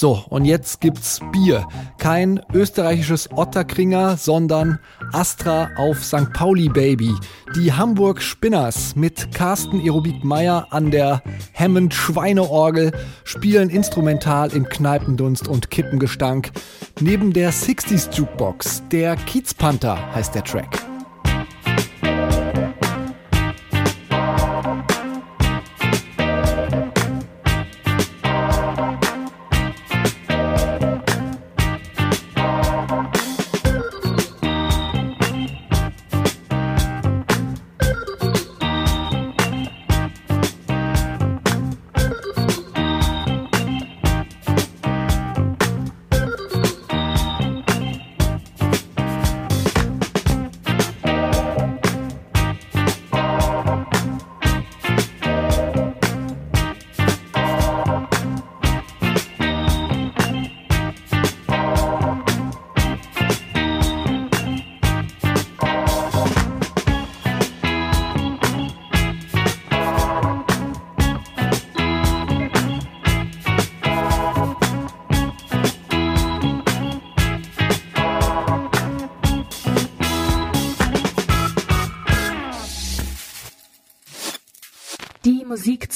So, 0.00 0.22
und 0.28 0.44
jetzt 0.44 0.80
gibt's 0.80 1.18
Bier. 1.32 1.66
Kein 1.98 2.40
österreichisches 2.54 3.30
Otterkringer, 3.32 4.16
sondern 4.16 4.78
Astra 5.12 5.70
auf 5.76 6.04
St. 6.04 6.32
Pauli 6.32 6.68
Baby. 6.68 7.12
Die 7.56 7.72
Hamburg 7.72 8.22
Spinners 8.22 8.94
mit 8.94 9.34
Carsten 9.34 9.80
Aerobik 9.80 10.22
Meyer 10.22 10.68
an 10.70 10.92
der 10.92 11.20
Hammond 11.52 11.94
Schweineorgel 11.94 12.92
spielen 13.24 13.70
instrumental 13.70 14.52
im 14.52 14.68
Kneipendunst 14.68 15.48
und 15.48 15.68
Kippengestank. 15.72 16.52
Neben 17.00 17.32
der 17.32 17.52
60s 17.52 18.14
Jukebox, 18.14 18.84
der 18.92 19.16
Kiezpanther 19.16 20.14
heißt 20.14 20.32
der 20.32 20.44
Track. 20.44 20.78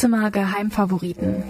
Musikzimmer 0.02 0.32
Geheimfavoriten. 0.32 1.44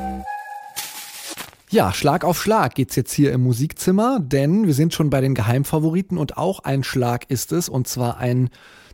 Ja, 1.70 1.94
Schlag 1.94 2.22
auf 2.22 2.38
Schlag 2.38 2.74
geht's 2.74 2.96
jetzt 2.96 3.14
hier 3.14 3.32
im 3.32 3.42
Musikzimmer, 3.42 4.20
denn 4.20 4.66
wir 4.66 4.74
sind 4.74 4.92
schon 4.92 5.08
bei 5.08 5.22
den 5.22 5.34
Geheimfavoriten 5.34 6.18
und 6.18 6.36
auch 6.36 6.58
ein 6.60 6.84
Schlag 6.84 7.30
ist 7.30 7.50
es, 7.52 7.70
und 7.70 7.88
zwar 7.88 8.18
ein 8.18 8.50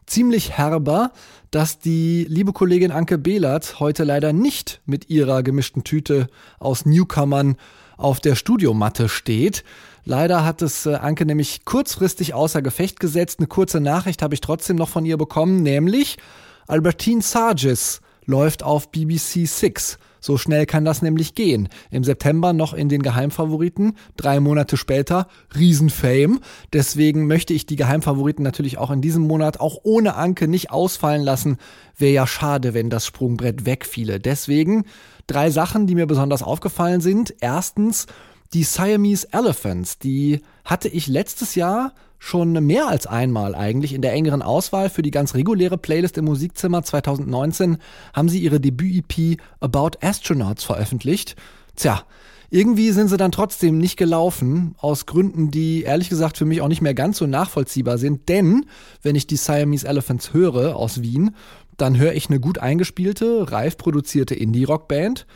ziemlich 0.07 0.57
herber, 0.57 1.11
dass 1.51 1.81
die 1.81 2.25
liebe 2.29 2.53
Kollegin 2.53 2.93
Anke 2.93 3.19
Behlert 3.19 3.81
heute 3.81 4.05
leider 4.05 4.33
nicht 4.33 4.81
mit 4.87 5.11
ihrer 5.11 5.43
gemischten 5.43 5.83
Tüte 5.83 6.29
aus 6.61 6.87
Newcomern 6.87 7.57
auf 7.97 8.21
der 8.21 8.37
Studiomatte 8.37 9.09
steht. 9.09 9.65
Leider 10.05 10.45
hat 10.45 10.63
es 10.63 10.87
äh, 10.87 10.95
Anke 10.95 11.27
nämlich 11.27 11.65
kurzfristig 11.65 12.33
außer 12.33 12.63
Gefecht 12.63 13.01
gesetzt. 13.01 13.41
Eine 13.41 13.49
kurze 13.49 13.81
Nachricht 13.81 14.23
habe 14.23 14.35
ich 14.35 14.41
trotzdem 14.41 14.77
noch 14.77 14.89
von 14.89 15.05
ihr 15.05 15.17
bekommen, 15.17 15.65
nämlich 15.65 16.17
Albertine 16.69 17.23
Sargis 17.23 18.03
läuft 18.29 18.63
auf 18.63 18.91
BBC 18.91 19.47
Six. 19.47 19.99
So 20.21 20.37
schnell 20.37 20.67
kann 20.67 20.85
das 20.85 21.01
nämlich 21.01 21.35
gehen. 21.35 21.69
Im 21.91 22.05
September 22.05 22.53
noch 22.53 22.75
in 22.75 22.89
den 22.89 23.03
Geheimfavoriten, 23.03 23.95
drei 24.17 24.41
Monate 24.41 24.77
später 24.77 25.29
Riesenfame. 25.57 26.41
Deswegen 26.73 27.27
möchte 27.27 27.55
ich 27.55 27.67
die 27.67 27.77
Geheimfavoriten 27.77 28.45
natürlich 28.45 28.79
auch 28.79 28.91
in 28.91 29.01
diesem 29.01 29.23
Monat 29.23 29.61
auch 29.61 29.79
ohne 29.85 30.17
Anke 30.17 30.47
nicht 30.47 30.71
ausfallen 30.71 31.23
lassen. 31.23 31.57
Wäre 31.97 32.13
ja 32.13 32.27
schade, 32.27 32.75
wenn 32.75 32.91
das 32.91 33.07
Sprungbrett 33.07 33.65
wegfiele. 33.65 34.21
Deswegen 34.21 34.85
drei 35.27 35.51
Sachen, 35.51 35.87
die 35.87 35.95
mir 35.95 36.07
besonders 36.07 36.43
aufgefallen 36.43 37.01
sind. 37.01 37.35
Erstens 37.41 38.07
die 38.53 38.65
Siamese 38.65 39.29
Elephants. 39.33 39.99
Die 39.99 40.43
hatte 40.65 40.89
ich 40.89 41.07
letztes 41.07 41.55
Jahr 41.55 41.95
schon 42.19 42.53
mehr 42.67 42.89
als 42.89 43.07
einmal 43.07 43.55
eigentlich 43.55 43.93
in 43.93 44.03
der 44.03 44.13
engeren 44.13 44.43
Auswahl 44.43 44.91
für 44.91 45.03
die 45.03 45.11
ganz 45.11 45.35
reguläre 45.35 45.79
Playlist 45.79 46.19
im 46.19 46.25
Musikzimmer 46.25 46.83
2019 46.83 47.79
haben 48.13 48.29
sie 48.29 48.41
ihre 48.41 48.61
Debüt-EP 48.61 49.41
About 49.61 49.99
Astronauts 50.01 50.65
veröffentlicht. 50.65 51.37
Tja, 51.77 52.03
irgendwie 52.51 52.93
sind 52.93 53.09
sie 53.09 53.19
dann 53.19 53.31
trotzdem 53.31 53.77
nicht 53.77 53.99
gelaufen, 53.99 54.75
aus 54.79 55.05
Gründen, 55.05 55.51
die 55.51 55.83
ehrlich 55.83 56.09
gesagt 56.09 56.39
für 56.39 56.47
mich 56.47 56.63
auch 56.63 56.69
nicht 56.69 56.81
mehr 56.81 56.95
ganz 56.95 57.19
so 57.19 57.27
nachvollziehbar 57.27 57.99
sind, 57.99 58.29
denn 58.29 58.65
wenn 59.03 59.17
ich 59.17 59.27
die 59.27 59.37
Siamese 59.37 59.87
Elephants 59.87 60.33
höre 60.33 60.75
aus 60.75 61.03
Wien, 61.03 61.35
dann 61.77 61.99
höre 61.99 62.15
ich 62.15 62.29
eine 62.29 62.41
gut 62.41 62.59
eingespielte, 62.59 63.53
reif 63.53 63.77
produzierte 63.77 64.35
Indie-Rock-Band 64.35 65.27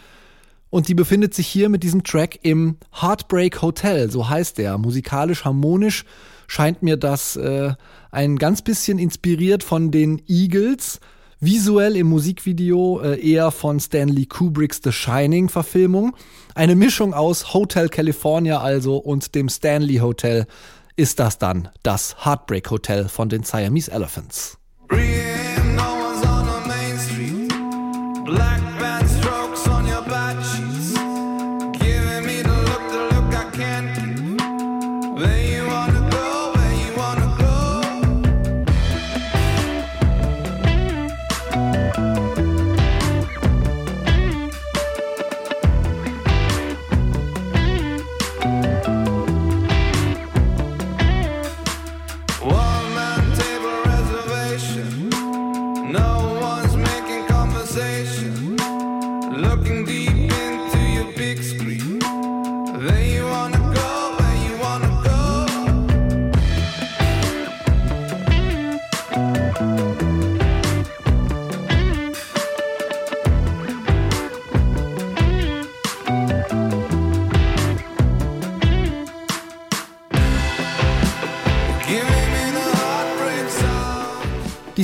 Und 0.70 0.88
die 0.88 0.94
befindet 0.94 1.34
sich 1.34 1.46
hier 1.46 1.68
mit 1.68 1.82
diesem 1.82 2.02
Track 2.02 2.38
im 2.42 2.78
Heartbreak 3.00 3.60
Hotel, 3.60 4.10
so 4.10 4.30
heißt 4.30 4.56
der. 4.56 4.78
Musikalisch 4.78 5.44
harmonisch 5.44 6.06
scheint 6.52 6.82
mir 6.82 6.98
das 6.98 7.36
äh, 7.36 7.72
ein 8.10 8.36
ganz 8.36 8.60
bisschen 8.60 8.98
inspiriert 8.98 9.64
von 9.64 9.90
den 9.90 10.20
Eagles. 10.28 11.00
Visuell 11.40 11.96
im 11.96 12.08
Musikvideo 12.08 13.00
äh, 13.00 13.18
eher 13.18 13.50
von 13.50 13.80
Stanley 13.80 14.26
Kubricks 14.26 14.82
The 14.84 14.92
Shining 14.92 15.48
Verfilmung. 15.48 16.14
Eine 16.54 16.76
Mischung 16.76 17.14
aus 17.14 17.54
Hotel 17.54 17.88
California 17.88 18.60
also 18.60 18.98
und 18.98 19.34
dem 19.34 19.48
Stanley 19.48 19.96
Hotel 19.96 20.46
ist 20.94 21.18
das 21.20 21.38
dann 21.38 21.70
das 21.82 22.16
Heartbreak 22.22 22.70
Hotel 22.70 23.08
von 23.08 23.30
den 23.30 23.44
Siamese 23.44 23.90
Elephants. 23.90 24.58
Black 28.26 28.71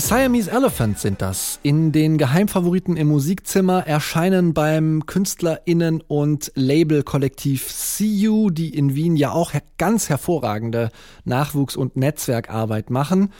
Siamese 0.08 0.50
Elephants 0.50 1.02
sind 1.02 1.20
das. 1.20 1.60
In 1.62 1.92
den 1.92 2.16
Geheimfavoriten 2.16 2.96
im 2.96 3.08
Musikzimmer 3.08 3.86
erscheinen 3.86 4.54
beim 4.54 5.04
KünstlerInnen 5.04 6.00
und 6.00 6.50
Labelkollektiv 6.54 7.68
CU, 7.68 8.48
die 8.48 8.74
in 8.74 8.94
Wien 8.94 9.16
ja 9.16 9.32
auch 9.32 9.52
ganz 9.76 10.08
hervorragende 10.08 10.88
Nachwuchs- 11.26 11.76
und 11.76 11.98
Netzwerkarbeit 11.98 12.88
machen 12.88 13.34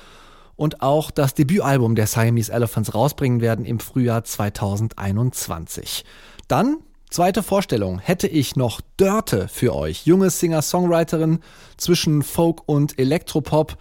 und 0.57 0.83
auch 0.83 1.11
das 1.11 1.33
Debütalbum 1.33 1.95
der 1.95 2.07
Siamese 2.07 2.53
Elephants 2.53 2.95
rausbringen 2.95 3.41
werden 3.41 3.65
im 3.65 3.81
Frühjahr 3.81 4.25
2021. 4.25 6.05
Dann 6.49 6.81
Zweite 7.09 7.43
Vorstellung 7.43 7.99
hätte 7.99 8.29
ich 8.29 8.57
noch 8.57 8.83
Dörte 8.99 9.49
für 9.49 9.75
euch, 9.75 10.05
junge 10.05 10.29
Singer-Songwriterin 10.29 11.39
zwischen 11.79 12.23
Folk 12.23 12.69
und 12.69 12.99
Elektropop. 12.99 13.79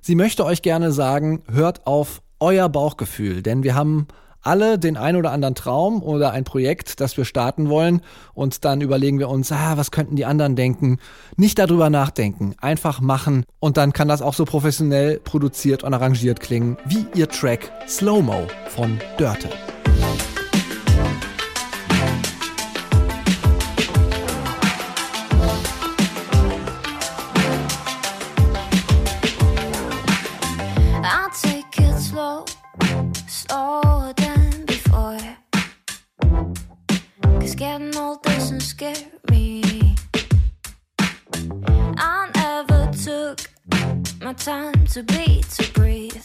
Sie 0.00 0.14
möchte 0.14 0.44
euch 0.44 0.62
gerne 0.62 0.92
sagen, 0.92 1.42
hört 1.50 1.88
auf 1.88 2.22
euer 2.40 2.68
Bauchgefühl, 2.68 3.42
denn 3.42 3.62
wir 3.62 3.74
haben 3.74 4.06
alle 4.42 4.78
den 4.78 4.96
ein 4.96 5.16
oder 5.16 5.32
anderen 5.32 5.54
Traum 5.54 6.02
oder 6.02 6.32
ein 6.32 6.44
Projekt, 6.44 7.00
das 7.00 7.16
wir 7.16 7.24
starten 7.24 7.68
wollen 7.68 8.00
und 8.34 8.64
dann 8.64 8.80
überlegen 8.80 9.18
wir 9.18 9.28
uns, 9.28 9.52
ah, 9.52 9.76
was 9.76 9.90
könnten 9.90 10.16
die 10.16 10.24
anderen 10.24 10.56
denken? 10.56 10.98
Nicht 11.36 11.58
darüber 11.58 11.90
nachdenken, 11.90 12.54
einfach 12.60 13.00
machen 13.00 13.44
und 13.60 13.76
dann 13.76 13.92
kann 13.92 14.08
das 14.08 14.22
auch 14.22 14.34
so 14.34 14.44
professionell 14.44 15.18
produziert 15.18 15.82
und 15.82 15.92
arrangiert 15.92 16.40
klingen 16.40 16.76
wie 16.86 17.06
ihr 17.14 17.28
Track 17.28 17.70
Slow 17.86 18.22
Mo 18.22 18.46
von 18.68 18.98
Dörte. 19.18 19.48
Time 44.38 44.86
to 44.86 45.02
be, 45.02 45.42
to 45.42 45.72
breathe. 45.72 46.24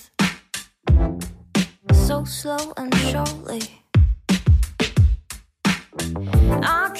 So 1.93 2.23
slow 2.25 2.73
and 2.77 2.93
surely. 2.95 3.81
I 6.61 6.91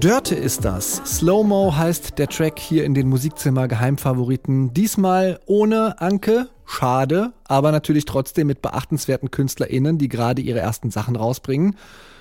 Dörte 0.00 0.34
ist 0.34 0.64
das. 0.64 1.02
Slow-Mo 1.04 1.76
heißt 1.76 2.18
der 2.18 2.26
Track 2.28 2.58
hier 2.58 2.84
in 2.84 2.94
den 2.94 3.06
Musikzimmer 3.06 3.68
Geheimfavoriten. 3.68 4.72
Diesmal 4.72 5.40
ohne 5.44 6.00
Anke. 6.00 6.48
Schade, 6.64 7.34
aber 7.44 7.70
natürlich 7.70 8.06
trotzdem 8.06 8.46
mit 8.46 8.62
beachtenswerten 8.62 9.30
KünstlerInnen, 9.30 9.98
die 9.98 10.08
gerade 10.08 10.40
ihre 10.40 10.58
ersten 10.58 10.90
Sachen 10.90 11.16
rausbringen. 11.16 11.76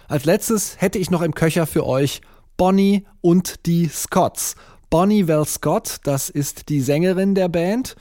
Als 0.10 0.26
letztes 0.26 0.82
hätte 0.82 1.00
ich 1.00 1.10
noch 1.10 1.22
im 1.22 1.34
Köcher 1.34 1.66
für 1.66 1.86
euch 1.86 2.20
Bonnie 2.58 3.06
und 3.22 3.66
die 3.66 3.88
Scots. 3.88 4.56
Bonnie 4.90 5.30
Val 5.30 5.46
Scott, 5.46 6.00
das 6.04 6.30
ist 6.30 6.68
die 6.68 6.82
Sängerin 6.82 7.34
der 7.34 7.48
Band. 7.48 7.96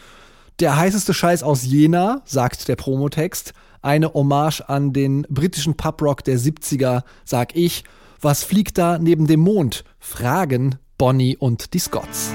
Der 0.58 0.76
heißeste 0.76 1.14
Scheiß 1.14 1.44
aus 1.44 1.64
Jena, 1.64 2.22
sagt 2.24 2.66
der 2.66 2.74
Promotext. 2.74 3.52
Eine 3.80 4.12
Hommage 4.12 4.62
an 4.62 4.92
den 4.92 5.22
britischen 5.28 5.76
Pubrock 5.76 6.24
der 6.24 6.40
70er, 6.40 7.04
sag 7.24 7.54
ich. 7.54 7.84
Was 8.20 8.42
fliegt 8.42 8.78
da 8.78 8.98
neben 8.98 9.28
dem 9.28 9.40
Mond? 9.40 9.84
Fragen 10.00 10.76
Bonnie 10.96 11.36
und 11.36 11.72
die 11.74 11.78
Scots. 11.78 12.34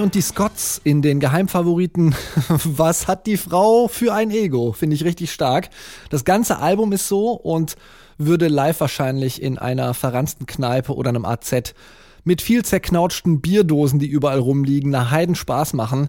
Und 0.00 0.14
die 0.14 0.22
Scots 0.22 0.80
in 0.82 1.02
den 1.02 1.20
Geheimfavoriten. 1.20 2.14
Was 2.48 3.06
hat 3.06 3.26
die 3.26 3.36
Frau 3.36 3.86
für 3.86 4.14
ein 4.14 4.30
Ego? 4.30 4.72
Finde 4.72 4.96
ich 4.96 5.04
richtig 5.04 5.30
stark. 5.30 5.68
Das 6.08 6.24
ganze 6.24 6.58
Album 6.58 6.92
ist 6.92 7.06
so 7.06 7.32
und 7.32 7.76
würde 8.16 8.48
live 8.48 8.80
wahrscheinlich 8.80 9.42
in 9.42 9.58
einer 9.58 9.92
verransten 9.92 10.46
Kneipe 10.46 10.94
oder 10.94 11.10
einem 11.10 11.26
AZ 11.26 11.74
mit 12.24 12.40
viel 12.40 12.64
zerknautschten 12.64 13.42
Bierdosen, 13.42 13.98
die 13.98 14.06
überall 14.06 14.38
rumliegen, 14.38 14.90
nach 14.90 15.10
Heiden 15.10 15.34
Spaß 15.34 15.74
machen. 15.74 16.08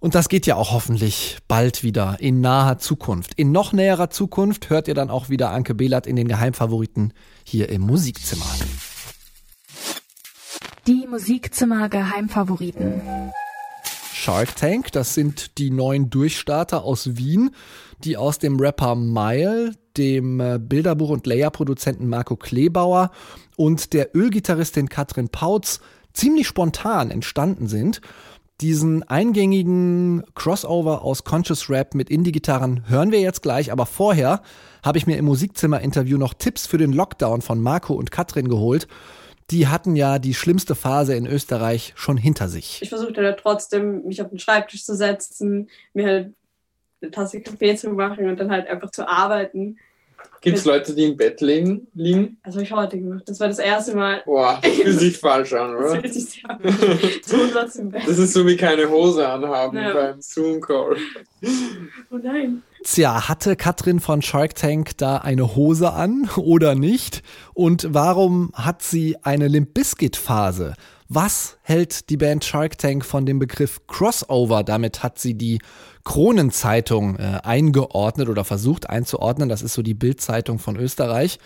Und 0.00 0.16
das 0.16 0.28
geht 0.28 0.46
ja 0.46 0.56
auch 0.56 0.72
hoffentlich 0.72 1.38
bald 1.46 1.84
wieder 1.84 2.16
in 2.18 2.40
naher 2.40 2.78
Zukunft. 2.78 3.34
In 3.36 3.52
noch 3.52 3.72
näherer 3.72 4.10
Zukunft 4.10 4.70
hört 4.70 4.88
ihr 4.88 4.94
dann 4.94 5.10
auch 5.10 5.28
wieder 5.28 5.50
Anke 5.50 5.74
Behlert 5.74 6.08
in 6.08 6.16
den 6.16 6.26
Geheimfavoriten 6.26 7.12
hier 7.44 7.68
im 7.68 7.82
Musikzimmer. 7.82 8.44
Die 10.86 11.06
Musikzimmer 11.08 11.88
Geheimfavoriten. 11.88 13.00
Shark 14.12 14.54
Tank, 14.54 14.92
das 14.92 15.14
sind 15.14 15.56
die 15.56 15.70
neuen 15.70 16.10
Durchstarter 16.10 16.84
aus 16.84 17.16
Wien, 17.16 17.52
die 18.00 18.18
aus 18.18 18.38
dem 18.38 18.60
Rapper 18.60 18.94
Mile, 18.94 19.72
dem 19.96 20.40
äh, 20.40 20.58
Bilderbuch- 20.58 21.08
und 21.08 21.26
Layer-Produzenten 21.26 22.06
Marco 22.06 22.36
Kleebauer 22.36 23.12
und 23.56 23.94
der 23.94 24.14
Ölgitarristin 24.14 24.90
Katrin 24.90 25.30
Pautz 25.30 25.80
ziemlich 26.12 26.46
spontan 26.46 27.10
entstanden 27.10 27.66
sind. 27.66 28.02
Diesen 28.60 29.02
eingängigen 29.04 30.22
Crossover 30.34 31.00
aus 31.00 31.24
Conscious 31.24 31.70
Rap 31.70 31.94
mit 31.94 32.10
Indie-Gitarren 32.10 32.88
hören 32.88 33.10
wir 33.10 33.20
jetzt 33.20 33.42
gleich, 33.42 33.72
aber 33.72 33.86
vorher 33.86 34.42
habe 34.84 34.98
ich 34.98 35.06
mir 35.06 35.16
im 35.16 35.24
Musikzimmer-Interview 35.24 36.18
noch 36.18 36.34
Tipps 36.34 36.66
für 36.66 36.78
den 36.78 36.92
Lockdown 36.92 37.40
von 37.40 37.58
Marco 37.60 37.94
und 37.94 38.10
Katrin 38.10 38.48
geholt. 38.48 38.86
Die 39.50 39.68
hatten 39.68 39.94
ja 39.96 40.18
die 40.18 40.34
schlimmste 40.34 40.74
Phase 40.74 41.14
in 41.14 41.26
Österreich 41.26 41.92
schon 41.96 42.16
hinter 42.16 42.48
sich. 42.48 42.80
Ich 42.82 42.88
versuchte 42.88 43.22
da 43.22 43.32
trotzdem, 43.32 44.04
mich 44.04 44.22
auf 44.22 44.30
den 44.30 44.38
Schreibtisch 44.38 44.84
zu 44.84 44.94
setzen, 44.96 45.68
mir 45.92 46.06
halt 46.06 46.32
eine 47.02 47.10
Tasse 47.10 47.40
Kaffee 47.42 47.76
zu 47.76 47.90
machen 47.90 48.28
und 48.28 48.40
dann 48.40 48.50
halt 48.50 48.66
einfach 48.66 48.90
zu 48.90 49.06
arbeiten. 49.06 49.76
Gibt 50.40 50.58
es 50.58 50.64
Leute, 50.64 50.94
die 50.94 51.04
im 51.04 51.16
Bett 51.16 51.40
liegen? 51.42 51.86
liegen? 51.94 52.38
Das 52.44 52.54
habe 52.54 52.64
ich 52.64 52.72
heute 52.72 52.98
gemacht. 52.98 53.22
Das 53.26 53.40
war 53.40 53.48
das 53.48 53.58
erste 53.58 53.94
Mal. 53.96 54.22
Boah, 54.24 54.58
das 54.62 54.72
fühlt 54.74 54.98
sich 55.00 55.18
falsch 55.18 55.52
an, 55.52 55.72
Das 55.74 55.90
oder? 55.92 56.00
fühlt 56.00 56.14
sich 56.14 56.24
sehr 56.24 56.50
an. 56.50 56.60
Zusatz 57.22 57.76
im 57.76 57.90
Bett. 57.90 58.02
Das 58.06 58.18
ist 58.18 58.32
so 58.32 58.46
wie 58.46 58.56
keine 58.56 58.88
Hose 58.88 59.26
anhaben 59.28 59.76
Ja. 59.76 59.92
beim 59.92 60.20
Zoom-Call. 60.22 60.96
Oh 62.10 62.16
nein. 62.22 62.62
Tja, 62.86 63.28
hatte 63.28 63.56
Katrin 63.56 63.98
von 63.98 64.20
Shark 64.20 64.56
Tank 64.56 64.98
da 64.98 65.16
eine 65.16 65.56
Hose 65.56 65.94
an 65.94 66.28
oder 66.36 66.74
nicht? 66.74 67.22
Und 67.54 67.86
warum 67.88 68.52
hat 68.52 68.82
sie 68.82 69.16
eine 69.22 69.48
Limp 69.48 69.72
Bizkit 69.72 70.16
Phase? 70.16 70.74
Was 71.08 71.56
hält 71.62 72.10
die 72.10 72.18
Band 72.18 72.44
Shark 72.44 72.76
Tank 72.76 73.02
von 73.06 73.24
dem 73.24 73.38
Begriff 73.38 73.80
Crossover? 73.86 74.62
Damit 74.64 75.02
hat 75.02 75.18
sie 75.18 75.32
die 75.32 75.60
Kronenzeitung 76.04 77.16
äh, 77.16 77.40
eingeordnet 77.42 78.28
oder 78.28 78.44
versucht 78.44 78.90
einzuordnen. 78.90 79.48
Das 79.48 79.62
ist 79.62 79.72
so 79.72 79.80
die 79.80 79.94
Bildzeitung 79.94 80.58
von 80.58 80.76
Österreich. 80.76 81.38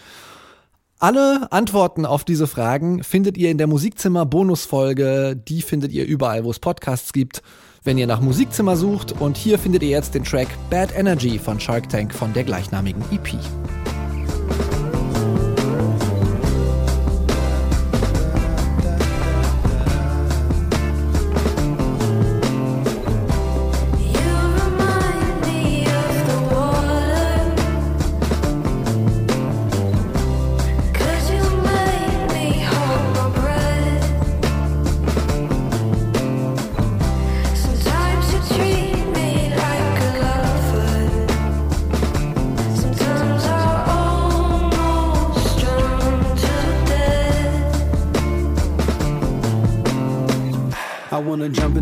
Alle 0.99 1.53
Antworten 1.53 2.05
auf 2.05 2.25
diese 2.25 2.49
Fragen 2.49 3.05
findet 3.05 3.39
ihr 3.39 3.53
in 3.53 3.59
der 3.59 3.69
Musikzimmer 3.69 4.27
Bonusfolge. 4.27 5.37
Die 5.37 5.63
findet 5.63 5.93
ihr 5.93 6.05
überall, 6.05 6.43
wo 6.43 6.51
es 6.51 6.59
Podcasts 6.59 7.13
gibt. 7.13 7.43
Wenn 7.85 7.99
ihr 7.99 8.07
nach 8.07 8.21
Musikzimmer 8.21 8.77
sucht 8.77 9.21
und 9.21 9.37
hier 9.37 9.59
findet 9.59 9.83
ihr 9.83 9.91
jetzt 9.91 10.15
den 10.15 10.25
Track 10.25 10.49
Bad 10.71 10.97
Energy 10.97 11.39
von 11.39 11.61
Shark 11.61 11.89
Tank 11.89 12.13
von 12.15 12.33
der 12.33 12.45
gleichnamigen 12.45 13.03
EP. 13.11 13.39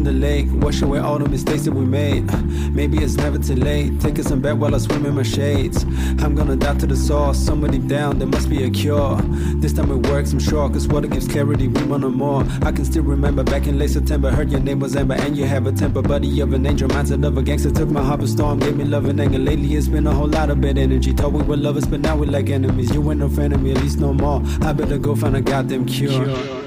The 0.07 0.13
lake, 0.13 0.47
wash 0.53 0.83
away 0.83 1.01
all 1.01 1.19
the 1.19 1.29
mistakes 1.29 1.65
that 1.65 1.73
we 1.73 1.85
made. 1.85 2.25
Maybe 2.73 2.99
it's 2.99 3.17
never 3.17 3.39
too 3.39 3.57
late. 3.57 4.01
Take 4.01 4.19
some 4.23 4.41
back 4.41 4.57
while 4.57 4.73
I 4.73 4.79
swim 4.79 5.05
in 5.05 5.17
my 5.17 5.25
shades. 5.25 5.83
I'm 6.23 6.37
gonna 6.37 6.55
dive 6.55 6.79
to 6.79 6.87
the 6.87 6.97
source, 6.97 7.45
deep 7.47 7.87
down, 7.89 8.21
there 8.21 8.29
must 8.29 8.49
be 8.49 8.63
a 8.63 8.71
cure. 8.71 9.21
This 9.57 9.73
time 9.73 9.91
it 9.91 10.07
works, 10.07 10.33
I'm 10.33 10.39
sure, 10.39 10.69
cause 10.71 10.87
water 10.87 11.09
gives 11.09 11.27
clarity, 11.27 11.67
we 11.67 11.83
want 11.83 12.03
no 12.03 12.11
more. 12.11 12.45
I 12.63 12.71
can 12.71 12.85
still 12.85 13.03
remember 13.03 13.43
back 13.43 13.67
in 13.67 13.79
late 13.81 13.91
September, 13.91 14.31
heard 14.31 14.51
your 14.53 14.61
name 14.61 14.79
was 14.79 14.95
Amber, 14.95 15.15
and 15.15 15.37
you 15.37 15.45
have 15.45 15.67
a 15.67 15.73
temper, 15.73 16.03
buddy 16.03 16.41
of 16.41 16.53
an 16.53 16.65
angel. 16.65 16.89
Mindset 16.89 17.27
of 17.27 17.37
a 17.37 17.43
gangster 17.43 17.73
took 17.73 17.89
my 17.89 18.03
heart 18.03 18.21
by 18.21 18.27
storm, 18.27 18.61
gave 18.61 18.77
me 18.77 18.85
love 18.85 19.07
and 19.07 19.21
anger. 19.21 19.39
Lately 19.39 19.75
it's 19.75 19.89
been 19.89 20.07
a 20.07 20.15
whole 20.15 20.29
lot 20.29 20.51
of 20.51 20.61
bad 20.61 20.79
energy. 20.79 21.13
Thought 21.13 21.33
we 21.33 21.43
were 21.43 21.57
lovers, 21.57 21.87
but 21.87 22.01
now 22.01 22.17
we're 22.17 22.31
like 22.31 22.49
enemies. 22.49 22.95
You 22.95 23.11
ain't 23.11 23.19
no 23.19 23.29
friend 23.29 23.53
of 23.53 23.61
me, 23.61 23.73
at 23.73 23.83
least 23.83 23.99
no 23.99 24.13
more. 24.15 24.41
I 24.61 24.73
better 24.73 24.99
go 24.99 25.17
find 25.17 25.37
a 25.37 25.41
goddamn 25.41 25.87
cure. 25.87 26.13
You 26.13 26.66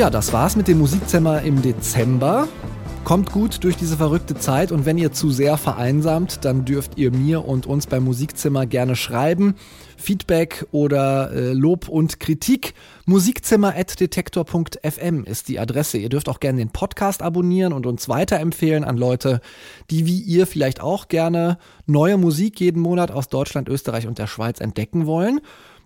Ja, 0.00 0.08
das 0.08 0.32
war's 0.32 0.56
mit 0.56 0.66
dem 0.66 0.78
Musikzimmer 0.78 1.42
im 1.42 1.60
Dezember. 1.60 2.48
Kommt 3.04 3.32
gut 3.32 3.62
durch 3.64 3.76
diese 3.76 3.98
verrückte 3.98 4.34
Zeit 4.34 4.72
und 4.72 4.86
wenn 4.86 4.96
ihr 4.96 5.12
zu 5.12 5.30
sehr 5.30 5.58
vereinsamt, 5.58 6.46
dann 6.46 6.64
dürft 6.64 6.96
ihr 6.96 7.10
mir 7.10 7.44
und 7.44 7.66
uns 7.66 7.86
beim 7.86 8.04
Musikzimmer 8.04 8.64
gerne 8.64 8.96
schreiben. 8.96 9.56
Feedback 9.98 10.66
oder 10.70 11.30
äh, 11.32 11.52
Lob 11.52 11.86
und 11.86 12.18
Kritik. 12.18 12.72
Musikzimmer.detektor.fm 13.04 15.24
ist 15.24 15.48
die 15.48 15.58
Adresse. 15.58 15.98
Ihr 15.98 16.08
dürft 16.08 16.30
auch 16.30 16.40
gerne 16.40 16.60
den 16.60 16.70
Podcast 16.70 17.20
abonnieren 17.20 17.74
und 17.74 17.84
uns 17.84 18.08
weiterempfehlen 18.08 18.84
an 18.84 18.96
Leute, 18.96 19.42
die 19.90 20.06
wie 20.06 20.20
ihr 20.20 20.46
vielleicht 20.46 20.80
auch 20.80 21.08
gerne 21.08 21.58
neue 21.84 22.16
Musik 22.16 22.58
jeden 22.58 22.80
Monat 22.80 23.10
aus 23.10 23.28
Deutschland, 23.28 23.68
Österreich 23.68 24.06
und 24.06 24.18
der 24.18 24.28
Schweiz 24.28 24.60
entdecken 24.60 25.04
wollen. 25.04 25.42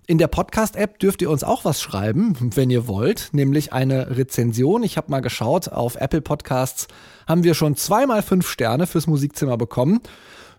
In 0.07 0.19
der 0.19 0.27
Podcast-App 0.27 0.99
dürft 0.99 1.23
ihr 1.23 1.31
uns 1.31 1.45
auch 1.45 1.65
was 1.65 1.81
schreiben, 1.81 2.37
wenn 2.39 2.69
ihr 2.69 2.87
wollt, 2.87 3.31
nämlich 3.33 3.73
eine 3.73 4.19
Rezension. 4.19 4.83
Ich 4.83 4.99
habe 4.99 5.11
mal 5.11 5.21
geschaut, 5.21 5.69
auf 5.69 5.97
Apple 5.97 6.21
Podcasts 6.21 6.89
haben 7.27 7.43
wir 7.43 7.55
schon 7.55 7.75
zweimal 7.75 8.21
fünf 8.21 8.47
Sterne 8.47 8.87
fürs 8.87 9.07
Musikzimmer 9.07 9.57
bekommen. 9.57 10.01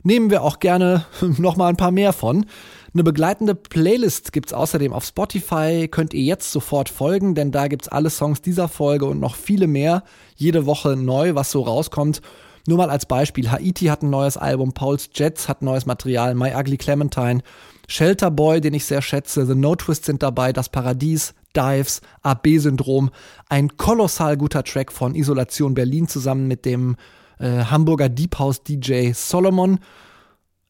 Nehmen 0.02 0.32
wir 0.32 0.42
auch 0.42 0.58
gerne 0.58 1.06
noch 1.38 1.58
mal 1.58 1.68
ein 1.68 1.78
paar 1.78 1.92
mehr 1.92 2.12
von. 2.12 2.48
Eine 2.96 3.04
begleitende 3.04 3.54
Playlist 3.54 4.32
gibt's 4.32 4.52
außerdem 4.52 4.94
auf 4.94 5.06
Spotify, 5.06 5.88
könnt 5.92 6.16
ihr 6.16 6.24
jetzt 6.24 6.52
sofort 6.52 6.90
folgen, 6.90 7.36
denn 7.36 7.52
da 7.52 7.68
gibt's 7.68 7.88
alle 7.88 8.10
Songs 8.10 8.42
dieser 8.42 8.68
Folge 8.68 9.06
und 9.06 9.20
noch 9.20 9.36
viele 9.36 9.68
mehr, 9.68 10.04
jede 10.36 10.66
Woche 10.66 10.96
neu, 10.96 11.36
was 11.36 11.52
so 11.52 11.62
rauskommt. 11.62 12.22
Nur 12.68 12.80
mal 12.80 12.90
als 12.90 13.06
Beispiel, 13.06 13.52
Haiti 13.52 13.86
hat 13.86 14.02
ein 14.02 14.10
neues 14.10 14.38
Album, 14.38 14.74
Paul's 14.74 15.10
Jets 15.14 15.48
hat 15.48 15.62
neues 15.62 15.86
Material, 15.86 16.34
My 16.34 16.52
Ugly 16.56 16.78
Clementine 16.78 17.44
Shelter 17.88 18.32
Boy, 18.32 18.62
den 18.62 18.74
ich 18.74 18.86
sehr 18.86 19.02
schätze, 19.02 19.46
The 19.46 19.56
No 19.56 19.76
Twist 19.76 20.06
sind 20.06 20.24
dabei, 20.24 20.54
Das 20.54 20.70
Paradies, 20.70 21.34
Dives, 21.56 22.02
AB-Syndrom, 22.24 23.12
ein 23.50 23.78
kolossal 23.78 24.38
guter 24.38 24.64
Track 24.64 24.92
von 24.92 25.16
Isolation 25.16 25.74
Berlin 25.74 26.08
zusammen 26.08 26.48
mit 26.48 26.66
dem 26.66 26.96
äh, 27.40 27.66
Hamburger 27.66 28.10
Deep 28.10 28.40
House 28.40 28.64
DJ 28.64 29.12
Solomon. 29.14 29.80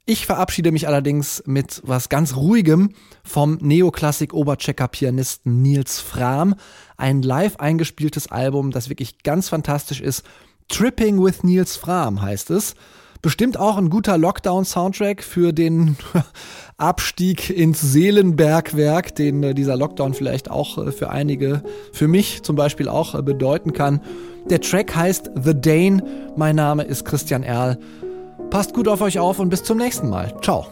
Ich 0.08 0.28
verabschiede 0.28 0.72
mich 0.72 0.88
allerdings 0.88 1.42
mit 1.48 1.82
was 1.84 2.10
ganz 2.10 2.36
Ruhigem 2.36 2.92
vom 3.24 3.58
Neoklassik-Oberchecker-Pianisten 3.58 5.64
Nils 5.64 6.00
Frahm. 6.00 6.54
Ein 6.96 7.24
live 7.24 7.56
eingespieltes 7.56 8.32
Album, 8.32 8.70
das 8.70 8.90
wirklich 8.90 9.24
ganz 9.24 9.50
fantastisch 9.50 10.02
ist. 10.02 10.22
Tripping 10.68 11.24
with 11.24 11.44
Nils 11.44 11.76
Frahm 11.76 12.22
heißt 12.22 12.52
es. 12.52 12.76
Bestimmt 13.24 13.58
auch 13.58 13.78
ein 13.78 13.90
guter 13.90 14.20
Lockdown-Soundtrack 14.20 15.24
für 15.24 15.54
den 15.54 15.98
Abstieg 16.78 17.50
ins 17.50 17.82
Seelenbergwerk, 17.82 19.16
den 19.16 19.44
äh, 19.44 19.54
dieser 19.54 19.78
Lockdown 19.78 20.14
vielleicht 20.14 20.52
auch 20.52 20.78
äh, 20.78 20.92
für 20.92 21.10
einige, 21.10 21.64
für 21.94 22.08
mich 22.08 22.44
zum 22.44 22.56
Beispiel 22.56 22.90
auch 22.90 23.16
äh, 23.16 23.22
bedeuten 23.22 23.72
kann. 23.72 24.02
Der 24.50 24.60
Track 24.60 24.96
heißt 24.96 25.32
The 25.42 25.60
Dane. 25.60 26.04
Mein 26.36 26.58
Name 26.58 26.84
ist 26.84 27.06
Christian 27.06 27.44
Erl. 27.44 27.80
Passt 28.50 28.74
gut 28.74 28.88
auf 28.88 29.02
euch 29.02 29.20
auf 29.20 29.40
und 29.40 29.50
bis 29.50 29.64
zum 29.64 29.78
nächsten 29.78 30.10
Mal. 30.10 30.34
Ciao. 30.42 30.68